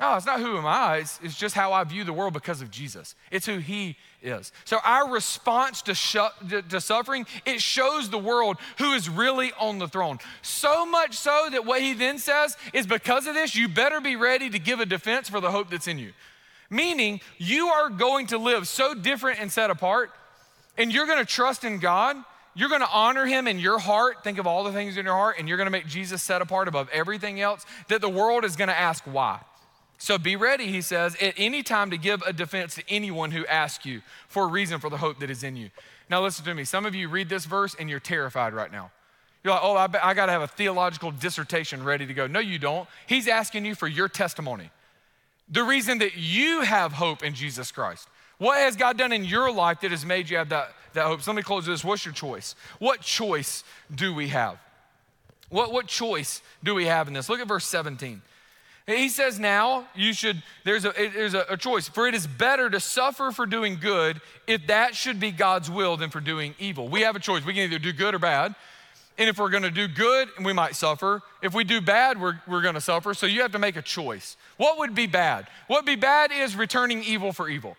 No, 0.00 0.16
it's 0.16 0.26
not 0.26 0.40
who 0.40 0.58
am 0.58 0.66
I. 0.66 0.96
It's, 0.96 1.20
it's 1.22 1.38
just 1.38 1.54
how 1.54 1.72
I 1.72 1.84
view 1.84 2.02
the 2.02 2.12
world 2.12 2.32
because 2.32 2.60
of 2.60 2.68
Jesus. 2.68 3.14
It's 3.30 3.46
who 3.46 3.58
He 3.58 3.96
is. 4.20 4.50
So 4.64 4.78
our 4.84 5.08
response 5.08 5.80
to, 5.82 5.94
sh- 5.94 6.16
to, 6.50 6.62
to, 6.62 6.80
suffering, 6.80 7.24
it 7.46 7.62
shows 7.62 8.10
the 8.10 8.18
world 8.18 8.56
who 8.78 8.94
is 8.94 9.08
really 9.08 9.52
on 9.60 9.78
the 9.78 9.86
throne. 9.86 10.18
So 10.42 10.84
much 10.84 11.14
so 11.14 11.46
that 11.52 11.64
what 11.66 11.82
He 11.82 11.92
then 11.92 12.18
says 12.18 12.56
is 12.72 12.84
because 12.84 13.28
of 13.28 13.34
this, 13.34 13.54
you 13.54 13.68
better 13.68 14.00
be 14.00 14.16
ready 14.16 14.50
to 14.50 14.58
give 14.58 14.80
a 14.80 14.86
defense 14.86 15.28
for 15.28 15.40
the 15.40 15.52
hope 15.52 15.70
that's 15.70 15.86
in 15.86 16.00
you. 16.00 16.14
Meaning, 16.70 17.20
you 17.38 17.68
are 17.68 17.90
going 17.90 18.26
to 18.26 18.38
live 18.38 18.66
so 18.66 18.92
different 18.92 19.40
and 19.40 19.52
set 19.52 19.70
apart, 19.70 20.10
and 20.76 20.92
you're 20.92 21.06
going 21.06 21.24
to 21.24 21.32
trust 21.32 21.62
in 21.62 21.78
God. 21.78 22.16
You're 22.54 22.68
going 22.68 22.80
to 22.80 22.90
honor 22.90 23.26
him 23.26 23.48
in 23.48 23.58
your 23.58 23.78
heart. 23.78 24.22
Think 24.22 24.38
of 24.38 24.46
all 24.46 24.64
the 24.64 24.72
things 24.72 24.96
in 24.96 25.04
your 25.04 25.14
heart, 25.14 25.36
and 25.38 25.48
you're 25.48 25.56
going 25.56 25.66
to 25.66 25.72
make 25.72 25.86
Jesus 25.86 26.22
set 26.22 26.40
apart 26.40 26.68
above 26.68 26.88
everything 26.92 27.40
else 27.40 27.66
that 27.88 28.00
the 28.00 28.08
world 28.08 28.44
is 28.44 28.56
going 28.56 28.68
to 28.68 28.78
ask 28.78 29.02
why. 29.04 29.40
So 29.98 30.18
be 30.18 30.36
ready, 30.36 30.66
he 30.66 30.80
says, 30.80 31.16
at 31.20 31.34
any 31.36 31.62
time 31.62 31.90
to 31.90 31.96
give 31.96 32.22
a 32.22 32.32
defense 32.32 32.74
to 32.74 32.82
anyone 32.88 33.30
who 33.30 33.46
asks 33.46 33.86
you 33.86 34.02
for 34.28 34.44
a 34.44 34.46
reason 34.46 34.80
for 34.80 34.90
the 34.90 34.98
hope 34.98 35.20
that 35.20 35.30
is 35.30 35.42
in 35.42 35.56
you. 35.56 35.70
Now, 36.10 36.22
listen 36.22 36.44
to 36.44 36.54
me. 36.54 36.64
Some 36.64 36.84
of 36.84 36.94
you 36.94 37.08
read 37.08 37.28
this 37.28 37.44
verse 37.44 37.74
and 37.78 37.88
you're 37.88 38.00
terrified 38.00 38.52
right 38.52 38.70
now. 38.70 38.90
You're 39.42 39.54
like, 39.54 39.62
oh, 39.62 39.76
I, 39.76 39.88
I 40.02 40.14
got 40.14 40.26
to 40.26 40.32
have 40.32 40.42
a 40.42 40.46
theological 40.46 41.10
dissertation 41.10 41.84
ready 41.84 42.06
to 42.06 42.14
go. 42.14 42.26
No, 42.26 42.40
you 42.40 42.58
don't. 42.58 42.88
He's 43.06 43.28
asking 43.28 43.64
you 43.64 43.74
for 43.74 43.86
your 43.86 44.08
testimony. 44.08 44.70
The 45.48 45.62
reason 45.62 45.98
that 45.98 46.16
you 46.16 46.62
have 46.62 46.92
hope 46.92 47.22
in 47.22 47.34
Jesus 47.34 47.70
Christ. 47.70 48.08
What 48.38 48.58
has 48.58 48.76
God 48.76 48.98
done 48.98 49.12
in 49.12 49.24
your 49.24 49.52
life 49.52 49.80
that 49.80 49.90
has 49.90 50.04
made 50.04 50.28
you 50.28 50.38
have 50.38 50.48
that, 50.48 50.72
that 50.94 51.06
hope? 51.06 51.22
So 51.22 51.30
let 51.30 51.36
me 51.36 51.42
close 51.42 51.66
this. 51.66 51.84
What's 51.84 52.04
your 52.04 52.14
choice? 52.14 52.54
What 52.78 53.00
choice 53.00 53.64
do 53.94 54.14
we 54.14 54.28
have? 54.28 54.58
What, 55.50 55.72
what 55.72 55.86
choice 55.86 56.42
do 56.62 56.74
we 56.74 56.86
have 56.86 57.08
in 57.08 57.14
this? 57.14 57.28
Look 57.28 57.40
at 57.40 57.46
verse 57.48 57.66
17. 57.66 58.22
He 58.86 59.08
says, 59.08 59.38
now 59.38 59.86
you 59.94 60.12
should, 60.12 60.42
there's, 60.64 60.84
a, 60.84 60.92
there's 60.92 61.32
a, 61.32 61.46
a, 61.48 61.56
choice. 61.56 61.88
For 61.88 62.06
it 62.06 62.14
is 62.14 62.26
better 62.26 62.68
to 62.68 62.80
suffer 62.80 63.30
for 63.30 63.46
doing 63.46 63.78
good 63.80 64.20
if 64.46 64.66
that 64.66 64.94
should 64.94 65.18
be 65.18 65.30
God's 65.30 65.70
will 65.70 65.96
than 65.96 66.10
for 66.10 66.20
doing 66.20 66.54
evil. 66.58 66.88
We 66.88 67.00
have 67.00 67.16
a 67.16 67.20
choice. 67.20 67.46
We 67.46 67.54
can 67.54 67.62
either 67.62 67.78
do 67.78 67.92
good 67.92 68.14
or 68.14 68.18
bad. 68.18 68.54
And 69.16 69.28
if 69.28 69.38
we're 69.38 69.48
gonna 69.48 69.70
do 69.70 69.88
good, 69.88 70.28
we 70.42 70.52
might 70.52 70.74
suffer. 70.74 71.22
If 71.40 71.54
we 71.54 71.64
do 71.64 71.80
bad, 71.80 72.20
we're, 72.20 72.40
we're 72.46 72.62
gonna 72.62 72.80
suffer. 72.80 73.14
So 73.14 73.26
you 73.26 73.42
have 73.42 73.52
to 73.52 73.58
make 73.58 73.76
a 73.76 73.82
choice. 73.82 74.36
What 74.56 74.78
would 74.78 74.94
be 74.94 75.06
bad? 75.06 75.46
What 75.66 75.78
would 75.78 75.86
be 75.86 75.96
bad 75.96 76.32
is 76.32 76.56
returning 76.56 77.02
evil 77.04 77.32
for 77.32 77.48
evil, 77.48 77.76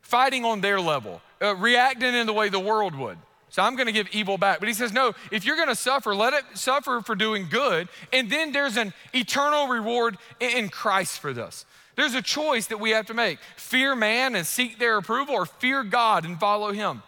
fighting 0.00 0.44
on 0.44 0.60
their 0.60 0.80
level, 0.80 1.22
uh, 1.42 1.56
reacting 1.56 2.14
in 2.14 2.26
the 2.26 2.32
way 2.32 2.48
the 2.48 2.60
world 2.60 2.94
would. 2.94 3.18
So 3.48 3.62
I'm 3.62 3.76
going 3.76 3.86
to 3.86 3.92
give 3.92 4.08
evil 4.12 4.38
back. 4.38 4.60
But 4.60 4.68
he 4.68 4.74
says, 4.74 4.94
no, 4.94 5.12
if 5.30 5.44
you're 5.44 5.56
going 5.56 5.68
to 5.68 5.74
suffer, 5.74 6.14
let 6.14 6.32
it 6.32 6.44
suffer 6.54 7.02
for 7.02 7.14
doing 7.14 7.48
good. 7.50 7.88
And 8.10 8.30
then 8.30 8.52
there's 8.52 8.78
an 8.78 8.94
eternal 9.12 9.66
reward 9.66 10.16
in 10.40 10.70
Christ 10.70 11.20
for 11.20 11.34
this. 11.34 11.66
There's 11.94 12.14
a 12.14 12.22
choice 12.22 12.68
that 12.68 12.80
we 12.80 12.90
have 12.90 13.06
to 13.06 13.14
make 13.14 13.38
fear 13.56 13.94
man 13.94 14.34
and 14.34 14.46
seek 14.46 14.78
their 14.78 14.96
approval, 14.96 15.34
or 15.34 15.44
fear 15.44 15.84
God 15.84 16.24
and 16.24 16.40
follow 16.40 16.72
him. 16.72 17.02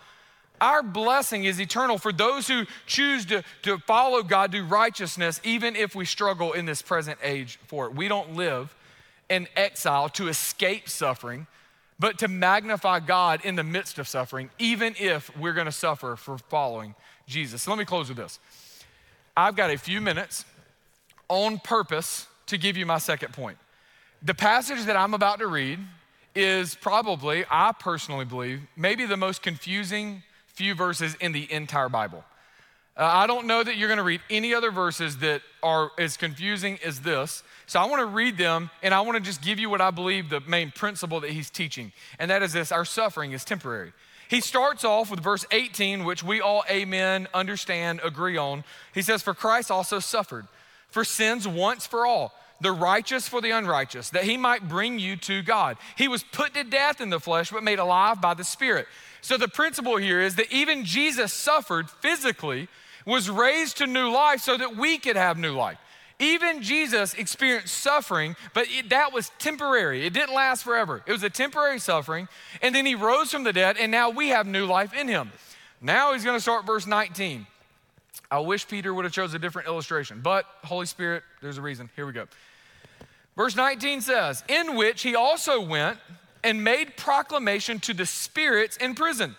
Our 0.60 0.82
blessing 0.82 1.44
is 1.44 1.58
eternal 1.58 1.96
for 1.96 2.12
those 2.12 2.46
who 2.46 2.64
choose 2.86 3.24
to, 3.26 3.42
to 3.62 3.78
follow 3.78 4.22
God, 4.22 4.52
do 4.52 4.64
righteousness, 4.64 5.40
even 5.44 5.74
if 5.74 5.94
we 5.94 6.04
struggle 6.04 6.52
in 6.52 6.66
this 6.66 6.82
present 6.82 7.18
age 7.22 7.58
for 7.66 7.86
it. 7.86 7.94
We 7.94 8.08
don't 8.08 8.36
live 8.36 8.74
in 9.30 9.48
exile 9.56 10.10
to 10.10 10.28
escape 10.28 10.88
suffering 10.88 11.46
but 11.98 12.18
to 12.18 12.28
magnify 12.28 13.00
God 13.00 13.44
in 13.44 13.56
the 13.56 13.64
midst 13.64 13.98
of 13.98 14.08
suffering, 14.08 14.50
even 14.58 14.94
if 14.98 15.36
we're 15.36 15.52
gonna 15.52 15.72
suffer 15.72 16.16
for 16.16 16.38
following 16.38 16.94
Jesus. 17.26 17.62
So 17.62 17.70
let 17.70 17.78
me 17.78 17.84
close 17.84 18.08
with 18.08 18.18
this. 18.18 18.38
I've 19.36 19.56
got 19.56 19.70
a 19.70 19.78
few 19.78 20.00
minutes 20.00 20.44
on 21.28 21.58
purpose 21.58 22.26
to 22.46 22.58
give 22.58 22.76
you 22.76 22.86
my 22.86 22.98
second 22.98 23.32
point. 23.32 23.58
The 24.22 24.34
passage 24.34 24.84
that 24.84 24.96
I'm 24.96 25.14
about 25.14 25.38
to 25.40 25.46
read 25.46 25.78
is 26.34 26.74
probably, 26.74 27.44
I 27.50 27.72
personally 27.78 28.24
believe, 28.24 28.60
maybe 28.76 29.06
the 29.06 29.16
most 29.16 29.42
confusing 29.42 30.22
few 30.46 30.74
verses 30.74 31.16
in 31.20 31.32
the 31.32 31.50
entire 31.52 31.88
Bible. 31.88 32.24
Uh, 32.96 33.04
I 33.04 33.26
don't 33.26 33.46
know 33.46 33.62
that 33.62 33.76
you're 33.76 33.88
going 33.88 33.98
to 33.98 34.04
read 34.04 34.20
any 34.30 34.54
other 34.54 34.70
verses 34.70 35.18
that 35.18 35.42
are 35.62 35.90
as 35.98 36.16
confusing 36.16 36.78
as 36.84 37.00
this. 37.00 37.42
So 37.66 37.80
I 37.80 37.86
want 37.86 38.00
to 38.00 38.06
read 38.06 38.38
them 38.38 38.70
and 38.82 38.94
I 38.94 39.00
want 39.00 39.16
to 39.16 39.22
just 39.22 39.42
give 39.42 39.58
you 39.58 39.68
what 39.68 39.80
I 39.80 39.90
believe 39.90 40.30
the 40.30 40.40
main 40.40 40.70
principle 40.70 41.20
that 41.20 41.30
he's 41.30 41.50
teaching. 41.50 41.92
And 42.18 42.30
that 42.30 42.42
is 42.42 42.52
this 42.52 42.70
our 42.70 42.84
suffering 42.84 43.32
is 43.32 43.44
temporary. 43.44 43.92
He 44.28 44.40
starts 44.40 44.84
off 44.84 45.10
with 45.10 45.20
verse 45.20 45.44
18, 45.50 46.04
which 46.04 46.22
we 46.22 46.40
all, 46.40 46.64
amen, 46.70 47.28
understand, 47.34 48.00
agree 48.02 48.36
on. 48.36 48.64
He 48.94 49.02
says, 49.02 49.22
For 49.22 49.34
Christ 49.34 49.70
also 49.70 49.98
suffered 49.98 50.46
for 50.88 51.04
sins 51.04 51.46
once 51.46 51.86
for 51.86 52.06
all, 52.06 52.32
the 52.60 52.72
righteous 52.72 53.28
for 53.28 53.40
the 53.40 53.50
unrighteous, 53.50 54.10
that 54.10 54.24
he 54.24 54.36
might 54.36 54.68
bring 54.68 54.98
you 54.98 55.16
to 55.16 55.42
God. 55.42 55.76
He 55.96 56.08
was 56.08 56.22
put 56.22 56.54
to 56.54 56.64
death 56.64 57.00
in 57.00 57.10
the 57.10 57.20
flesh, 57.20 57.50
but 57.50 57.64
made 57.64 57.80
alive 57.80 58.20
by 58.20 58.34
the 58.34 58.44
Spirit. 58.44 58.86
So 59.20 59.36
the 59.36 59.48
principle 59.48 59.96
here 59.96 60.20
is 60.20 60.36
that 60.36 60.52
even 60.52 60.84
Jesus 60.84 61.32
suffered 61.32 61.90
physically 61.90 62.68
was 63.04 63.28
raised 63.30 63.78
to 63.78 63.86
new 63.86 64.10
life 64.10 64.40
so 64.40 64.56
that 64.56 64.76
we 64.76 64.98
could 64.98 65.16
have 65.16 65.38
new 65.38 65.54
life. 65.54 65.78
Even 66.18 66.62
Jesus 66.62 67.14
experienced 67.14 67.74
suffering, 67.74 68.36
but 68.52 68.66
it, 68.70 68.90
that 68.90 69.12
was 69.12 69.30
temporary. 69.38 70.06
It 70.06 70.12
didn't 70.12 70.34
last 70.34 70.62
forever. 70.62 71.02
It 71.06 71.12
was 71.12 71.22
a 71.22 71.30
temporary 71.30 71.80
suffering. 71.80 72.28
And 72.62 72.74
then 72.74 72.86
he 72.86 72.94
rose 72.94 73.30
from 73.32 73.42
the 73.42 73.52
dead, 73.52 73.76
and 73.78 73.90
now 73.90 74.10
we 74.10 74.28
have 74.28 74.46
new 74.46 74.64
life 74.64 74.94
in 74.94 75.08
him. 75.08 75.32
Now 75.80 76.12
he's 76.12 76.24
going 76.24 76.36
to 76.36 76.40
start 76.40 76.66
verse 76.66 76.86
19. 76.86 77.46
I 78.30 78.38
wish 78.38 78.66
Peter 78.66 78.94
would 78.94 79.04
have 79.04 79.12
chose 79.12 79.34
a 79.34 79.38
different 79.38 79.68
illustration, 79.68 80.20
but 80.22 80.46
Holy 80.64 80.86
Spirit, 80.86 81.24
there's 81.42 81.58
a 81.58 81.62
reason. 81.62 81.90
Here 81.96 82.06
we 82.06 82.12
go. 82.12 82.26
Verse 83.36 83.56
19 83.56 84.00
says, 84.00 84.44
In 84.48 84.76
which 84.76 85.02
he 85.02 85.16
also 85.16 85.60
went 85.60 85.98
and 86.44 86.62
made 86.62 86.96
proclamation 86.96 87.80
to 87.80 87.94
the 87.94 88.06
spirits 88.06 88.76
in 88.76 88.94
prison 88.94 89.34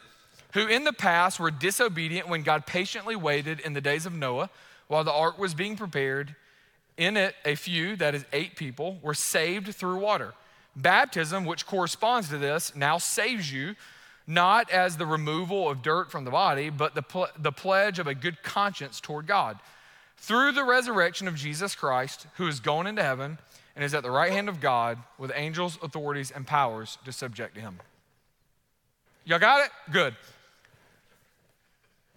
who 0.56 0.68
in 0.68 0.86
the 0.86 0.94
past 0.94 1.38
were 1.38 1.52
disobedient 1.52 2.30
when 2.30 2.42
God 2.42 2.66
patiently 2.66 3.16
waited 3.16 3.60
in 3.60 3.74
the 3.74 3.82
days 3.82 4.06
of 4.06 4.14
Noah 4.14 4.50
while 4.88 5.04
the 5.04 5.12
ark 5.12 5.38
was 5.38 5.54
being 5.54 5.76
prepared. 5.76 6.34
In 6.96 7.18
it, 7.18 7.36
a 7.44 7.56
few, 7.56 7.98
that 7.98 8.16
is 8.16 8.26
eight 8.32 8.56
people, 8.56 8.98
were 9.02 9.14
saved 9.14 9.76
through 9.76 9.98
water. 9.98 10.34
Baptism, 10.74 11.44
which 11.44 11.66
corresponds 11.66 12.30
to 12.30 12.38
this, 12.38 12.74
now 12.74 12.98
saves 12.98 13.52
you, 13.52 13.76
not 14.28 14.72
as 14.72 14.96
the 14.96 15.06
removal 15.06 15.70
of 15.70 15.82
dirt 15.82 16.10
from 16.10 16.24
the 16.24 16.32
body, 16.32 16.70
but 16.70 16.96
the, 16.96 17.02
pl- 17.02 17.28
the 17.38 17.52
pledge 17.52 18.00
of 18.00 18.08
a 18.08 18.16
good 18.16 18.42
conscience 18.42 19.02
toward 19.02 19.28
God. 19.28 19.60
Through 20.16 20.54
the 20.54 20.64
resurrection 20.64 21.28
of 21.28 21.36
Jesus 21.36 21.76
Christ, 21.76 22.28
who 22.38 22.48
is 22.48 22.62
going 22.62 22.88
into 22.88 23.04
heaven 23.04 23.40
and 23.76 23.84
is 23.84 23.94
at 23.94 24.04
the 24.04 24.12
right 24.12 24.32
hand 24.32 24.48
of 24.48 24.62
God 24.62 25.00
with 25.18 25.34
angels, 25.36 25.78
authorities, 25.84 26.32
and 26.32 26.48
powers 26.48 26.98
to 27.04 27.12
subject 27.12 27.56
to 27.56 27.62
him. 27.62 27.80
Y'all 29.26 29.40
got 29.40 29.66
it? 29.66 29.72
Good. 29.92 30.16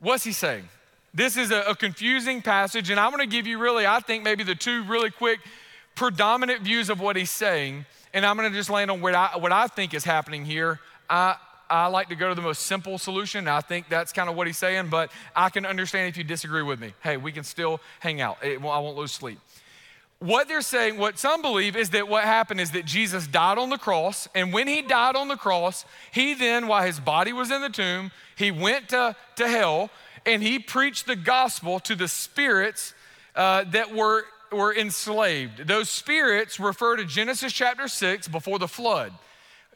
What's 0.01 0.25
he 0.25 0.33
saying? 0.33 0.69
This 1.13 1.37
is 1.37 1.51
a, 1.51 1.63
a 1.63 1.75
confusing 1.75 2.43
passage, 2.43 2.91
and 2.91 3.01
I'm 3.01 3.11
going 3.11 3.29
to 3.29 3.37
give 3.37 3.47
you 3.47 3.59
really, 3.59 3.87
I 3.87 4.01
think, 4.01 4.23
maybe 4.23 4.45
the 4.45 4.55
two 4.55 4.85
really 4.85 5.11
quick, 5.11 5.41
predominant 5.95 6.63
views 6.63 6.91
of 6.91 7.01
what 7.01 7.17
he's 7.17 7.31
saying, 7.31 7.87
and 8.15 8.25
I'm 8.25 8.37
going 8.37 8.51
to 8.51 8.57
just 8.57 8.71
land 8.71 8.91
on 8.91 9.01
what 9.01 9.15
I, 9.15 9.37
what 9.37 9.53
I 9.53 9.67
think 9.67 9.95
is 9.95 10.05
happening 10.05 10.45
here. 10.45 10.79
I, 11.11 11.37
I 11.69 11.87
like 11.89 12.09
to 12.11 12.15
go 12.15 12.29
to 12.29 12.35
the 12.35 12.43
most 12.43 12.63
simple 12.63 12.99
solution. 12.99 13.49
I 13.49 13.61
think 13.61 13.89
that's 13.89 14.13
kind 14.13 14.29
of 14.29 14.37
what 14.37 14.47
he's 14.47 14.59
saying, 14.59 14.89
but 14.89 15.11
I 15.35 15.51
can 15.51 15.67
understand 15.67 16.09
if 16.09 16.17
you 16.17 16.25
disagree 16.25 16.63
with 16.63 16.81
me. 16.81 16.95
Hey, 17.03 17.17
we 17.17 17.33
can 17.33 17.45
still 17.45 17.81
hang 18.01 18.21
out. 18.21 18.39
It, 18.43 18.61
I 18.61 18.79
won't 18.79 18.97
lose 18.97 19.13
sleep. 19.13 19.41
What 20.21 20.49
they're 20.49 20.63
saying, 20.63 20.99
what 20.99 21.19
some 21.19 21.43
believe, 21.43 21.77
is 21.77 21.91
that 21.91 22.09
what 22.09 22.25
happened 22.25 22.61
is 22.61 22.73
that 22.73 22.85
Jesus 22.85 23.29
died 23.29 23.57
on 23.57 23.71
the 23.71 23.79
cross, 23.79 24.29
and 24.35 24.53
when 24.53 24.67
he 24.67 24.83
died 24.83 25.15
on 25.15 25.29
the 25.29 25.37
cross, 25.37 25.85
he 26.11 26.35
then, 26.35 26.67
while 26.67 26.85
his 26.85 26.99
body 26.99 27.33
was 27.33 27.53
in 27.53 27.61
the 27.61 27.69
tomb, 27.69 28.11
he 28.37 28.51
went 28.51 28.89
to, 28.89 29.15
to 29.37 29.49
hell 29.49 29.91
and 30.27 30.43
he 30.43 30.59
preached 30.59 31.07
the 31.07 31.17
gospel 31.17 31.81
to 31.81 31.95
the 31.95 32.09
spirits 32.09 32.95
uh, 33.35 33.65
that 33.65 33.95
were, 33.95 34.25
were 34.53 34.75
enslaved. 34.75 35.67
Those 35.67 35.89
spirits 35.89 36.61
refer 36.61 36.97
to 36.97 37.05
Genesis 37.05 37.53
chapter 37.53 37.89
6 37.89 38.29
before 38.29 38.59
the 38.59 38.69
flood. 38.69 39.13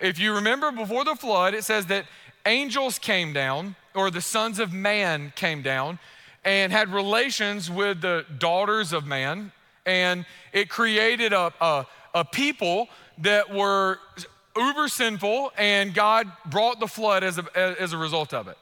If 0.01 0.19
you 0.19 0.35
remember 0.35 0.73
before 0.73 1.05
the 1.05 1.15
flood, 1.15 1.55
it 1.55 1.65
says 1.65 1.87
that 1.87 2.07
angels 2.45 2.99
came 2.99 3.33
down, 3.33 3.77
or 3.95 4.11
the 4.11 4.21
sons 4.21 4.59
of 4.59 4.73
man 4.73 5.33
came 5.37 5.63
down, 5.63 5.99
and 6.45 6.73
had 6.73 6.93
relations 6.93 7.71
with 7.71 8.01
the 8.01 8.27
daughters 8.39 8.93
of 8.93 9.07
man. 9.07 9.53
And 9.85 10.25
it 10.53 10.69
created 10.69 11.33
a, 11.33 11.53
a, 11.61 11.87
a 12.15 12.25
people 12.25 12.89
that 13.19 13.53
were 13.53 13.99
uber 14.57 14.89
sinful, 14.89 15.53
and 15.57 15.95
God 15.95 16.31
brought 16.47 16.81
the 16.81 16.87
flood 16.87 17.25
as 17.25 17.39
a, 17.39 17.81
as 17.81 17.93
a 17.93 17.99
result 17.99 18.35
of 18.35 18.49
it. 18.49 18.59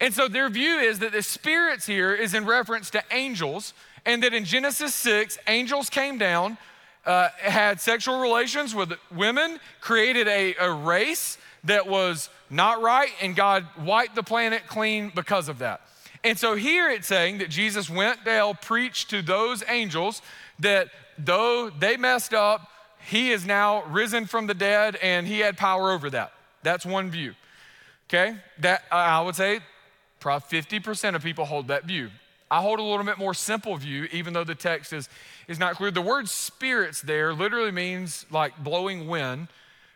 And 0.00 0.14
so 0.14 0.28
their 0.28 0.48
view 0.48 0.78
is 0.78 1.00
that 1.00 1.12
the 1.12 1.22
spirits 1.22 1.86
here 1.86 2.14
is 2.14 2.34
in 2.34 2.46
reference 2.46 2.90
to 2.90 3.02
angels, 3.10 3.74
and 4.04 4.22
that 4.22 4.32
in 4.32 4.44
Genesis 4.44 4.94
6, 4.94 5.38
angels 5.48 5.90
came 5.90 6.18
down, 6.18 6.56
uh, 7.04 7.28
had 7.38 7.80
sexual 7.80 8.20
relations 8.20 8.74
with 8.74 8.92
women, 9.14 9.58
created 9.80 10.28
a, 10.28 10.54
a 10.56 10.72
race 10.72 11.38
that 11.64 11.86
was 11.86 12.30
not 12.48 12.80
right, 12.80 13.10
and 13.20 13.34
God 13.34 13.66
wiped 13.78 14.14
the 14.14 14.22
planet 14.22 14.62
clean 14.68 15.10
because 15.14 15.48
of 15.48 15.58
that. 15.58 15.80
And 16.24 16.38
so 16.38 16.54
here 16.54 16.90
it's 16.90 17.06
saying 17.06 17.38
that 17.38 17.48
Jesus 17.48 17.88
went 17.88 18.24
to 18.24 18.30
hell, 18.30 18.54
preached 18.54 19.10
to 19.10 19.22
those 19.22 19.62
angels 19.68 20.22
that 20.60 20.88
though 21.18 21.70
they 21.70 21.96
messed 21.96 22.34
up, 22.34 22.68
he 23.06 23.30
is 23.30 23.46
now 23.46 23.84
risen 23.84 24.26
from 24.26 24.46
the 24.46 24.54
dead 24.54 24.96
and 24.96 25.26
he 25.26 25.40
had 25.40 25.56
power 25.56 25.92
over 25.92 26.10
that. 26.10 26.32
That's 26.62 26.84
one 26.84 27.10
view. 27.10 27.34
Okay? 28.08 28.36
That 28.58 28.82
I 28.90 29.20
would 29.20 29.34
say 29.34 29.60
probably 30.20 30.60
50% 30.60 31.14
of 31.14 31.22
people 31.22 31.44
hold 31.44 31.68
that 31.68 31.84
view. 31.84 32.10
I 32.50 32.62
hold 32.62 32.78
a 32.78 32.82
little 32.82 33.04
bit 33.04 33.18
more 33.18 33.34
simple 33.34 33.76
view, 33.76 34.08
even 34.10 34.32
though 34.32 34.44
the 34.44 34.54
text 34.54 34.92
is, 34.92 35.08
is 35.48 35.58
not 35.58 35.74
clear. 35.74 35.90
The 35.90 36.00
word 36.00 36.28
spirits 36.28 37.02
there 37.02 37.34
literally 37.34 37.70
means 37.70 38.24
like 38.30 38.56
blowing 38.62 39.06
wind, 39.06 39.48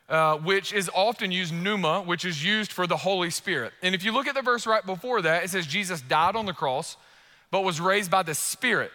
uh, 0.08 0.36
which 0.36 0.72
is 0.72 0.90
often 0.94 1.32
used 1.32 1.54
pneuma, 1.54 2.02
which 2.02 2.26
is 2.26 2.44
used 2.44 2.70
for 2.70 2.86
the 2.86 2.98
Holy 2.98 3.30
Spirit. 3.30 3.72
And 3.82 3.94
if 3.94 4.04
you 4.04 4.12
look 4.12 4.26
at 4.26 4.34
the 4.34 4.42
verse 4.42 4.66
right 4.66 4.84
before 4.84 5.22
that, 5.22 5.44
it 5.44 5.50
says 5.50 5.66
Jesus 5.66 6.02
died 6.02 6.36
on 6.36 6.44
the 6.44 6.52
cross, 6.52 6.98
but 7.50 7.62
was 7.62 7.80
raised 7.80 8.10
by 8.10 8.22
the 8.22 8.34
Spirit, 8.34 8.92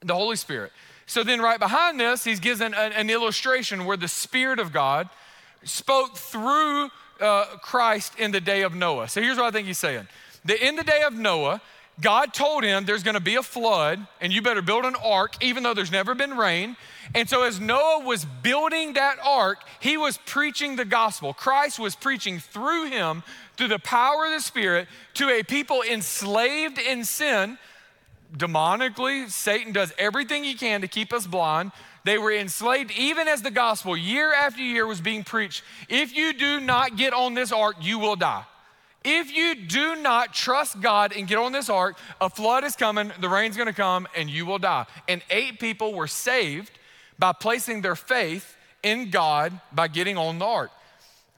the 0.00 0.14
Holy 0.14 0.36
Spirit. 0.36 0.72
So 1.06 1.24
then, 1.24 1.40
right 1.40 1.58
behind 1.58 1.98
this, 1.98 2.24
he's 2.24 2.40
given 2.40 2.74
an, 2.74 2.92
an 2.92 3.10
illustration 3.10 3.84
where 3.86 3.96
the 3.96 4.08
Spirit 4.08 4.58
of 4.58 4.72
God 4.72 5.08
spoke 5.64 6.16
through 6.16 6.90
uh, 7.20 7.44
Christ 7.62 8.12
in 8.18 8.30
the 8.30 8.40
day 8.40 8.62
of 8.62 8.74
Noah. 8.74 9.08
So 9.08 9.20
here's 9.20 9.38
what 9.38 9.46
I 9.46 9.50
think 9.50 9.66
he's 9.66 9.78
saying. 9.78 10.06
The, 10.44 10.66
in 10.66 10.76
the 10.76 10.84
day 10.84 11.02
of 11.02 11.14
Noah, 11.14 11.60
God 12.00 12.32
told 12.32 12.62
him 12.62 12.84
there's 12.84 13.02
gonna 13.02 13.20
be 13.20 13.34
a 13.34 13.42
flood 13.42 14.06
and 14.20 14.32
you 14.32 14.40
better 14.40 14.62
build 14.62 14.84
an 14.84 14.94
ark, 15.02 15.42
even 15.42 15.62
though 15.62 15.74
there's 15.74 15.90
never 15.90 16.14
been 16.14 16.36
rain. 16.36 16.76
And 17.14 17.28
so, 17.28 17.42
as 17.42 17.58
Noah 17.58 18.04
was 18.04 18.24
building 18.24 18.92
that 18.92 19.16
ark, 19.24 19.58
he 19.80 19.96
was 19.96 20.18
preaching 20.26 20.76
the 20.76 20.84
gospel. 20.84 21.32
Christ 21.32 21.78
was 21.78 21.96
preaching 21.96 22.38
through 22.38 22.90
him, 22.90 23.22
through 23.56 23.68
the 23.68 23.78
power 23.78 24.26
of 24.26 24.32
the 24.32 24.40
Spirit, 24.40 24.88
to 25.14 25.30
a 25.30 25.42
people 25.42 25.82
enslaved 25.82 26.78
in 26.78 27.04
sin. 27.04 27.58
Demonically, 28.36 29.30
Satan 29.30 29.72
does 29.72 29.92
everything 29.98 30.44
he 30.44 30.54
can 30.54 30.82
to 30.82 30.88
keep 30.88 31.12
us 31.12 31.26
blind. 31.26 31.72
They 32.04 32.18
were 32.18 32.32
enslaved 32.32 32.92
even 32.92 33.26
as 33.26 33.42
the 33.42 33.50
gospel, 33.50 33.96
year 33.96 34.32
after 34.32 34.60
year, 34.60 34.86
was 34.86 35.00
being 35.00 35.24
preached. 35.24 35.62
If 35.88 36.14
you 36.14 36.32
do 36.32 36.60
not 36.60 36.96
get 36.96 37.12
on 37.12 37.34
this 37.34 37.52
ark, 37.52 37.76
you 37.80 37.98
will 37.98 38.16
die. 38.16 38.44
If 39.04 39.34
you 39.34 39.54
do 39.54 39.96
not 39.96 40.34
trust 40.34 40.80
God 40.80 41.12
and 41.16 41.26
get 41.26 41.38
on 41.38 41.52
this 41.52 41.70
ark, 41.70 41.96
a 42.20 42.28
flood 42.28 42.64
is 42.64 42.76
coming, 42.76 43.12
the 43.20 43.28
rain's 43.28 43.56
gonna 43.56 43.72
come, 43.72 44.06
and 44.14 44.28
you 44.28 44.44
will 44.44 44.58
die. 44.58 44.86
And 45.08 45.22
eight 45.30 45.58
people 45.60 45.94
were 45.94 46.08
saved 46.08 46.72
by 47.18 47.32
placing 47.32 47.80
their 47.80 47.96
faith 47.96 48.56
in 48.82 49.10
God 49.10 49.58
by 49.72 49.88
getting 49.88 50.18
on 50.18 50.38
the 50.38 50.44
ark. 50.44 50.70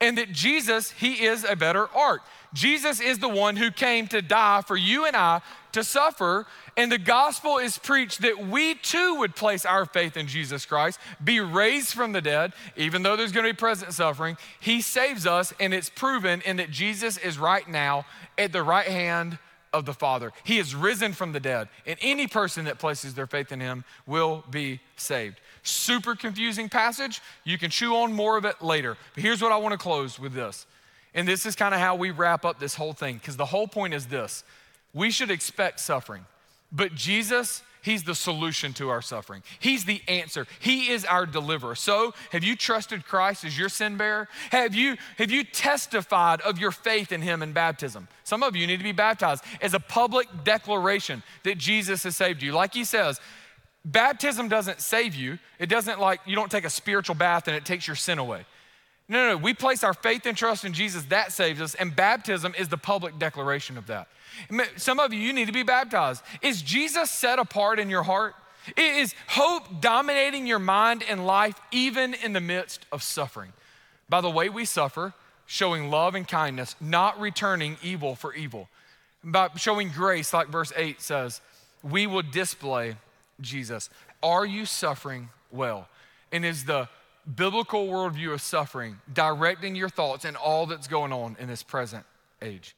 And 0.01 0.17
that 0.19 0.33
Jesus, 0.33 0.93
He 0.93 1.25
is 1.25 1.45
a 1.45 1.57
better 1.57 1.89
ark. 1.95 2.23
Jesus 2.53 3.01
is 3.01 3.19
the 3.19 3.29
one 3.29 3.57
who 3.57 3.71
came 3.71 4.09
to 4.09 4.21
die 4.21 4.63
for 4.63 4.77
you 4.77 5.07
and 5.07 5.15
I 5.15 5.41
to 5.73 5.85
suffer. 5.85 6.47
And 6.77 6.91
the 6.91 6.99
gospel 6.99 7.59
is 7.59 7.79
preached 7.79 8.23
that 8.23 8.49
we 8.49 8.75
too 8.75 9.17
would 9.17 9.37
place 9.37 9.65
our 9.65 9.85
faith 9.85 10.17
in 10.17 10.27
Jesus 10.27 10.67
Christ, 10.67 10.99
be 11.23 11.41
raised 11.41 11.93
from 11.93 12.13
the 12.13 12.21
dead, 12.21 12.53
even 12.77 13.03
though 13.03 13.17
there's 13.17 13.33
going 13.33 13.47
to 13.47 13.53
be 13.53 13.57
present 13.57 13.93
suffering. 13.93 14.37
He 14.59 14.81
saves 14.81 15.27
us, 15.27 15.53
and 15.61 15.73
it's 15.73 15.91
proven 15.91 16.43
in 16.43 16.57
that 16.57 16.71
Jesus 16.71 17.17
is 17.19 17.39
right 17.39 17.69
now 17.69 18.07
at 18.37 18.53
the 18.53 18.63
right 18.63 18.89
hand 18.89 19.39
of 19.73 19.85
the 19.85 19.95
Father. 19.95 20.33
He 20.43 20.59
is 20.59 20.75
risen 20.75 21.13
from 21.13 21.33
the 21.33 21.41
dead, 21.41 21.69
and 21.87 21.97
any 22.01 22.27
person 22.27 22.65
that 22.65 22.79
places 22.79 23.15
their 23.15 23.27
faith 23.27 23.53
in 23.53 23.61
Him 23.61 23.85
will 24.07 24.45
be 24.51 24.81
saved. 24.97 25.41
Super 25.63 26.15
confusing 26.15 26.69
passage. 26.69 27.21
You 27.45 27.59
can 27.59 27.71
chew 27.71 27.97
on 27.97 28.13
more 28.13 28.37
of 28.37 28.45
it 28.45 28.63
later. 28.63 28.97
But 29.15 29.23
here's 29.23 29.43
what 29.43 29.53
I 29.53 29.57
want 29.57 29.73
to 29.73 29.79
close 29.79 30.19
with 30.19 30.33
this. 30.33 30.67
And 31.15 31.27
this 31.27 31.45
is 31.45 31.57
kind 31.57 31.75
of 31.75 31.81
how 31.81 31.97
we 31.97 32.11
wrap 32.11 32.45
up 32.45 32.61
this 32.61 32.75
whole 32.75 32.93
thing, 32.93 33.17
because 33.17 33.37
the 33.37 33.47
whole 33.47 33.67
point 33.67 33.95
is 33.95 34.07
this 34.07 34.45
we 34.93 35.11
should 35.11 35.31
expect 35.31 35.81
suffering. 35.81 36.25
But 36.73 36.95
Jesus, 36.95 37.63
He's 37.83 38.03
the 38.03 38.15
solution 38.15 38.75
to 38.75 38.91
our 38.91 39.01
suffering. 39.01 39.43
He's 39.59 39.87
the 39.87 40.03
answer. 40.07 40.47
He 40.59 40.91
is 40.91 41.05
our 41.07 41.25
deliverer. 41.25 41.75
So, 41.75 42.13
have 42.31 42.45
you 42.45 42.55
trusted 42.55 43.07
Christ 43.07 43.45
as 43.45 43.59
your 43.59 43.71
sin 43.71 43.97
bearer? 43.97 44.29
Have 44.51 44.75
you, 44.75 44.97
have 45.17 45.31
you 45.31 45.45
testified 45.45 46.43
of 46.43 46.59
your 46.59 46.73
faith 46.73 47.11
in 47.11 47.23
Him 47.23 47.43
in 47.43 47.53
baptism? 47.53 48.09
Some 48.25 48.43
of 48.43 48.55
you 48.55 48.67
need 48.67 48.77
to 48.77 48.85
be 48.85 48.93
baptized 48.93 49.45
as 49.63 49.73
a 49.73 49.81
public 49.81 50.29
declaration 50.45 51.23
that 51.45 51.57
Jesus 51.57 52.03
has 52.03 52.17
saved 52.17 52.43
you. 52.43 52.53
Like 52.53 52.75
He 52.75 52.85
says, 52.85 53.19
baptism 53.85 54.49
doesn't 54.49 54.81
save 54.81 55.15
you. 55.15 55.39
It 55.59 55.69
doesn't 55.69 56.01
like, 56.01 56.21
you 56.27 56.37
don't 56.37 56.51
take 56.51 56.65
a 56.65 56.71
spiritual 56.71 57.15
bath 57.15 57.49
and 57.49 57.57
it 57.57 57.65
takes 57.65 57.87
your 57.87 57.97
sin 57.97 58.19
away. 58.19 58.45
No, 59.09 59.27
no, 59.27 59.33
no. 59.33 59.37
We 59.39 59.55
place 59.55 59.83
our 59.83 59.95
faith 59.95 60.25
and 60.27 60.37
trust 60.37 60.65
in 60.65 60.73
Jesus, 60.73 61.05
that 61.07 61.33
saves 61.33 61.61
us, 61.61 61.75
and 61.75 61.95
baptism 61.95 62.55
is 62.57 62.69
the 62.69 62.79
public 62.79 63.19
declaration 63.19 63.77
of 63.77 63.89
that. 63.89 64.07
Some 64.77 65.01
of 65.01 65.13
you, 65.13 65.19
you 65.19 65.33
need 65.33 65.47
to 65.47 65.53
be 65.53 65.65
baptized. 65.65 66.23
Is 66.43 66.63
Jesus 66.63 67.11
set 67.11 67.41
apart 67.41 67.81
in 67.81 67.91
your 67.91 68.05
heart? 68.05 68.35
Is 68.77 69.15
hope 69.27 69.81
dominating 69.81 70.47
your 70.47 70.61
mind 70.61 71.03
and 71.09 71.27
life, 71.27 71.61
even 71.73 72.15
in 72.15 72.35
the 72.35 72.41
midst 72.41 72.87
of 72.93 73.03
suffering? 73.03 73.53
By 74.09 74.21
the 74.21 74.31
way 74.31 74.49
we 74.49 74.65
suffer, 74.65 75.13
showing 75.47 75.91
love 75.91 76.15
and 76.15 76.29
kindness, 76.29 76.77
not 76.81 77.19
returning 77.19 77.79
evil 77.83 78.15
for 78.15 78.33
evil. 78.33 78.69
By 79.25 79.49
showing 79.57 79.91
grace, 79.91 80.33
like 80.33 80.49
verse 80.49 80.73
8 80.77 81.03
says, 81.03 81.41
we 81.83 82.07
will 82.07 82.23
display 82.23 82.95
Jesus. 83.41 83.91
Are 84.23 84.45
you 84.45 84.67
suffering 84.67 85.31
well? 85.51 85.89
And 86.33 86.45
is 86.45 86.65
the 86.65 86.89
biblical 87.35 87.87
worldview 87.87 88.33
of 88.33 88.41
suffering 88.41 88.99
directing 89.13 89.77
your 89.77 89.89
thoughts 89.89 90.25
and 90.25 90.37
all 90.37 90.67
that's 90.67 90.89
going 90.89 91.13
on 91.13 91.37
in 91.39 91.49
this 91.49 91.63
present 91.63 92.05
age. 92.43 92.75